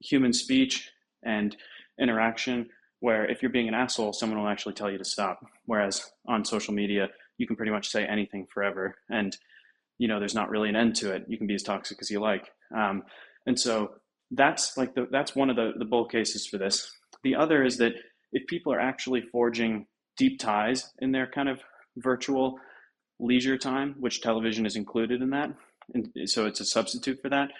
human 0.00 0.32
speech 0.32 0.90
and 1.22 1.56
interaction. 2.00 2.70
Where 3.00 3.30
if 3.30 3.42
you're 3.42 3.52
being 3.52 3.68
an 3.68 3.74
asshole, 3.74 4.12
someone 4.12 4.40
will 4.40 4.48
actually 4.48 4.74
tell 4.74 4.90
you 4.90 4.98
to 4.98 5.04
stop. 5.04 5.44
Whereas 5.66 6.10
on 6.26 6.44
social 6.44 6.74
media, 6.74 7.08
you 7.38 7.46
can 7.46 7.56
pretty 7.56 7.72
much 7.72 7.88
say 7.88 8.04
anything 8.04 8.46
forever, 8.52 8.96
and 9.08 9.36
you 9.98 10.08
know 10.08 10.18
there's 10.18 10.34
not 10.34 10.50
really 10.50 10.68
an 10.68 10.76
end 10.76 10.96
to 10.96 11.12
it. 11.12 11.24
You 11.28 11.38
can 11.38 11.46
be 11.46 11.54
as 11.54 11.62
toxic 11.62 11.98
as 12.00 12.10
you 12.10 12.20
like, 12.20 12.50
um, 12.76 13.04
and 13.46 13.58
so 13.58 13.92
that's 14.30 14.76
like 14.76 14.94
the, 14.94 15.08
that's 15.10 15.34
one 15.34 15.50
of 15.50 15.56
the 15.56 15.72
the 15.78 15.84
bull 15.84 16.06
cases 16.06 16.46
for 16.46 16.58
this. 16.58 16.92
The 17.22 17.34
other 17.34 17.64
is 17.64 17.78
that 17.78 17.94
if 18.32 18.46
people 18.46 18.72
are 18.72 18.80
actually 18.80 19.22
forging 19.22 19.86
deep 20.16 20.38
ties 20.38 20.92
in 20.98 21.12
their 21.12 21.26
kind 21.26 21.48
of 21.48 21.60
virtual 21.96 22.58
leisure 23.18 23.56
time, 23.56 23.94
which 23.98 24.20
television 24.20 24.66
is 24.66 24.76
included 24.76 25.22
in 25.22 25.30
that. 25.30 25.50
And 25.94 26.10
so 26.26 26.46
it's 26.46 26.60
a 26.60 26.66
substitute 26.66 27.20
for 27.22 27.30
that. 27.30 27.50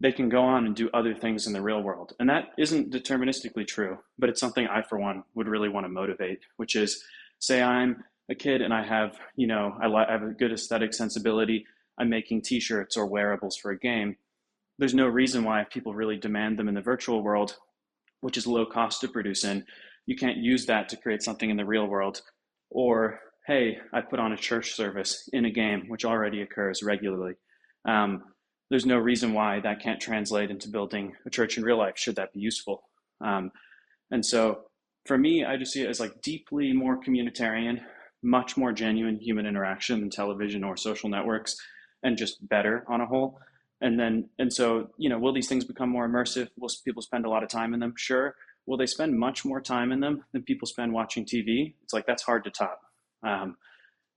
They 0.00 0.12
can 0.12 0.28
go 0.28 0.42
on 0.42 0.66
and 0.66 0.74
do 0.74 0.90
other 0.94 1.14
things 1.14 1.46
in 1.46 1.52
the 1.52 1.60
real 1.60 1.82
world. 1.82 2.14
And 2.18 2.28
that 2.28 2.48
isn't 2.58 2.92
deterministically 2.92 3.66
true, 3.66 3.98
but 4.18 4.28
it's 4.28 4.40
something 4.40 4.66
I, 4.66 4.82
for 4.82 4.98
one, 4.98 5.22
would 5.34 5.46
really 5.46 5.68
want 5.68 5.84
to 5.84 5.88
motivate, 5.88 6.40
which 6.56 6.74
is 6.74 7.04
say 7.38 7.62
I'm 7.62 8.02
a 8.30 8.34
kid 8.34 8.62
and 8.62 8.72
I 8.72 8.84
have, 8.84 9.18
you 9.36 9.46
know, 9.46 9.76
I, 9.80 9.86
li- 9.86 10.06
I 10.08 10.12
have 10.12 10.22
a 10.22 10.30
good 10.30 10.52
aesthetic 10.52 10.94
sensibility. 10.94 11.66
I'm 11.98 12.08
making 12.08 12.42
t 12.42 12.60
shirts 12.60 12.96
or 12.96 13.06
wearables 13.06 13.56
for 13.56 13.70
a 13.70 13.78
game. 13.78 14.16
There's 14.78 14.94
no 14.94 15.06
reason 15.06 15.44
why, 15.44 15.62
if 15.62 15.70
people 15.70 15.94
really 15.94 16.16
demand 16.16 16.58
them 16.58 16.68
in 16.68 16.74
the 16.74 16.80
virtual 16.80 17.22
world, 17.22 17.56
which 18.20 18.36
is 18.36 18.46
low 18.46 18.64
cost 18.64 19.00
to 19.00 19.08
produce 19.08 19.44
in, 19.44 19.64
you 20.06 20.16
can't 20.16 20.38
use 20.38 20.66
that 20.66 20.88
to 20.88 20.96
create 20.96 21.22
something 21.22 21.50
in 21.50 21.56
the 21.56 21.64
real 21.64 21.86
world. 21.86 22.22
Or, 22.70 23.20
hey, 23.46 23.78
I 23.92 24.00
put 24.00 24.18
on 24.18 24.32
a 24.32 24.36
church 24.36 24.72
service 24.72 25.28
in 25.32 25.44
a 25.44 25.50
game, 25.50 25.84
which 25.88 26.04
already 26.04 26.42
occurs 26.42 26.82
regularly. 26.82 27.34
Um, 27.84 28.22
there's 28.70 28.86
no 28.86 28.96
reason 28.96 29.34
why 29.34 29.60
that 29.60 29.82
can't 29.82 30.00
translate 30.00 30.50
into 30.50 30.68
building 30.68 31.14
a 31.26 31.30
church 31.30 31.58
in 31.58 31.64
real 31.64 31.76
life, 31.76 31.98
should 31.98 32.16
that 32.16 32.32
be 32.32 32.40
useful. 32.40 32.84
Um, 33.20 33.52
and 34.10 34.24
so 34.24 34.62
for 35.04 35.18
me, 35.18 35.44
I 35.44 35.56
just 35.56 35.72
see 35.72 35.82
it 35.82 35.90
as 35.90 36.00
like 36.00 36.22
deeply 36.22 36.72
more 36.72 36.98
communitarian, 36.98 37.82
much 38.22 38.56
more 38.56 38.72
genuine 38.72 39.18
human 39.18 39.46
interaction 39.46 40.00
than 40.00 40.10
television 40.10 40.64
or 40.64 40.76
social 40.76 41.08
networks, 41.08 41.56
and 42.02 42.16
just 42.16 42.46
better 42.48 42.84
on 42.88 43.00
a 43.00 43.06
whole. 43.06 43.38
And 43.80 43.98
then, 43.98 44.28
and 44.38 44.52
so, 44.52 44.90
you 44.96 45.08
know, 45.08 45.18
will 45.18 45.32
these 45.32 45.48
things 45.48 45.64
become 45.64 45.88
more 45.88 46.08
immersive? 46.08 46.48
Will 46.56 46.70
people 46.84 47.02
spend 47.02 47.26
a 47.26 47.28
lot 47.28 47.42
of 47.42 47.48
time 47.48 47.74
in 47.74 47.80
them? 47.80 47.94
Sure 47.96 48.34
will 48.66 48.76
they 48.76 48.86
spend 48.86 49.18
much 49.18 49.44
more 49.44 49.60
time 49.60 49.92
in 49.92 50.00
them 50.00 50.24
than 50.32 50.42
people 50.42 50.66
spend 50.66 50.92
watching 50.92 51.24
TV? 51.24 51.74
It's 51.82 51.92
like 51.92 52.06
that's 52.06 52.22
hard 52.22 52.44
to 52.44 52.50
top. 52.50 52.80
Um, 53.22 53.56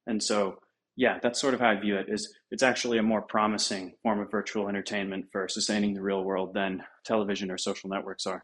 and 0.08 0.22
so 0.22 0.60
yeah, 0.96 1.20
that's 1.22 1.42
sort 1.42 1.54
of 1.54 1.60
how 1.60 1.72
I 1.72 1.80
view 1.80 1.98
it. 1.98 2.08
Is 2.10 2.34
it's 2.52 2.64
actually 2.64 2.98
a 2.98 3.04
more 3.04 3.22
promising 3.22 3.96
form 4.04 4.20
of 4.20 4.32
virtual 4.32 4.70
entertainment 4.70 5.26
for 5.32 5.48
sustaining 5.48 5.94
the 5.94 6.02
real 6.02 6.24
world 6.24 6.54
than 6.54 6.84
television 7.04 7.52
or 7.52 7.58
social 7.58 7.90
networks 7.90 8.26
are. 8.26 8.42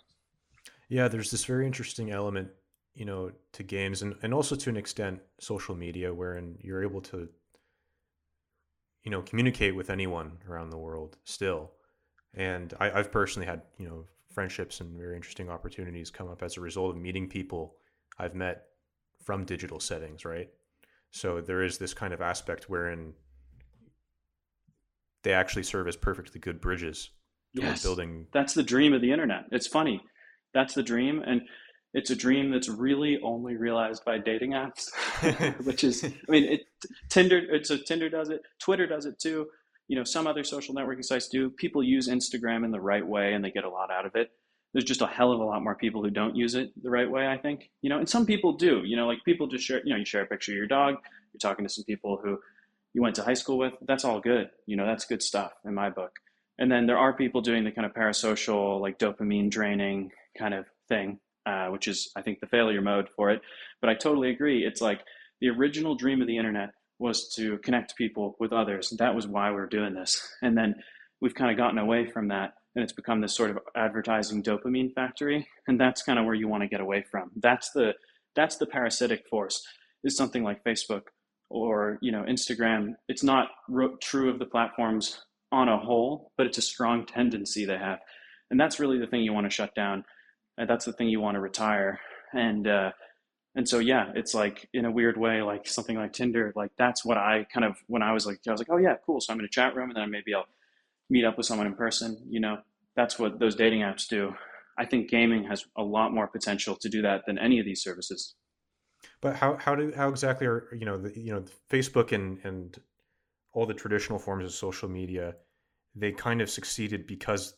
Yeah, 0.90 1.08
there's 1.08 1.32
this 1.32 1.46
very 1.46 1.66
interesting 1.66 2.12
element, 2.12 2.50
you 2.94 3.06
know, 3.06 3.32
to 3.54 3.64
games 3.64 4.02
and, 4.02 4.16
and 4.22 4.34
also 4.34 4.56
to 4.56 4.70
an 4.70 4.78
extent 4.78 5.22
social 5.40 5.76
media 5.76 6.14
wherein 6.14 6.58
you're 6.62 6.84
able 6.84 7.02
to, 7.02 7.30
you 9.04 9.12
know, 9.12 9.22
communicate 9.22 9.76
with 9.76 9.90
anyone 9.90 10.38
around 10.50 10.70
the 10.70 10.78
world 10.78 11.18
still. 11.24 11.72
And 12.34 12.74
I, 12.80 12.92
I've 12.92 13.12
personally 13.12 13.46
had, 13.48 13.62
you 13.78 13.88
know, 13.88 14.06
friendships 14.34 14.80
and 14.80 14.98
very 14.98 15.16
interesting 15.16 15.50
opportunities 15.50 16.10
come 16.10 16.30
up 16.30 16.42
as 16.44 16.58
a 16.58 16.62
result 16.62 16.96
of 16.96 17.02
meeting 17.02 17.28
people 17.28 17.76
I've 18.18 18.36
met 18.36 18.66
from 19.24 19.46
digital 19.46 19.80
settings, 19.80 20.26
right? 20.26 20.50
So 21.12 21.42
there 21.42 21.64
is 21.64 21.78
this 21.78 21.94
kind 21.94 22.14
of 22.14 22.22
aspect 22.22 22.70
wherein 22.70 23.14
they 25.24 25.34
actually 25.34 25.64
serve 25.64 25.88
as 25.88 25.96
perfectly 25.96 26.40
good 26.40 26.62
bridges 26.62 27.10
Yes, 27.54 27.84
building. 27.84 28.28
that's 28.34 28.54
the 28.54 28.64
dream 28.64 28.94
of 28.94 29.02
the 29.02 29.12
internet. 29.12 29.46
It's 29.52 29.68
funny. 29.68 30.02
That's 30.54 30.74
the 30.74 30.84
dream, 30.84 31.22
and 31.26 31.42
it's 31.94 32.10
a 32.10 32.16
dream 32.16 32.52
that's 32.52 32.70
really 32.70 33.20
only 33.22 33.58
realized 33.58 34.06
by 34.06 34.18
dating 34.18 34.52
apps, 34.52 34.90
which 35.66 35.84
is, 35.84 36.04
I 36.04 36.32
mean, 36.32 36.46
it 36.46 36.62
Tinder. 37.10 37.38
It's 37.38 37.70
a 37.70 37.78
Tinder 37.78 38.10
does 38.10 38.30
it. 38.30 38.42
Twitter 38.60 38.88
does 38.88 39.06
it 39.06 39.20
too. 39.20 39.48
You 39.88 39.98
know, 39.98 40.04
some 40.04 40.26
other 40.26 40.44
social 40.44 40.74
networking 40.74 41.04
sites 41.04 41.28
do. 41.28 41.50
People 41.50 41.84
use 41.84 42.08
Instagram 42.08 42.64
in 42.64 42.72
the 42.72 42.80
right 42.80 43.06
way, 43.06 43.34
and 43.34 43.44
they 43.44 43.52
get 43.52 43.66
a 43.66 43.70
lot 43.70 43.92
out 43.92 44.06
of 44.06 44.16
it. 44.16 44.32
There's 44.74 44.86
just 44.86 45.02
a 45.02 45.08
hell 45.08 45.34
of 45.34 45.42
a 45.42 45.44
lot 45.44 45.62
more 45.64 45.76
people 45.76 46.02
who 46.02 46.10
don't 46.10 46.36
use 46.36 46.56
it 46.56 46.72
the 46.82 46.90
right 46.90 47.10
way. 47.10 47.28
I 47.28 47.38
think. 47.38 47.70
You 47.82 47.90
know, 47.90 48.00
and 48.00 48.08
some 48.08 48.26
people 48.26 48.54
do. 48.54 48.84
You 48.86 48.96
know, 48.96 49.08
like 49.08 49.20
people 49.26 49.48
just 49.48 49.66
share. 49.66 49.82
You 49.84 49.92
know, 49.92 50.00
you 50.00 50.06
share 50.06 50.24
a 50.24 50.28
picture 50.28 50.54
of 50.54 50.58
your 50.58 50.68
dog. 50.68 50.96
You're 51.34 51.40
talking 51.40 51.66
to 51.66 51.74
some 51.74 51.84
people 51.84 52.20
who 52.24 52.38
you 52.94 53.02
went 53.02 53.16
to 53.16 53.24
high 53.24 53.34
school 53.34 53.58
with. 53.58 53.74
That's 53.86 54.06
all 54.06 54.22
good. 54.22 54.50
You 54.66 54.78
know, 54.78 54.86
that's 54.86 55.06
good 55.06 55.22
stuff 55.22 55.52
in 55.66 55.74
my 55.74 55.90
book. 55.90 56.12
And 56.58 56.72
then 56.72 56.86
there 56.86 56.98
are 56.98 57.14
people 57.14 57.42
doing 57.42 57.64
the 57.64 57.72
kind 57.72 57.86
of 57.86 57.94
parasocial, 57.94 58.80
like 58.80 59.00
dopamine 59.00 59.50
draining 59.50 60.12
kind 60.38 60.54
of 60.54 60.66
thing, 60.90 61.20
uh, 61.52 61.68
which 61.68 61.88
is, 61.88 62.12
I 62.16 62.22
think, 62.22 62.40
the 62.40 62.48
failure 62.48 62.82
mode 62.82 63.10
for 63.16 63.30
it. 63.30 63.42
But 63.82 63.90
I 63.90 63.96
totally 63.96 64.30
agree. 64.30 64.66
It's 64.66 64.82
like 64.82 65.02
the 65.42 65.50
original 65.50 65.96
dream 65.96 66.22
of 66.22 66.28
the 66.28 66.38
internet 66.38 66.70
was 67.00 67.34
to 67.36 67.58
connect 67.60 67.96
people 67.98 68.36
with 68.40 68.54
others. 68.54 68.94
That 69.00 69.16
was 69.16 69.28
why 69.28 69.52
we 69.52 69.58
are 69.58 69.68
doing 69.68 69.94
this. 69.94 70.22
And 70.42 70.58
then 70.58 70.76
we've 71.20 71.36
kind 71.36 71.52
of 71.52 71.58
gotten 71.58 71.78
away 71.78 72.06
from 72.06 72.28
that. 72.30 72.54
And 72.76 72.84
it's 72.84 72.94
become 72.94 73.20
this 73.22 73.36
sort 73.36 73.50
of 73.50 73.60
advertising 73.76 74.44
dopamine 74.44 74.94
factory. 74.94 75.48
And 75.68 75.80
that's 75.80 76.04
kind 76.04 76.18
of 76.18 76.26
where 76.26 76.36
you 76.36 76.48
want 76.48 76.64
to 76.64 76.70
get 76.70 76.80
away 76.80 77.04
from. 77.12 77.32
That's 77.36 77.72
the 77.72 77.94
that's 78.36 78.58
the 78.58 78.66
parasitic 78.66 79.24
force 79.30 79.62
is 80.04 80.16
something 80.16 80.44
like 80.44 80.64
Facebook 80.64 81.04
or 81.50 81.98
you 82.02 82.12
know 82.12 82.24
Instagram. 82.24 82.94
It's 83.10 83.24
not 83.24 83.50
true 84.02 84.30
of 84.30 84.40
the 84.40 84.46
platforms 84.46 85.22
on 85.52 85.68
a 85.68 85.78
whole, 85.78 86.32
but 86.38 86.48
it's 86.48 86.58
a 86.58 86.62
strong 86.62 87.06
tendency 87.06 87.66
they 87.66 87.78
have, 87.78 88.00
and 88.50 88.60
that's 88.60 88.80
really 88.80 89.00
the 89.00 89.08
thing 89.08 89.22
you 89.22 89.34
want 89.34 89.48
to 89.48 89.56
shut 89.56 89.76
down, 89.76 90.06
and 90.58 90.70
that's 90.70 90.86
the 90.86 90.94
thing 90.94 91.10
you 91.10 91.20
want 91.20 91.36
to 91.36 91.42
retire, 91.42 92.00
and 92.34 92.68
uh, 92.68 92.92
and 93.56 93.68
so 93.68 93.80
yeah, 93.80 94.12
it's 94.16 94.34
like 94.34 94.70
in 94.74 94.86
a 94.86 94.92
weird 94.92 95.18
way, 95.18 95.42
like 95.42 95.68
something 95.68 95.98
like 95.98 96.14
Tinder, 96.14 96.54
like 96.56 96.72
that's 96.78 97.04
what 97.04 97.18
I 97.18 97.46
kind 97.54 97.66
of 97.66 97.78
when 97.88 98.02
I 98.02 98.14
was 98.14 98.26
like 98.26 98.40
I 98.48 98.52
was 98.52 98.62
like 98.62 98.70
oh 98.72 98.78
yeah 98.78 98.96
cool, 99.06 99.20
so 99.20 99.34
I'm 99.34 99.40
in 99.40 99.46
a 99.46 99.50
chat 99.50 99.76
room 99.76 99.90
and 99.90 99.98
then 99.98 100.12
maybe 100.12 100.34
I'll 100.34 100.46
meet 101.10 101.26
up 101.26 101.38
with 101.38 101.46
someone 101.46 101.68
in 101.68 101.76
person, 101.76 102.18
you 102.30 102.40
know, 102.40 102.58
that's 102.96 103.20
what 103.20 103.40
those 103.40 103.56
dating 103.56 103.82
apps 103.82 104.08
do. 104.08 104.34
I 104.78 104.86
think 104.86 105.10
gaming 105.10 105.44
has 105.44 105.66
a 105.78 105.84
lot 105.84 106.14
more 106.14 106.28
potential 106.28 106.76
to 106.78 106.90
do 106.90 107.02
that 107.02 107.24
than 107.28 107.38
any 107.38 107.60
of 107.60 107.66
these 107.66 107.84
services. 107.84 108.36
But 109.22 109.36
how 109.36 109.58
how 109.58 109.76
do 109.76 109.92
how 109.96 110.10
exactly 110.10 110.48
are 110.48 110.68
you 110.74 110.86
know 110.86 110.98
the, 110.98 111.20
you 111.20 111.34
know 111.34 111.44
Facebook 111.70 112.12
and 112.14 112.40
and 112.44 112.80
all 113.54 113.66
the 113.66 113.74
traditional 113.74 114.18
forms 114.18 114.46
of 114.46 114.54
social 114.54 114.88
media, 114.88 115.36
they 115.96 116.12
kind 116.12 116.42
of 116.42 116.50
succeeded 116.50 117.06
because 117.06 117.54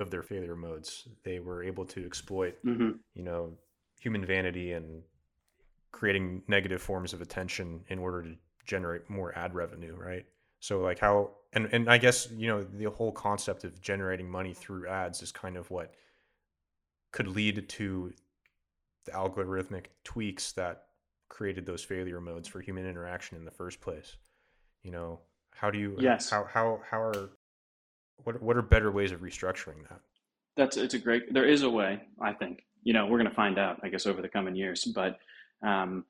of 0.00 0.10
their 0.10 0.22
failure 0.22 0.56
modes. 0.56 1.08
They 1.24 1.40
were 1.40 1.62
able 1.62 1.84
to 1.86 2.04
exploit, 2.04 2.56
mm-hmm. 2.64 2.90
you 3.14 3.22
know, 3.22 3.52
human 4.00 4.24
vanity 4.24 4.72
and 4.72 5.02
creating 5.92 6.42
negative 6.48 6.82
forms 6.82 7.12
of 7.12 7.20
attention 7.20 7.80
in 7.88 7.98
order 7.98 8.22
to 8.22 8.34
generate 8.66 9.08
more 9.08 9.36
ad 9.36 9.54
revenue, 9.54 9.96
right? 9.96 10.26
So 10.60 10.80
like 10.80 10.98
how 10.98 11.30
and 11.52 11.68
and 11.72 11.88
I 11.88 11.98
guess, 11.98 12.28
you 12.30 12.48
know, 12.48 12.62
the 12.62 12.90
whole 12.90 13.12
concept 13.12 13.64
of 13.64 13.80
generating 13.80 14.28
money 14.28 14.54
through 14.54 14.88
ads 14.88 15.22
is 15.22 15.32
kind 15.32 15.56
of 15.56 15.70
what 15.70 15.94
could 17.12 17.28
lead 17.28 17.68
to 17.68 18.12
the 19.06 19.12
algorithmic 19.12 19.86
tweaks 20.04 20.52
that 20.52 20.84
created 21.28 21.66
those 21.66 21.82
failure 21.82 22.20
modes 22.20 22.48
for 22.48 22.60
human 22.60 22.86
interaction 22.86 23.36
in 23.36 23.44
the 23.44 23.50
first 23.50 23.80
place 23.80 24.16
you 24.82 24.90
know 24.90 25.20
how 25.54 25.70
do 25.70 25.78
you 25.78 25.96
yes 25.98 26.30
how 26.30 26.44
how 26.44 26.80
how 26.90 27.00
are 27.00 27.30
what 28.24 28.40
what 28.42 28.56
are 28.56 28.62
better 28.62 28.90
ways 28.90 29.12
of 29.12 29.20
restructuring 29.20 29.88
that 29.88 30.00
that's 30.56 30.76
it's 30.76 30.94
a 30.94 30.98
great 30.98 31.32
there 31.32 31.48
is 31.48 31.62
a 31.62 31.70
way 31.70 32.00
i 32.20 32.32
think 32.32 32.62
you 32.82 32.92
know 32.92 33.06
we're 33.06 33.18
going 33.18 33.28
to 33.28 33.34
find 33.34 33.58
out 33.58 33.78
i 33.82 33.88
guess 33.88 34.06
over 34.06 34.22
the 34.22 34.28
coming 34.28 34.54
years 34.54 34.84
but 34.94 35.18
um, 35.66 36.04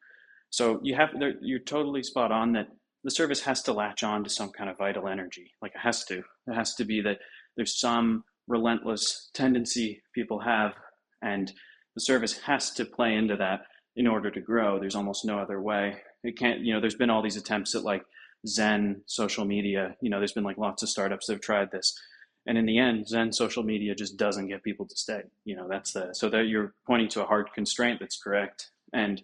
so 0.50 0.78
you 0.82 0.94
have 0.94 1.10
you're 1.40 1.58
totally 1.58 2.02
spot 2.02 2.32
on 2.32 2.52
that 2.52 2.68
the 3.04 3.10
service 3.10 3.40
has 3.40 3.62
to 3.62 3.72
latch 3.72 4.02
on 4.02 4.24
to 4.24 4.30
some 4.30 4.50
kind 4.50 4.68
of 4.68 4.76
vital 4.76 5.08
energy 5.08 5.52
like 5.62 5.72
it 5.74 5.80
has 5.80 6.04
to 6.04 6.18
it 6.18 6.54
has 6.54 6.74
to 6.74 6.84
be 6.84 7.00
that 7.00 7.18
there's 7.56 7.78
some 7.78 8.24
relentless 8.46 9.30
tendency 9.34 10.02
people 10.14 10.40
have 10.40 10.74
and 11.22 11.52
the 11.94 12.00
service 12.00 12.38
has 12.38 12.70
to 12.72 12.84
play 12.84 13.14
into 13.14 13.36
that 13.36 13.62
in 13.96 14.06
order 14.06 14.30
to 14.30 14.40
grow. 14.40 14.78
There's 14.78 14.94
almost 14.94 15.24
no 15.24 15.40
other 15.40 15.60
way. 15.60 15.96
It 16.22 16.38
can't, 16.38 16.60
you 16.60 16.72
know, 16.72 16.80
there's 16.80 16.94
been 16.94 17.10
all 17.10 17.22
these 17.22 17.36
attempts 17.36 17.74
at 17.74 17.82
like 17.82 18.02
Zen 18.46 19.02
social 19.06 19.44
media. 19.44 19.96
You 20.00 20.10
know, 20.10 20.18
there's 20.18 20.32
been 20.32 20.44
like 20.44 20.58
lots 20.58 20.82
of 20.82 20.88
startups 20.88 21.26
that 21.26 21.34
have 21.34 21.42
tried 21.42 21.70
this. 21.70 21.98
And 22.46 22.56
in 22.56 22.66
the 22.66 22.78
end, 22.78 23.06
Zen 23.06 23.32
social 23.32 23.62
media 23.62 23.94
just 23.94 24.16
doesn't 24.16 24.48
get 24.48 24.62
people 24.62 24.86
to 24.86 24.96
stay. 24.96 25.22
You 25.44 25.56
know, 25.56 25.68
that's 25.68 25.92
the, 25.92 26.14
so 26.14 26.30
that 26.30 26.46
you're 26.46 26.72
pointing 26.86 27.08
to 27.10 27.22
a 27.22 27.26
hard 27.26 27.50
constraint 27.54 28.00
that's 28.00 28.16
correct. 28.16 28.70
And 28.92 29.22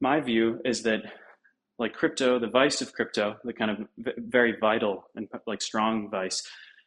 my 0.00 0.20
view 0.20 0.60
is 0.64 0.82
that 0.82 1.02
like 1.78 1.92
crypto, 1.92 2.38
the 2.38 2.48
vice 2.48 2.82
of 2.82 2.92
crypto, 2.92 3.36
the 3.44 3.52
kind 3.52 3.70
of 3.70 3.78
very 4.18 4.56
vital 4.60 5.04
and 5.14 5.28
like 5.46 5.62
strong 5.62 6.10
vice 6.10 6.42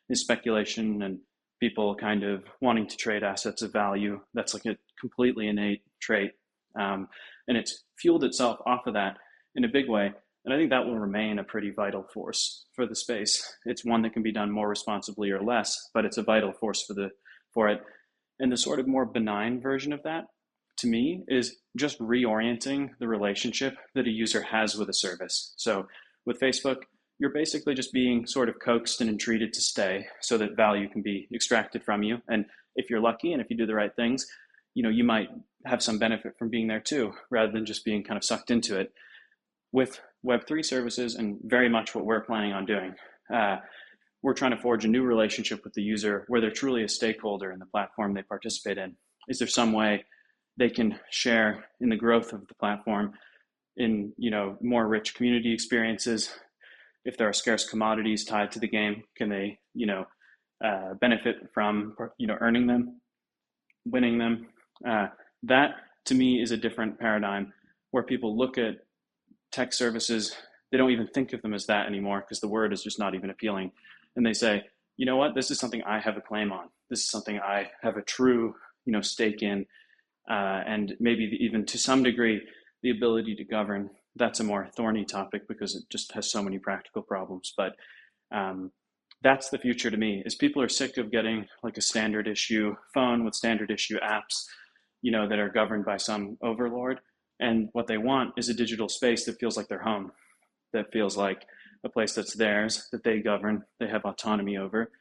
is 0.09 0.21
speculation 0.21 1.01
and 1.01 1.19
people 1.59 1.95
kind 1.95 2.23
of 2.23 2.43
wanting 2.61 2.87
to 2.87 2.97
trade 2.97 3.23
assets 3.23 3.61
of 3.61 3.71
value. 3.71 4.19
That's 4.33 4.53
like 4.53 4.65
a 4.65 4.77
completely 4.99 5.47
innate 5.47 5.83
trait. 6.01 6.31
Um, 6.77 7.07
and 7.47 7.57
it's 7.57 7.83
fueled 7.97 8.23
itself 8.23 8.59
off 8.65 8.87
of 8.87 8.93
that 8.95 9.17
in 9.55 9.63
a 9.63 9.69
big 9.69 9.89
way. 9.89 10.13
And 10.45 10.53
I 10.53 10.57
think 10.57 10.69
that 10.69 10.85
will 10.85 10.99
remain 10.99 11.39
a 11.39 11.43
pretty 11.43 11.71
vital 11.71 12.03
force 12.13 12.65
for 12.75 12.85
the 12.85 12.95
space. 12.95 13.57
It's 13.65 13.83
one 13.83 14.03
that 14.03 14.13
can 14.13 14.21
be 14.21 14.31
done 14.31 14.51
more 14.51 14.69
responsibly 14.69 15.31
or 15.31 15.41
less, 15.41 15.89
but 15.93 16.05
it's 16.05 16.17
a 16.17 16.23
vital 16.23 16.53
force 16.53 16.83
for 16.83 16.93
the 16.93 17.09
for 17.53 17.67
it. 17.67 17.81
And 18.39 18.51
the 18.51 18.57
sort 18.57 18.79
of 18.79 18.87
more 18.87 19.05
benign 19.05 19.59
version 19.59 19.91
of 19.91 20.03
that, 20.03 20.25
to 20.79 20.87
me, 20.87 21.23
is 21.27 21.55
just 21.75 21.99
reorienting 21.99 22.89
the 22.99 23.07
relationship 23.07 23.75
that 23.95 24.07
a 24.07 24.11
user 24.11 24.41
has 24.43 24.75
with 24.75 24.89
a 24.89 24.93
service. 24.93 25.53
So 25.57 25.87
with 26.25 26.39
Facebook, 26.39 26.83
you're 27.17 27.33
basically 27.33 27.73
just 27.73 27.93
being 27.93 28.27
sort 28.27 28.49
of 28.49 28.59
coaxed 28.63 28.99
and 29.01 29.09
entreated 29.09 29.53
to 29.53 29.61
stay 29.61 30.05
so 30.21 30.37
that 30.37 30.57
value 30.57 30.89
can 30.89 31.01
be 31.01 31.27
extracted 31.33 31.83
from 31.83 32.03
you. 32.03 32.17
And 32.27 32.45
if 32.75 32.89
you're 32.89 32.99
lucky 32.99 33.31
and 33.31 33.41
if 33.41 33.49
you 33.49 33.57
do 33.57 33.65
the 33.65 33.73
right 33.73 33.95
things, 33.95 34.27
you 34.73 34.83
know, 34.83 34.89
you 34.89 35.05
might 35.05 35.29
have 35.65 35.81
some 35.81 35.97
benefit 35.97 36.37
from 36.37 36.49
being 36.49 36.67
there 36.67 36.81
too, 36.81 37.13
rather 37.31 37.51
than 37.51 37.65
just 37.65 37.85
being 37.85 38.03
kind 38.03 38.17
of 38.17 38.23
sucked 38.23 38.51
into 38.51 38.77
it. 38.77 38.91
With 39.71 40.01
Web3 40.25 40.63
services 40.65 41.15
and 41.15 41.37
very 41.43 41.69
much 41.69 41.93
what 41.93 42.05
we're 42.05 42.21
planning 42.21 42.53
on 42.53 42.65
doing, 42.65 42.93
uh, 43.33 43.57
we're 44.21 44.33
trying 44.33 44.51
to 44.51 44.57
forge 44.57 44.85
a 44.85 44.87
new 44.87 45.03
relationship 45.03 45.63
with 45.63 45.73
the 45.73 45.81
user 45.81 46.25
where 46.27 46.41
they're 46.41 46.51
truly 46.51 46.83
a 46.83 46.89
stakeholder 46.89 47.51
in 47.51 47.59
the 47.59 47.65
platform 47.67 48.13
they 48.13 48.23
participate 48.23 48.77
in. 48.77 48.95
Is 49.27 49.39
there 49.39 49.47
some 49.47 49.71
way 49.71 50.05
they 50.57 50.69
can 50.69 50.99
share 51.11 51.65
in 51.81 51.89
the 51.89 51.95
growth 51.95 52.33
of 52.33 52.47
the 52.47 52.55
platform 52.55 53.13
in 53.77 54.13
you 54.17 54.31
know 54.31 54.57
more 54.61 54.87
rich 54.87 55.15
community 55.15 55.53
experiences 55.53 56.33
if 57.05 57.17
there 57.17 57.29
are 57.29 57.33
scarce 57.33 57.69
commodities 57.69 58.25
tied 58.25 58.51
to 58.51 58.59
the 58.59 58.67
game, 58.67 59.03
can 59.15 59.29
they, 59.29 59.59
you 59.73 59.85
know, 59.85 60.05
uh, 60.63 60.95
benefit 60.99 61.35
from, 61.53 61.95
you 62.17 62.25
know, 62.25 62.37
earning 62.41 62.65
them, 62.65 62.99
winning 63.85 64.17
them? 64.17 64.47
Uh, 64.87 65.07
that 65.43 65.75
to 66.05 66.15
me 66.15 66.41
is 66.41 66.51
a 66.51 66.57
different 66.57 66.99
paradigm 66.99 67.53
where 67.91 68.03
people 68.03 68.35
look 68.35 68.57
at 68.57 68.77
tech 69.55 69.73
services. 69.73 70.35
They 70.71 70.77
don't 70.77 70.91
even 70.91 71.07
think 71.07 71.33
of 71.33 71.41
them 71.41 71.53
as 71.53 71.65
that 71.67 71.87
anymore 71.87 72.21
because 72.21 72.39
the 72.39 72.47
word 72.47 72.73
is 72.73 72.83
just 72.83 72.99
not 72.99 73.15
even 73.15 73.29
appealing. 73.29 73.71
And 74.15 74.25
they 74.25 74.33
say, 74.33 74.63
you 74.97 75.05
know 75.05 75.17
what, 75.17 75.35
this 75.35 75.51
is 75.51 75.59
something 75.59 75.83
I 75.83 75.99
have 75.99 76.17
a 76.17 76.21
claim 76.21 76.51
on. 76.51 76.69
This 76.89 76.99
is 76.99 77.09
something 77.09 77.39
I 77.39 77.69
have 77.81 77.97
a 77.97 78.01
true, 78.01 78.55
you 78.85 78.93
know, 78.93 79.01
stake 79.01 79.41
in, 79.41 79.65
uh, 80.29 80.61
and 80.65 80.95
maybe 80.99 81.37
even 81.39 81.65
to 81.67 81.77
some 81.77 82.03
degree 82.03 82.41
the 82.83 82.91
ability 82.91 83.35
to 83.35 83.43
govern 83.43 83.89
that's 84.15 84.39
a 84.39 84.43
more 84.43 84.67
thorny 84.75 85.05
topic 85.05 85.47
because 85.47 85.75
it 85.75 85.83
just 85.89 86.11
has 86.13 86.29
so 86.29 86.41
many 86.41 86.57
practical 86.57 87.01
problems. 87.01 87.53
But 87.55 87.73
um, 88.31 88.71
that's 89.21 89.49
the 89.49 89.57
future 89.57 89.91
to 89.91 89.97
me. 89.97 90.23
Is 90.25 90.35
people 90.35 90.61
are 90.61 90.69
sick 90.69 90.97
of 90.97 91.11
getting 91.11 91.47
like 91.63 91.77
a 91.77 91.81
standard 91.81 92.27
issue 92.27 92.75
phone 92.93 93.25
with 93.25 93.35
standard 93.35 93.71
issue 93.71 93.97
apps, 93.99 94.45
you 95.01 95.11
know, 95.11 95.27
that 95.27 95.39
are 95.39 95.49
governed 95.49 95.85
by 95.85 95.97
some 95.97 96.37
overlord, 96.41 96.99
and 97.39 97.69
what 97.73 97.87
they 97.87 97.97
want 97.97 98.33
is 98.37 98.49
a 98.49 98.53
digital 98.53 98.89
space 98.89 99.25
that 99.25 99.39
feels 99.39 99.57
like 99.57 99.67
their 99.67 99.83
home. 99.83 100.11
that 100.73 100.91
feels 100.91 101.15
like 101.17 101.45
a 101.83 101.89
place 101.89 102.13
that's 102.13 102.35
theirs, 102.35 102.87
that 102.91 103.03
they 103.03 103.19
govern, 103.19 103.63
they 103.79 103.87
have 103.87 104.03
autonomy 104.05 104.57
over, 104.57 104.91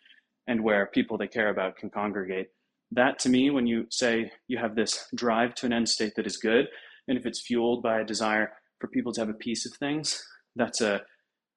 and 0.47 0.62
where 0.62 0.87
people 0.87 1.18
they 1.18 1.26
care 1.26 1.51
about 1.51 1.76
can 1.76 1.91
congregate. 1.91 2.49
That 2.93 3.18
to 3.20 3.28
me, 3.28 3.51
when 3.51 3.66
you 3.66 3.87
say 3.91 4.30
you 4.47 4.59
have 4.59 4.76
this 4.76 5.09
drive 5.14 5.55
to 5.57 5.66
an 5.66 5.72
end 5.72 5.89
state 5.89 6.12
that 6.16 6.26
is 6.26 6.37
good, 6.37 6.66
and 7.09 7.18
if 7.18 7.26
it's 7.26 7.41
fueled 7.41 7.82
by 7.82 8.01
a 8.01 8.05
desire 8.05 8.53
for 8.78 8.89
people 8.89 9.12
to 9.14 9.20
have 9.20 9.30
a 9.30 9.35
piece 9.35 9.66
of 9.66 9.72
things, 9.78 10.22
that's 10.55 10.80
a 10.80 11.03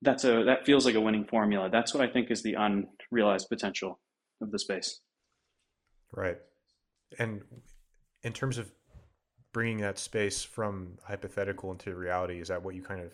that's 0.02 0.24
a 0.24 0.44
that 0.46 0.66
feels 0.66 0.86
like 0.86 0.96
a 0.96 1.02
winning 1.02 1.26
formula. 1.26 1.70
That's 1.72 1.94
what 1.94 2.08
I 2.08 2.12
think 2.12 2.32
is 2.32 2.42
the 2.42 2.56
unrealized 2.56 3.50
potential 3.50 4.00
of 4.42 4.52
the 4.52 4.60
space. 4.60 5.02
Right. 6.14 6.38
And 7.20 7.42
in 8.24 8.34
terms 8.34 8.58
of 8.58 8.72
bringing 9.58 9.82
that 9.82 9.98
space 9.98 10.44
from 10.44 11.00
hypothetical 11.04 11.72
into 11.72 11.96
reality, 11.96 12.40
is 12.40 12.50
that 12.50 12.64
what 12.64 12.76
you 12.76 12.84
kind 12.84 13.02
of 13.02 13.12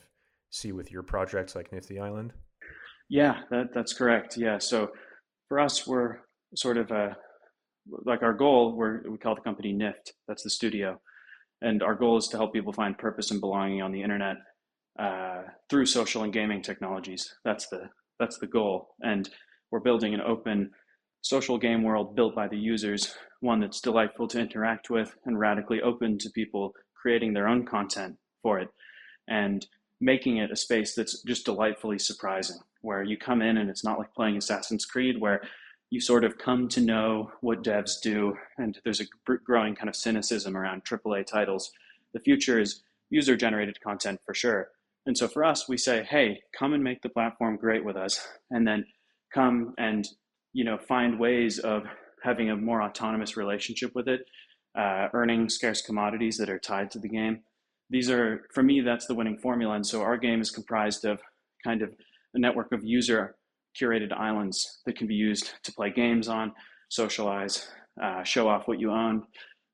see 0.49 0.73
with 0.73 0.91
your 0.91 1.01
projects 1.01 1.55
like 1.55 1.71
Nifty 1.71 2.01
Island? 2.01 2.33
Yeah, 3.07 3.43
that, 3.49 3.67
that's 3.73 3.93
correct. 3.93 4.35
Yeah. 4.35 4.57
So 4.57 4.89
for 5.47 5.57
us, 5.57 5.87
we're 5.87 6.17
sort 6.53 6.75
of 6.75 6.91
a, 6.91 7.15
like 8.03 8.23
our 8.23 8.33
goal, 8.33 8.75
we're, 8.75 9.09
we 9.09 9.17
call 9.17 9.35
the 9.35 9.41
company 9.41 9.71
NIFT. 9.71 10.11
That's 10.27 10.43
the 10.43 10.49
studio. 10.49 10.99
And 11.61 11.81
our 11.81 11.95
goal 11.95 12.17
is 12.17 12.27
to 12.27 12.37
help 12.37 12.51
people 12.51 12.73
find 12.73 12.97
purpose 12.97 13.31
and 13.31 13.39
belonging 13.39 13.81
on 13.81 13.93
the 13.93 14.03
internet 14.03 14.35
uh, 14.99 15.43
through 15.69 15.85
social 15.85 16.23
and 16.23 16.33
gaming 16.33 16.61
technologies. 16.61 17.33
That's 17.45 17.69
the, 17.69 17.89
that's 18.19 18.37
the 18.39 18.47
goal. 18.47 18.95
And 18.99 19.29
we're 19.71 19.79
building 19.79 20.13
an 20.13 20.19
open 20.19 20.71
social 21.23 21.57
game 21.57 21.83
world 21.83 22.15
built 22.15 22.35
by 22.35 22.47
the 22.47 22.57
users, 22.57 23.15
one 23.39 23.59
that's 23.59 23.81
delightful 23.81 24.27
to 24.27 24.39
interact 24.39 24.89
with 24.89 25.15
and 25.25 25.39
radically 25.39 25.81
open 25.81 26.17
to 26.19 26.29
people 26.29 26.73
creating 27.01 27.33
their 27.33 27.47
own 27.47 27.65
content 27.65 28.17
for 28.41 28.59
it 28.59 28.69
and 29.27 29.65
making 29.99 30.37
it 30.37 30.51
a 30.51 30.55
space 30.55 30.93
that's 30.93 31.23
just 31.23 31.45
delightfully 31.45 31.97
surprising, 31.97 32.57
where 32.81 33.03
you 33.03 33.17
come 33.17 33.41
in 33.41 33.57
and 33.57 33.69
it's 33.69 33.85
not 33.85 33.97
like 33.97 34.13
playing 34.13 34.35
Assassin's 34.35 34.85
Creed, 34.85 35.19
where 35.19 35.41
you 35.89 36.01
sort 36.01 36.25
of 36.25 36.37
come 36.37 36.67
to 36.67 36.81
know 36.81 37.31
what 37.39 37.63
devs 37.63 38.01
do, 38.01 38.35
and 38.57 38.79
there's 38.83 38.99
a 38.99 39.05
growing 39.45 39.75
kind 39.75 39.87
of 39.87 39.95
cynicism 39.95 40.57
around 40.57 40.83
AAA 40.83 41.25
titles. 41.25 41.71
The 42.13 42.19
future 42.19 42.59
is 42.59 42.83
user 43.09 43.37
generated 43.37 43.79
content 43.79 44.19
for 44.25 44.33
sure. 44.33 44.69
And 45.05 45.17
so 45.17 45.27
for 45.27 45.45
us, 45.45 45.69
we 45.69 45.77
say, 45.77 46.03
hey, 46.03 46.41
come 46.57 46.73
and 46.73 46.83
make 46.83 47.01
the 47.01 47.09
platform 47.09 47.57
great 47.57 47.85
with 47.85 47.95
us, 47.95 48.27
and 48.51 48.67
then 48.67 48.85
come 49.33 49.73
and 49.77 50.07
you 50.53 50.63
know 50.63 50.77
find 50.77 51.19
ways 51.19 51.59
of 51.59 51.83
having 52.23 52.49
a 52.49 52.55
more 52.55 52.81
autonomous 52.81 53.35
relationship 53.35 53.91
with 53.93 54.07
it, 54.07 54.21
uh, 54.77 55.07
earning 55.13 55.49
scarce 55.49 55.81
commodities 55.81 56.37
that 56.37 56.49
are 56.49 56.59
tied 56.59 56.89
to 56.91 56.99
the 56.99 57.09
game. 57.09 57.41
These 57.89 58.09
are 58.09 58.43
for 58.53 58.63
me 58.63 58.81
that's 58.81 59.07
the 59.07 59.15
winning 59.15 59.37
formula, 59.37 59.75
and 59.75 59.85
so 59.85 60.01
our 60.01 60.17
game 60.17 60.41
is 60.41 60.51
comprised 60.51 61.05
of 61.05 61.19
kind 61.63 61.81
of 61.81 61.93
a 62.33 62.39
network 62.39 62.71
of 62.71 62.83
user 62.83 63.35
curated 63.79 64.13
islands 64.13 64.81
that 64.85 64.95
can 64.95 65.07
be 65.07 65.15
used 65.15 65.53
to 65.63 65.73
play 65.73 65.89
games 65.89 66.27
on, 66.27 66.53
socialize, 66.89 67.67
uh, 68.01 68.23
show 68.23 68.47
off 68.47 68.67
what 68.67 68.79
you 68.79 68.91
own, 68.91 69.23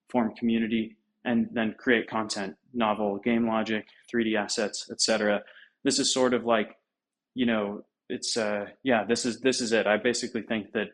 form 0.09 0.33
community, 0.35 0.95
and 1.25 1.49
then 1.51 1.75
create 1.77 2.09
content, 2.09 2.55
novel 2.73 3.17
game 3.17 3.47
logic, 3.47 3.85
3D 4.13 4.35
assets, 4.35 4.87
etc. 4.91 5.41
This 5.83 5.99
is 5.99 6.13
sort 6.13 6.33
of 6.33 6.45
like, 6.45 6.75
you 7.35 7.45
know, 7.45 7.83
it's 8.09 8.35
uh, 8.35 8.65
yeah, 8.83 9.05
this 9.05 9.25
is 9.25 9.39
this 9.39 9.61
is 9.61 9.71
it. 9.71 9.87
I 9.87 9.97
basically 9.97 10.41
think 10.41 10.73
that 10.73 10.87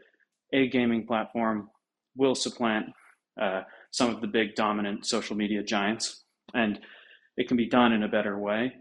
a 0.54 0.68
gaming 0.68 1.08
platform 1.08 1.70
will 2.16 2.36
supplant 2.36 2.88
uh, 3.42 3.62
some 3.92 4.14
of 4.14 4.22
the 4.22 4.28
big 4.28 4.56
dominant 4.56 5.06
social 5.06 5.36
media 5.36 5.64
giants, 5.64 6.24
and 6.54 6.80
it 7.38 7.48
can 7.48 7.58
be 7.58 7.68
done 7.68 7.94
in 7.94 8.04
a 8.04 8.08
better 8.08 8.38
way. 8.38 8.74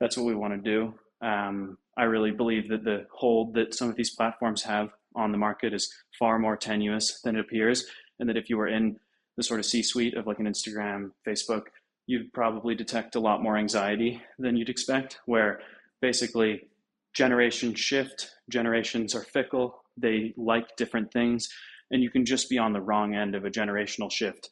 That's 0.00 0.16
what 0.16 0.26
we 0.26 0.34
want 0.34 0.54
to 0.54 0.70
do. 0.70 0.94
Um, 1.26 1.78
I 1.96 2.04
really 2.04 2.30
believe 2.30 2.68
that 2.68 2.84
the 2.84 3.06
hold 3.12 3.54
that 3.54 3.74
some 3.74 3.88
of 3.88 3.96
these 3.96 4.14
platforms 4.14 4.62
have 4.64 4.90
on 5.14 5.32
the 5.32 5.38
market 5.38 5.72
is 5.72 5.90
far 6.18 6.38
more 6.38 6.56
tenuous 6.56 7.20
than 7.22 7.36
it 7.36 7.40
appears, 7.40 7.86
and 8.18 8.28
that 8.28 8.36
if 8.36 8.50
you 8.50 8.56
were 8.56 8.68
in 8.68 8.96
the 9.36 9.42
sort 9.42 9.60
of 9.60 9.66
C-suite 9.66 10.14
of 10.14 10.26
like 10.26 10.38
an 10.38 10.46
Instagram, 10.46 11.10
Facebook, 11.26 11.64
you'd 12.06 12.32
probably 12.32 12.74
detect 12.74 13.16
a 13.16 13.20
lot 13.20 13.42
more 13.42 13.56
anxiety 13.56 14.20
than 14.38 14.56
you'd 14.56 14.68
expect. 14.68 15.20
Where 15.26 15.60
basically 16.00 16.68
generation 17.16 17.74
shift, 17.74 18.30
generations 18.50 19.14
are 19.14 19.22
fickle, 19.22 19.82
they 19.96 20.34
like 20.36 20.76
different 20.76 21.10
things, 21.10 21.48
and 21.90 22.02
you 22.02 22.10
can 22.10 22.26
just 22.26 22.50
be 22.50 22.58
on 22.58 22.74
the 22.74 22.80
wrong 22.80 23.14
end 23.14 23.34
of 23.34 23.46
a 23.46 23.50
generational 23.50 24.12
shift. 24.12 24.50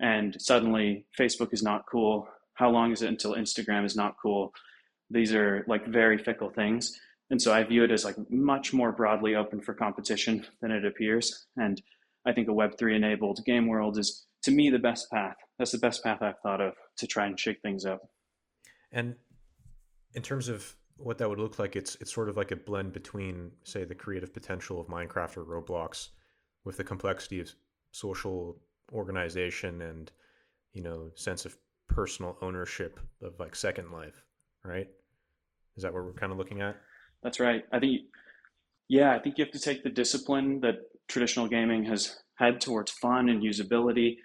And 0.00 0.34
suddenly, 0.40 1.04
Facebook 1.18 1.52
is 1.52 1.62
not 1.62 1.84
cool. 1.90 2.26
How 2.54 2.70
long 2.70 2.90
is 2.90 3.02
it 3.02 3.08
until 3.08 3.34
Instagram 3.34 3.84
is 3.84 3.96
not 3.96 4.16
cool? 4.20 4.52
These 5.10 5.34
are 5.34 5.64
like 5.68 5.86
very 5.86 6.16
fickle 6.16 6.50
things. 6.50 6.98
And 7.30 7.40
so 7.40 7.52
I 7.52 7.62
view 7.64 7.84
it 7.84 7.90
as 7.90 8.04
like 8.04 8.16
much 8.30 8.72
more 8.72 8.92
broadly 8.92 9.34
open 9.34 9.60
for 9.60 9.74
competition 9.74 10.46
than 10.62 10.70
it 10.70 10.86
appears. 10.86 11.46
And 11.56 11.82
I 12.26 12.32
think 12.32 12.48
a 12.48 12.52
Web3 12.52 12.96
enabled 12.96 13.44
game 13.44 13.66
world 13.66 13.98
is, 13.98 14.26
to 14.44 14.50
me, 14.50 14.70
the 14.70 14.78
best 14.78 15.10
path. 15.10 15.36
That's 15.58 15.72
the 15.72 15.78
best 15.78 16.02
path 16.02 16.22
I've 16.22 16.38
thought 16.38 16.60
of 16.62 16.74
to 16.98 17.06
try 17.06 17.26
and 17.26 17.38
shake 17.38 17.60
things 17.60 17.84
up. 17.84 18.08
And 18.90 19.16
in 20.14 20.22
terms 20.22 20.48
of 20.48 20.76
what 20.96 21.18
that 21.18 21.28
would 21.28 21.38
look 21.38 21.58
like, 21.58 21.76
it's 21.76 21.96
it's 22.00 22.12
sort 22.12 22.28
of 22.28 22.36
like 22.36 22.50
a 22.50 22.56
blend 22.56 22.92
between, 22.92 23.52
say, 23.64 23.84
the 23.84 23.94
creative 23.94 24.32
potential 24.32 24.80
of 24.80 24.86
Minecraft 24.86 25.36
or 25.36 25.44
Roblox, 25.44 26.08
with 26.64 26.76
the 26.76 26.84
complexity 26.84 27.40
of 27.40 27.52
social 27.92 28.56
organization 28.92 29.82
and 29.82 30.12
you 30.72 30.82
know 30.82 31.10
sense 31.14 31.44
of 31.44 31.56
personal 31.88 32.36
ownership 32.42 33.00
of 33.22 33.38
like 33.38 33.54
Second 33.54 33.90
Life, 33.92 34.24
right? 34.64 34.88
Is 35.76 35.82
that 35.82 35.92
what 35.92 36.04
we're 36.04 36.12
kind 36.12 36.32
of 36.32 36.38
looking 36.38 36.60
at? 36.60 36.76
That's 37.22 37.40
right. 37.40 37.64
I 37.72 37.78
think, 37.78 38.02
yeah, 38.88 39.14
I 39.14 39.18
think 39.18 39.38
you 39.38 39.44
have 39.44 39.52
to 39.52 39.60
take 39.60 39.82
the 39.82 39.90
discipline 39.90 40.60
that 40.60 40.76
traditional 41.08 41.48
gaming 41.48 41.84
has 41.84 42.18
had 42.36 42.60
towards 42.60 42.90
fun 42.90 43.28
and 43.28 43.42
usability, 43.42 44.16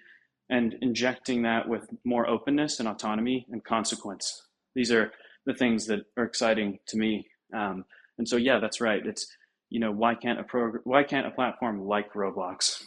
and 0.49 0.75
injecting 0.81 1.41
that 1.43 1.67
with 1.67 1.89
more 2.03 2.27
openness 2.27 2.79
and 2.79 2.87
autonomy 2.87 3.45
and 3.51 3.63
consequence. 3.63 4.47
These 4.75 4.91
are 4.91 5.11
the 5.45 5.53
things 5.53 5.85
that 5.87 6.05
are 6.17 6.23
exciting 6.23 6.79
to 6.87 6.97
me. 6.97 7.27
Um, 7.53 7.85
and 8.17 8.27
so, 8.27 8.37
yeah, 8.37 8.59
that's 8.59 8.81
right. 8.81 9.05
It's 9.05 9.27
you 9.71 9.79
know 9.79 9.91
why 9.91 10.13
can't 10.15 10.39
a 10.39 10.43
program 10.43 10.83
why 10.83 11.03
can't 11.03 11.25
a 11.25 11.31
platform 11.31 11.87
like 11.87 12.13
Roblox 12.13 12.83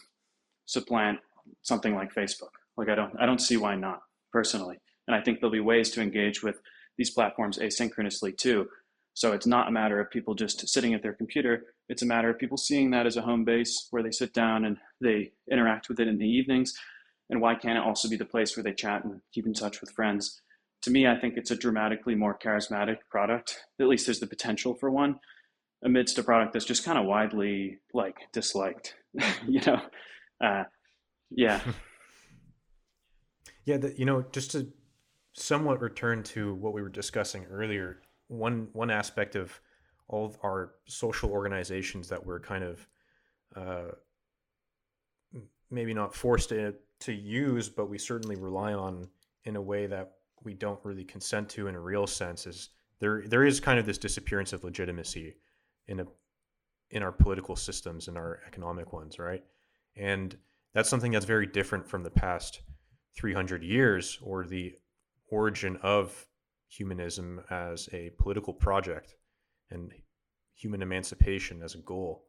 supplant 0.66 1.18
something 1.62 1.94
like 1.94 2.14
Facebook? 2.14 2.52
Like 2.76 2.88
I 2.88 2.94
don't 2.94 3.14
I 3.18 3.26
don't 3.26 3.40
see 3.40 3.56
why 3.56 3.74
not 3.74 4.02
personally. 4.32 4.78
And 5.08 5.16
I 5.16 5.20
think 5.20 5.40
there'll 5.40 5.52
be 5.52 5.60
ways 5.60 5.90
to 5.92 6.02
engage 6.02 6.42
with 6.42 6.60
these 6.96 7.10
platforms 7.10 7.58
asynchronously 7.58 8.36
too. 8.36 8.68
So 9.14 9.32
it's 9.32 9.46
not 9.46 9.68
a 9.68 9.72
matter 9.72 10.00
of 10.00 10.10
people 10.10 10.34
just 10.34 10.68
sitting 10.68 10.92
at 10.92 11.02
their 11.02 11.12
computer. 11.12 11.66
It's 11.88 12.02
a 12.02 12.06
matter 12.06 12.30
of 12.30 12.38
people 12.38 12.56
seeing 12.56 12.90
that 12.90 13.06
as 13.06 13.16
a 13.16 13.22
home 13.22 13.44
base 13.44 13.86
where 13.90 14.02
they 14.02 14.10
sit 14.10 14.32
down 14.32 14.64
and 14.64 14.76
they 15.00 15.32
interact 15.50 15.88
with 15.88 16.00
it 16.00 16.08
in 16.08 16.18
the 16.18 16.28
evenings. 16.28 16.74
And 17.30 17.40
why 17.40 17.54
can't 17.54 17.78
it 17.78 17.84
also 17.84 18.08
be 18.08 18.16
the 18.16 18.24
place 18.24 18.56
where 18.56 18.64
they 18.64 18.72
chat 18.72 19.04
and 19.04 19.20
keep 19.32 19.46
in 19.46 19.54
touch 19.54 19.80
with 19.80 19.92
friends? 19.92 20.42
To 20.84 20.90
me, 20.90 21.06
I 21.06 21.18
think 21.18 21.36
it's 21.36 21.50
a 21.50 21.56
dramatically 21.56 22.14
more 22.14 22.38
charismatic 22.38 22.98
product. 23.10 23.64
At 23.80 23.88
least 23.88 24.06
there's 24.06 24.20
the 24.20 24.26
potential 24.26 24.74
for 24.74 24.90
one 24.90 25.18
amidst 25.82 26.18
a 26.18 26.22
product 26.22 26.52
that's 26.52 26.64
just 26.64 26.84
kind 26.84 26.98
of 26.98 27.06
widely 27.06 27.78
like 27.94 28.16
disliked, 28.32 28.94
you 29.48 29.60
know? 29.66 29.80
Uh, 30.42 30.64
yeah. 31.30 31.60
yeah. 33.64 33.78
The, 33.78 33.98
you 33.98 34.04
know, 34.04 34.24
just 34.30 34.50
to 34.52 34.68
somewhat 35.32 35.80
return 35.80 36.22
to 36.22 36.54
what 36.54 36.74
we 36.74 36.82
were 36.82 36.90
discussing 36.90 37.46
earlier, 37.46 38.02
one, 38.28 38.68
one 38.72 38.90
aspect 38.90 39.36
of 39.36 39.58
all 40.08 40.26
of 40.26 40.38
our 40.44 40.74
social 40.86 41.30
organizations 41.30 42.08
that 42.08 42.24
we're 42.24 42.40
kind 42.40 42.62
of, 42.62 42.86
uh, 43.56 43.92
maybe 45.70 45.94
not 45.94 46.14
forced 46.14 46.50
to, 46.50 46.74
to 47.00 47.12
use, 47.12 47.70
but 47.70 47.88
we 47.88 47.96
certainly 47.96 48.36
rely 48.36 48.74
on 48.74 49.08
in 49.44 49.56
a 49.56 49.62
way 49.62 49.86
that 49.86 50.12
we 50.44 50.54
don't 50.54 50.80
really 50.84 51.04
consent 51.04 51.48
to 51.50 51.68
in 51.68 51.74
a 51.74 51.80
real 51.80 52.06
sense 52.06 52.46
is 52.46 52.70
there 53.00 53.24
there 53.26 53.44
is 53.44 53.60
kind 53.60 53.78
of 53.78 53.86
this 53.86 53.98
disappearance 53.98 54.52
of 54.52 54.64
legitimacy 54.64 55.34
in 55.88 56.00
a 56.00 56.06
in 56.90 57.02
our 57.02 57.12
political 57.12 57.56
systems 57.56 58.08
and 58.08 58.16
our 58.16 58.40
economic 58.46 58.92
ones, 58.92 59.18
right? 59.18 59.42
And 59.96 60.36
that's 60.74 60.88
something 60.88 61.12
that's 61.12 61.24
very 61.24 61.46
different 61.46 61.88
from 61.88 62.02
the 62.02 62.10
past 62.10 62.62
300 63.16 63.62
years 63.62 64.18
or 64.22 64.44
the 64.44 64.74
origin 65.30 65.76
of 65.82 66.26
humanism 66.68 67.40
as 67.50 67.88
a 67.92 68.10
political 68.18 68.52
project 68.52 69.14
and 69.70 69.92
human 70.54 70.82
emancipation 70.82 71.62
as 71.62 71.74
a 71.74 71.78
goal 71.78 72.26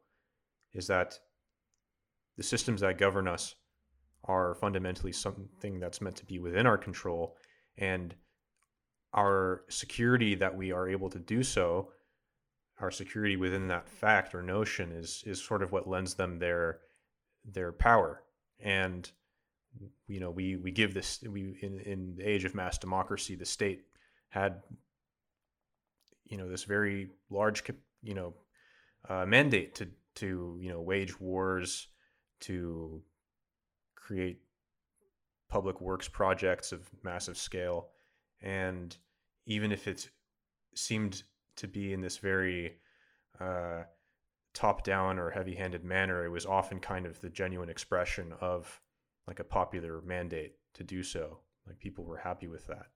is 0.72 0.86
that 0.86 1.18
the 2.36 2.42
systems 2.42 2.80
that 2.80 2.98
govern 2.98 3.28
us 3.28 3.54
are 4.24 4.54
fundamentally 4.56 5.12
something 5.12 5.78
that's 5.78 6.00
meant 6.00 6.16
to 6.16 6.24
be 6.24 6.38
within 6.38 6.66
our 6.66 6.78
control 6.78 7.36
and 7.78 8.14
our 9.12 9.62
security 9.68 10.34
that 10.34 10.56
we 10.56 10.72
are 10.72 10.88
able 10.88 11.08
to 11.10 11.18
do 11.18 11.42
so 11.42 11.88
our 12.78 12.90
security 12.90 13.36
within 13.36 13.68
that 13.68 13.88
fact 13.88 14.34
or 14.34 14.42
notion 14.42 14.92
is 14.92 15.22
is 15.26 15.42
sort 15.42 15.62
of 15.62 15.72
what 15.72 15.88
lends 15.88 16.14
them 16.14 16.38
their 16.38 16.80
their 17.44 17.72
power. 17.72 18.22
And 18.60 19.10
you 20.06 20.20
know 20.20 20.30
we 20.30 20.56
we 20.56 20.70
give 20.70 20.94
this 20.94 21.22
we 21.28 21.58
in 21.62 21.80
in 21.80 22.16
the 22.16 22.28
age 22.28 22.44
of 22.44 22.54
mass 22.54 22.78
democracy 22.78 23.34
the 23.34 23.44
state 23.44 23.82
had 24.30 24.62
you 26.24 26.38
know 26.38 26.48
this 26.48 26.64
very 26.64 27.10
large 27.28 27.62
you 28.02 28.14
know 28.14 28.34
uh, 29.08 29.26
mandate 29.26 29.74
to 29.74 29.88
to 30.14 30.58
you 30.60 30.70
know 30.70 30.80
wage 30.80 31.20
wars 31.20 31.88
to 32.40 33.02
create 33.94 34.40
public 35.48 35.80
works 35.80 36.08
projects 36.08 36.72
of 36.72 36.88
massive 37.02 37.36
scale. 37.36 37.88
And 38.42 38.96
even 39.46 39.72
if 39.72 39.86
it 39.88 40.08
seemed 40.74 41.22
to 41.56 41.68
be 41.68 41.92
in 41.92 42.00
this 42.00 42.18
very 42.18 42.76
uh, 43.40 43.82
top 44.52 44.84
down 44.84 45.18
or 45.18 45.30
heavy 45.30 45.54
handed 45.54 45.84
manner 45.84 46.24
it 46.24 46.30
was 46.30 46.46
often 46.46 46.80
kind 46.80 47.04
of 47.04 47.20
the 47.20 47.28
genuine 47.28 47.68
expression 47.68 48.32
of 48.40 48.80
like 49.26 49.38
a 49.38 49.44
popular 49.44 50.00
mandate 50.02 50.54
to 50.74 50.82
do 50.82 51.02
so. 51.02 51.38
Like 51.66 51.78
people 51.78 52.04
were 52.04 52.16
happy 52.16 52.46
with 52.46 52.66
that. 52.68 52.86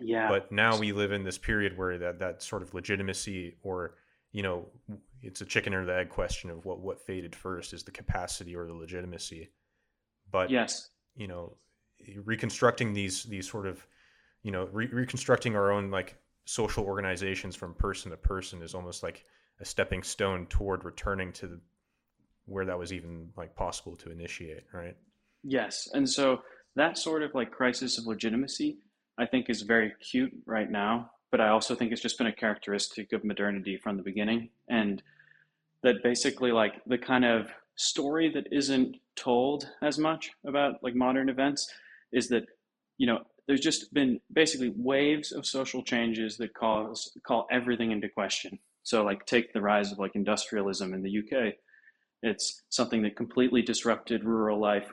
Yeah. 0.00 0.28
But 0.28 0.50
now 0.50 0.76
we 0.78 0.92
live 0.92 1.12
in 1.12 1.22
this 1.22 1.38
period 1.38 1.76
where 1.76 1.98
that 1.98 2.18
that 2.18 2.42
sort 2.42 2.62
of 2.62 2.74
legitimacy 2.74 3.56
or 3.62 3.94
you 4.32 4.42
know 4.42 4.66
it's 5.22 5.40
a 5.40 5.44
chicken 5.44 5.74
or 5.74 5.84
the 5.84 5.96
egg 5.96 6.08
question 6.08 6.50
of 6.50 6.64
what 6.64 6.80
what 6.80 7.00
faded 7.00 7.36
first 7.36 7.72
is 7.72 7.84
the 7.84 7.90
capacity 7.90 8.56
or 8.56 8.66
the 8.66 8.74
legitimacy. 8.74 9.50
But 10.30 10.50
yes 10.50 10.90
you 11.16 11.26
know 11.26 11.56
reconstructing 12.24 12.92
these 12.92 13.24
these 13.24 13.48
sort 13.48 13.66
of 13.66 13.86
you 14.42 14.50
know 14.50 14.68
re- 14.72 14.86
reconstructing 14.86 15.56
our 15.56 15.70
own 15.72 15.90
like 15.90 16.16
social 16.44 16.84
organizations 16.84 17.56
from 17.56 17.74
person 17.74 18.10
to 18.10 18.16
person 18.16 18.62
is 18.62 18.74
almost 18.74 19.02
like 19.02 19.24
a 19.60 19.64
stepping 19.64 20.02
stone 20.02 20.46
toward 20.46 20.84
returning 20.84 21.32
to 21.32 21.46
the, 21.46 21.60
where 22.46 22.66
that 22.66 22.78
was 22.78 22.92
even 22.92 23.28
like 23.36 23.54
possible 23.54 23.96
to 23.96 24.10
initiate 24.10 24.64
right 24.72 24.96
yes 25.42 25.88
and 25.94 26.08
so 26.08 26.40
that 26.76 26.98
sort 26.98 27.22
of 27.22 27.34
like 27.34 27.50
crisis 27.50 27.98
of 27.98 28.06
legitimacy 28.06 28.76
i 29.16 29.24
think 29.24 29.48
is 29.48 29.62
very 29.62 29.92
acute 29.92 30.32
right 30.46 30.70
now 30.70 31.10
but 31.34 31.40
I 31.40 31.48
also 31.48 31.74
think 31.74 31.90
it's 31.90 32.00
just 32.00 32.16
been 32.16 32.28
a 32.28 32.32
characteristic 32.32 33.12
of 33.12 33.24
modernity 33.24 33.76
from 33.76 33.96
the 33.96 34.04
beginning. 34.04 34.50
And 34.68 35.02
that 35.82 35.96
basically, 36.00 36.52
like, 36.52 36.74
the 36.86 36.96
kind 36.96 37.24
of 37.24 37.48
story 37.76 38.30
that 38.30 38.46
isn't 38.52 38.96
told 39.16 39.68
as 39.82 39.98
much 39.98 40.30
about 40.46 40.82
like 40.82 40.94
modern 40.94 41.28
events 41.28 41.68
is 42.12 42.28
that, 42.28 42.44
you 42.98 43.06
know, 43.06 43.20
there's 43.46 43.60
just 43.60 43.92
been 43.92 44.20
basically 44.32 44.72
waves 44.76 45.32
of 45.32 45.44
social 45.44 45.82
changes 45.82 46.36
that 46.38 46.54
cause 46.54 47.16
call 47.26 47.46
everything 47.50 47.90
into 47.90 48.08
question. 48.08 48.58
So 48.84 49.02
like 49.02 49.26
take 49.26 49.52
the 49.52 49.60
rise 49.60 49.92
of 49.92 49.98
like 49.98 50.14
industrialism 50.14 50.94
in 50.94 51.02
the 51.02 51.18
UK. 51.18 51.54
It's 52.22 52.62
something 52.70 53.02
that 53.02 53.16
completely 53.16 53.60
disrupted 53.60 54.24
rural 54.24 54.60
life, 54.60 54.90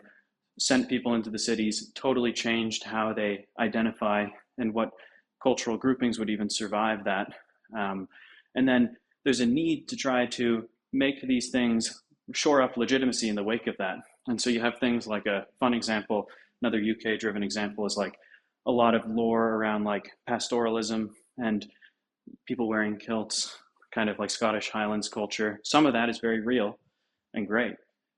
sent 0.59 0.89
people 0.89 1.13
into 1.15 1.29
the 1.29 1.39
cities, 1.39 1.91
totally 1.95 2.33
changed 2.33 2.83
how 2.83 3.13
they 3.13 3.45
identify 3.59 4.25
and 4.57 4.73
what 4.73 4.91
cultural 5.41 5.77
groupings 5.77 6.19
would 6.19 6.29
even 6.29 6.49
survive 6.49 7.05
that. 7.05 7.33
Um, 7.77 8.07
and 8.55 8.67
then 8.67 8.97
there's 9.23 9.39
a 9.39 9.45
need 9.45 9.87
to 9.89 9.95
try 9.95 10.25
to 10.25 10.67
make 10.91 11.21
these 11.21 11.51
things 11.51 12.03
shore 12.33 12.61
up 12.61 12.77
legitimacy 12.77 13.29
in 13.29 13.35
the 13.35 13.43
wake 13.43 13.67
of 13.67 13.75
that. 13.77 13.97
And 14.27 14.39
so 14.39 14.49
you 14.49 14.61
have 14.61 14.79
things 14.79 15.07
like 15.07 15.25
a 15.25 15.45
fun 15.59 15.73
example, 15.73 16.27
another 16.61 16.79
UK 16.79 17.19
driven 17.19 17.43
example 17.43 17.85
is 17.85 17.97
like 17.97 18.15
a 18.67 18.71
lot 18.71 18.95
of 18.95 19.01
lore 19.07 19.55
around 19.55 19.83
like 19.83 20.11
pastoralism 20.29 21.09
and 21.37 21.65
people 22.47 22.67
wearing 22.67 22.97
kilts, 22.97 23.57
kind 23.93 24.09
of 24.09 24.19
like 24.19 24.29
Scottish 24.29 24.69
Highlands 24.69 25.09
culture. 25.09 25.59
Some 25.63 25.85
of 25.85 25.93
that 25.93 26.09
is 26.09 26.19
very 26.19 26.41
real 26.41 26.77
and 27.33 27.47
great. 27.47 27.73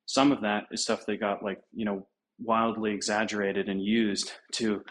Some 0.06 0.32
of 0.32 0.41
that 0.41 0.66
is 0.72 0.84
stuff 0.84 1.06
that 1.08 1.20
got 1.20 1.43
like, 1.43 1.60
you 1.74 1.86
know, 1.86 2.06
wildly 2.39 2.93
exaggerated 2.93 3.70
and 3.70 3.82
used 3.82 4.34
to 4.54 4.84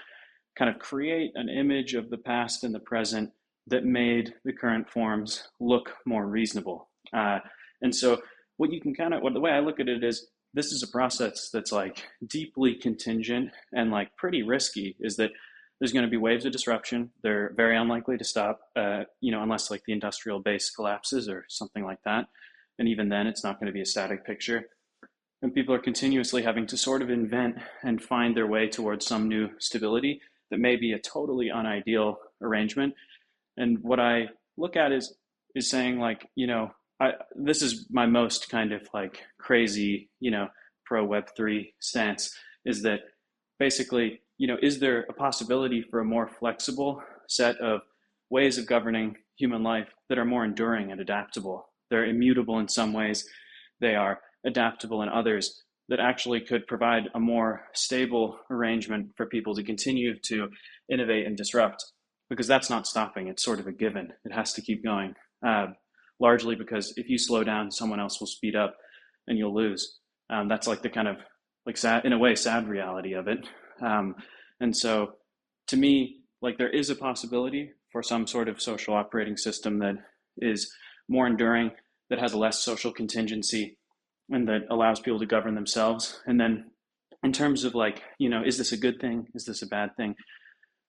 kind 0.58 0.70
of 0.70 0.78
create 0.80 1.32
an 1.34 1.48
image 1.48 1.94
of 1.94 2.10
the 2.10 2.18
past 2.18 2.64
and 2.64 2.74
the 2.74 2.80
present 2.80 3.30
that 3.66 3.84
made 3.84 4.34
the 4.44 4.52
current 4.52 4.88
forms 4.88 5.48
look 5.60 5.92
more 6.06 6.26
reasonable. 6.26 6.88
Uh, 7.14 7.38
and 7.82 7.94
so, 7.94 8.20
what 8.62 8.72
you 8.72 8.80
can 8.80 8.94
kind 8.94 9.12
of, 9.12 9.22
what 9.22 9.34
the 9.34 9.40
way 9.40 9.50
I 9.50 9.58
look 9.58 9.80
at 9.80 9.88
it 9.88 10.04
is, 10.04 10.28
this 10.54 10.70
is 10.70 10.84
a 10.84 10.86
process 10.86 11.50
that's 11.52 11.72
like 11.72 12.04
deeply 12.24 12.76
contingent 12.76 13.50
and 13.72 13.90
like 13.90 14.16
pretty 14.16 14.44
risky. 14.44 14.94
Is 15.00 15.16
that 15.16 15.32
there's 15.80 15.92
going 15.92 16.04
to 16.04 16.10
be 16.10 16.16
waves 16.16 16.44
of 16.44 16.52
disruption. 16.52 17.10
They're 17.24 17.52
very 17.56 17.76
unlikely 17.76 18.18
to 18.18 18.24
stop, 18.24 18.60
uh, 18.76 19.02
you 19.20 19.32
know, 19.32 19.42
unless 19.42 19.68
like 19.68 19.82
the 19.84 19.92
industrial 19.92 20.38
base 20.38 20.70
collapses 20.70 21.28
or 21.28 21.44
something 21.48 21.82
like 21.82 21.98
that. 22.04 22.26
And 22.78 22.86
even 22.86 23.08
then, 23.08 23.26
it's 23.26 23.42
not 23.42 23.58
going 23.58 23.66
to 23.66 23.72
be 23.72 23.80
a 23.80 23.84
static 23.84 24.24
picture. 24.24 24.68
And 25.42 25.52
people 25.52 25.74
are 25.74 25.80
continuously 25.80 26.44
having 26.44 26.68
to 26.68 26.76
sort 26.76 27.02
of 27.02 27.10
invent 27.10 27.56
and 27.82 28.00
find 28.00 28.36
their 28.36 28.46
way 28.46 28.68
towards 28.68 29.04
some 29.04 29.26
new 29.26 29.50
stability 29.58 30.20
that 30.52 30.60
may 30.60 30.76
be 30.76 30.92
a 30.92 31.00
totally 31.00 31.46
unideal 31.46 32.18
arrangement. 32.40 32.94
And 33.56 33.80
what 33.82 33.98
I 33.98 34.28
look 34.56 34.76
at 34.76 34.92
is 34.92 35.12
is 35.56 35.68
saying 35.68 35.98
like, 35.98 36.28
you 36.36 36.46
know, 36.46 36.70
I, 37.02 37.14
this 37.34 37.62
is 37.62 37.88
my 37.90 38.06
most 38.06 38.48
kind 38.48 38.72
of 38.72 38.82
like 38.94 39.22
crazy, 39.38 40.08
you 40.20 40.30
know, 40.30 40.46
pro 40.84 41.04
Web 41.04 41.24
three 41.36 41.74
stance 41.80 42.32
is 42.64 42.82
that 42.82 43.00
basically, 43.58 44.20
you 44.38 44.46
know, 44.46 44.56
is 44.62 44.78
there 44.78 45.00
a 45.08 45.12
possibility 45.12 45.82
for 45.90 45.98
a 45.98 46.04
more 46.04 46.28
flexible 46.28 47.02
set 47.28 47.56
of 47.58 47.80
ways 48.30 48.56
of 48.56 48.66
governing 48.66 49.16
human 49.36 49.64
life 49.64 49.88
that 50.08 50.18
are 50.18 50.24
more 50.24 50.44
enduring 50.44 50.92
and 50.92 51.00
adaptable? 51.00 51.68
They're 51.90 52.06
immutable 52.06 52.60
in 52.60 52.68
some 52.68 52.92
ways, 52.92 53.28
they 53.80 53.96
are 53.96 54.20
adaptable 54.46 55.02
in 55.02 55.08
others, 55.08 55.64
that 55.88 55.98
actually 55.98 56.40
could 56.40 56.68
provide 56.68 57.08
a 57.14 57.20
more 57.20 57.64
stable 57.74 58.38
arrangement 58.48 59.10
for 59.16 59.26
people 59.26 59.56
to 59.56 59.64
continue 59.64 60.16
to 60.20 60.48
innovate 60.90 61.26
and 61.26 61.36
disrupt 61.36 61.84
because 62.30 62.46
that's 62.46 62.70
not 62.70 62.86
stopping. 62.86 63.26
It's 63.26 63.42
sort 63.42 63.58
of 63.58 63.66
a 63.66 63.72
given. 63.72 64.12
It 64.24 64.32
has 64.32 64.52
to 64.54 64.62
keep 64.62 64.84
going. 64.84 65.14
Uh, 65.44 65.66
largely 66.22 66.54
because 66.54 66.94
if 66.96 67.08
you 67.10 67.18
slow 67.18 67.44
down 67.44 67.70
someone 67.70 68.00
else 68.00 68.18
will 68.18 68.26
speed 68.26 68.56
up 68.56 68.74
and 69.26 69.36
you'll 69.36 69.54
lose 69.54 69.98
um, 70.30 70.48
that's 70.48 70.66
like 70.66 70.80
the 70.80 70.88
kind 70.88 71.08
of 71.08 71.16
like 71.66 71.76
sad 71.76 72.04
in 72.06 72.12
a 72.12 72.18
way 72.18 72.34
sad 72.34 72.66
reality 72.66 73.12
of 73.12 73.28
it 73.28 73.46
um, 73.82 74.14
and 74.60 74.74
so 74.74 75.12
to 75.66 75.76
me 75.76 76.22
like 76.40 76.56
there 76.56 76.70
is 76.70 76.88
a 76.88 76.94
possibility 76.94 77.72
for 77.90 78.02
some 78.02 78.26
sort 78.26 78.48
of 78.48 78.62
social 78.62 78.94
operating 78.94 79.36
system 79.36 79.78
that 79.78 79.96
is 80.38 80.72
more 81.08 81.26
enduring 81.26 81.70
that 82.10 82.18
has 82.18 82.34
less 82.34 82.62
social 82.62 82.92
contingency 82.92 83.78
and 84.30 84.48
that 84.48 84.62
allows 84.70 85.00
people 85.00 85.18
to 85.20 85.26
govern 85.26 85.54
themselves. 85.54 86.20
And 86.26 86.40
then 86.40 86.70
in 87.22 87.32
terms 87.32 87.64
of 87.64 87.74
like, 87.74 88.02
you 88.18 88.28
know, 88.28 88.42
is 88.44 88.58
this 88.58 88.72
a 88.72 88.76
good 88.76 89.00
thing? 89.00 89.28
Is 89.34 89.44
this 89.44 89.62
a 89.62 89.66
bad 89.66 89.96
thing? 89.96 90.14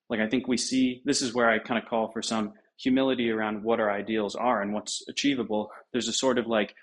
Like, 0.09 0.19
I 0.19 0.27
think 0.27 0.47
we 0.47 0.57
see 0.57 1.01
this 1.05 1.21
is 1.21 1.33
where 1.33 1.49
I 1.49 1.59
kind 1.59 1.81
of 1.81 1.89
call 1.89 2.11
for 2.11 2.21
some 2.21 2.53
humility 2.77 3.29
around 3.29 3.63
what 3.63 3.79
our 3.79 3.91
ideals 3.91 4.35
are 4.35 4.61
and 4.61 4.73
what's 4.73 5.03
achievable. 5.07 5.71
There's 5.91 6.07
a 6.07 6.13
sort 6.13 6.37
of 6.37 6.47
like 6.47 6.75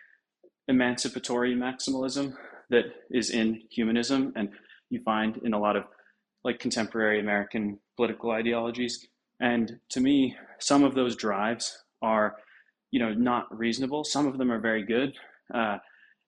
emancipatory 0.68 1.54
maximalism 1.54 2.34
that 2.70 2.84
is 3.10 3.30
in 3.30 3.62
humanism, 3.70 4.32
and 4.36 4.50
you 4.90 5.00
find 5.02 5.38
in 5.44 5.52
a 5.52 5.58
lot 5.58 5.76
of 5.76 5.84
like 6.44 6.58
contemporary 6.58 7.20
American 7.20 7.78
political 7.96 8.30
ideologies. 8.30 9.06
And 9.40 9.78
to 9.90 10.00
me, 10.00 10.36
some 10.58 10.84
of 10.84 10.94
those 10.94 11.16
drives 11.16 11.84
are, 12.02 12.36
you 12.90 13.00
know, 13.00 13.12
not 13.12 13.46
reasonable. 13.56 14.04
Some 14.04 14.26
of 14.26 14.38
them 14.38 14.50
are 14.50 14.60
very 14.60 14.84
good. 14.84 15.14
Uh, 15.52 15.78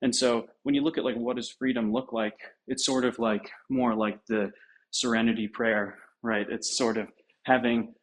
and 0.03 0.15
so 0.15 0.49
when 0.65 0.75
you 0.75 0.83
look 0.83 0.99
at 0.99 1.05
like 1.05 1.17
what 1.17 1.37
does 1.37 1.49
freedom 1.49 1.93
look 1.93 2.13
like, 2.13 2.35
it's 2.67 2.85
sort 2.85 3.05
of 3.05 3.19
like 3.19 3.49
more 3.71 3.95
like 3.95 4.19
the 4.27 4.51
serenity 4.91 5.47
prayer, 5.47 5.97
right? 6.23 6.47
It's 6.51 6.77
sort 6.77 6.99
of 6.99 7.07
having 7.45 7.95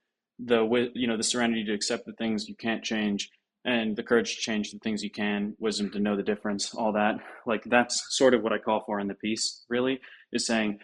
the 0.43 0.91
you 0.93 1.07
know 1.07 1.17
the 1.17 1.23
serenity 1.23 1.63
to 1.65 1.73
accept 1.73 2.05
the 2.05 2.13
things 2.13 2.47
you 2.47 2.55
can't 2.55 2.83
change 2.83 3.29
and 3.65 3.95
the 3.95 4.03
courage 4.03 4.35
to 4.35 4.41
change 4.41 4.71
the 4.71 4.79
things 4.79 5.03
you 5.03 5.11
can, 5.11 5.53
wisdom 5.59 5.91
to 5.91 5.99
know 5.99 6.15
the 6.15 6.23
difference, 6.23 6.73
all 6.73 6.93
that. 6.93 7.15
Like 7.45 7.63
that's 7.65 8.15
sort 8.15 8.33
of 8.33 8.41
what 8.41 8.53
I 8.53 8.57
call 8.57 8.83
for 8.85 8.99
in 8.99 9.07
the 9.07 9.15
piece. 9.15 9.65
Really, 9.69 9.99
is 10.31 10.45
saying 10.45 10.79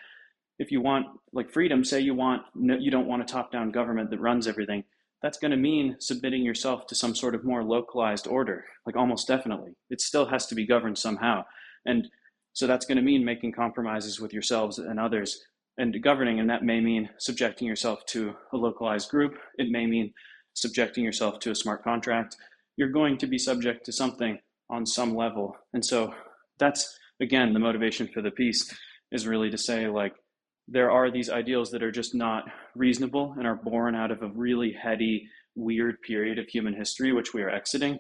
if 0.60 0.72
you 0.72 0.82
want 0.82 1.08
like 1.34 1.49
freedom, 1.51 1.84
say 1.84 1.99
you 1.99 2.14
want 2.14 2.43
you 2.56 2.91
don't 2.91 3.08
want 3.08 3.22
a 3.22 3.26
top-down 3.26 3.72
government 3.72 4.10
that 4.10 4.20
runs 4.20 4.47
everything 4.47 4.84
that's 5.26 5.39
going 5.39 5.49
to 5.49 5.58
mean 5.58 5.95
submitting 5.99 6.43
yourself 6.43 6.86
to 6.86 6.93
some 6.93 7.16
sort 7.16 7.34
of 7.34 7.43
more 7.43 7.64
localized 7.64 8.28
order, 8.28 8.64
like 8.86 8.95
almost 8.95 9.28
definitely. 9.28 9.72
It 9.89 9.99
still 9.99 10.28
has 10.28 10.45
to 10.47 10.56
be 10.56 10.68
governed 10.68 10.99
somehow. 10.99 11.45
And 11.84 12.08
so 12.53 12.68
that's 12.68 12.86
going 12.86 12.97
to 12.97 13.03
mean 13.03 13.26
making 13.26 13.53
compromises 13.53 14.20
with 14.20 14.34
yourselves 14.34 14.78
and 14.78 14.99
others 14.99 15.43
and 15.78 16.01
governing. 16.01 16.39
And 16.39 16.49
that 16.49 16.63
may 16.63 16.80
mean 16.80 17.09
subjecting 17.17 17.67
yourself 17.67 18.05
to 18.07 18.36
a 18.53 18.57
localized 18.57 19.09
group. 19.09 19.38
It 19.57 19.69
may 19.69 19.86
mean 19.86 20.13
subjecting 20.53 21.03
yourself 21.03 21.39
to 21.39 21.51
a 21.51 21.55
smart 21.55 21.84
contract. 21.84 22.38
You're 22.78 22.89
going 22.89 23.17
to 23.19 23.28
be 23.28 23.38
subject 23.38 23.86
to 23.86 23.91
something 23.91 24.39
on 24.69 24.86
some 24.86 25.15
level. 25.15 25.55
And 25.73 25.86
so 25.86 26.13
that's, 26.57 26.97
again, 27.21 27.53
the 27.53 27.59
motivation 27.59 28.07
for 28.07 28.21
the 28.21 28.32
piece 28.32 28.73
is 29.11 29.28
really 29.28 29.49
to 29.49 29.57
say, 29.57 29.88
like, 29.88 30.13
there 30.67 30.89
are 30.89 31.11
these 31.11 31.30
ideals 31.30 31.69
that 31.71 31.84
are 31.84 31.91
just 31.91 32.15
not 32.15 32.45
reasonable 32.76 33.36
and 33.38 33.45
are 33.45 33.55
born 33.55 33.95
out 33.95 34.11
of 34.11 34.23
a 34.23 34.30
really 34.30 34.71
heady, 34.71 35.28
weird 35.55 36.01
period 36.01 36.39
of 36.39 36.47
human 36.47 36.73
history, 36.73 37.13
which 37.13 37.34
we 37.34 37.43
are 37.43 37.49
exiting. 37.49 37.99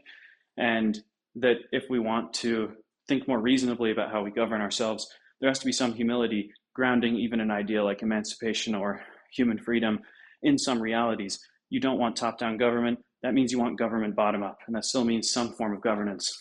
And 0.57 0.99
that 1.35 1.57
if 1.71 1.89
we 1.89 1.99
want 1.99 2.33
to 2.35 2.71
think 3.07 3.27
more 3.27 3.39
reasonably 3.39 3.91
about 3.91 4.11
how 4.11 4.23
we 4.23 4.31
govern 4.31 4.61
ourselves, 4.61 5.07
there 5.39 5.49
has 5.49 5.59
to 5.59 5.65
be 5.65 5.71
some 5.71 5.93
humility 5.93 6.51
grounding 6.75 7.15
even 7.15 7.39
an 7.39 7.49
idea 7.49 7.83
like 7.83 8.03
emancipation 8.03 8.75
or 8.75 9.01
human 9.31 9.57
freedom 9.57 9.99
in 10.43 10.57
some 10.57 10.79
realities. 10.79 11.39
You 11.69 11.79
don't 11.79 11.97
want 11.97 12.15
top 12.15 12.37
down 12.37 12.57
government. 12.57 12.99
that 13.23 13.33
means 13.33 13.51
you 13.51 13.57
want 13.57 13.79
government 13.79 14.15
bottom 14.15 14.43
up, 14.43 14.59
and 14.67 14.75
that 14.75 14.85
still 14.85 15.03
means 15.03 15.31
some 15.31 15.53
form 15.53 15.73
of 15.73 15.81
governance. 15.81 16.31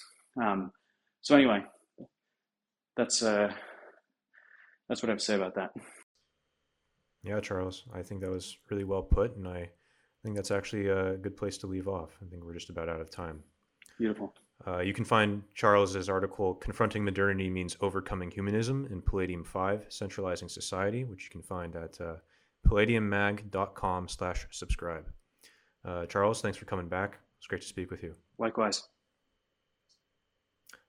Um, 0.42 0.70
so 1.22 1.34
anyway, 1.34 1.64
that's 2.96 3.22
uh, 3.22 3.50
that's 4.88 5.02
what 5.02 5.08
I 5.08 5.12
have 5.12 5.18
to 5.20 5.24
say 5.24 5.36
about 5.36 5.54
that. 5.54 5.70
Yeah, 7.22 7.40
Charles, 7.40 7.84
I 7.94 8.02
think 8.02 8.20
that 8.20 8.30
was 8.30 8.58
really 8.70 8.84
well 8.84 9.02
put, 9.02 9.36
and 9.36 9.48
I 9.48 9.70
think 10.22 10.36
that's 10.36 10.50
actually 10.50 10.88
a 10.88 11.16
good 11.16 11.38
place 11.38 11.56
to 11.58 11.66
leave 11.66 11.88
off. 11.88 12.10
I 12.22 12.28
think 12.28 12.44
we're 12.44 12.52
just 12.52 12.68
about 12.68 12.90
out 12.90 13.00
of 13.00 13.10
time. 13.10 13.42
Beautiful. 13.98 14.34
Uh, 14.66 14.80
you 14.80 14.94
can 14.94 15.04
find 15.04 15.42
Charles's 15.54 16.08
article 16.08 16.54
"Confronting 16.54 17.04
Modernity 17.04 17.50
Means 17.50 17.76
Overcoming 17.80 18.30
Humanism" 18.30 18.86
in 18.90 19.02
Palladium 19.02 19.44
Five: 19.44 19.84
Centralizing 19.88 20.48
Society, 20.48 21.04
which 21.04 21.24
you 21.24 21.30
can 21.30 21.42
find 21.42 21.76
at 21.76 22.00
uh, 22.00 22.14
palladiummag.com/subscribe. 22.66 25.04
Uh, 25.84 26.06
Charles, 26.06 26.40
thanks 26.40 26.56
for 26.56 26.64
coming 26.64 26.88
back. 26.88 27.18
It's 27.38 27.46
great 27.46 27.62
to 27.62 27.68
speak 27.68 27.90
with 27.90 28.02
you. 28.02 28.14
Likewise. 28.38 28.88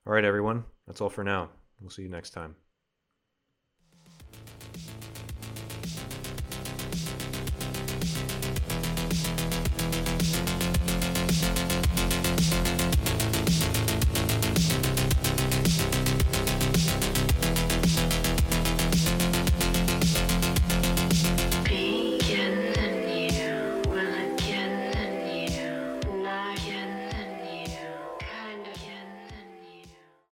All 0.08 0.14
right, 0.14 0.24
everyone. 0.24 0.64
That's 0.88 1.02
all 1.02 1.10
for 1.10 1.24
now. 1.24 1.50
We'll 1.82 1.90
see 1.90 2.04
you 2.04 2.10
next 2.10 2.30
time. 2.30 2.56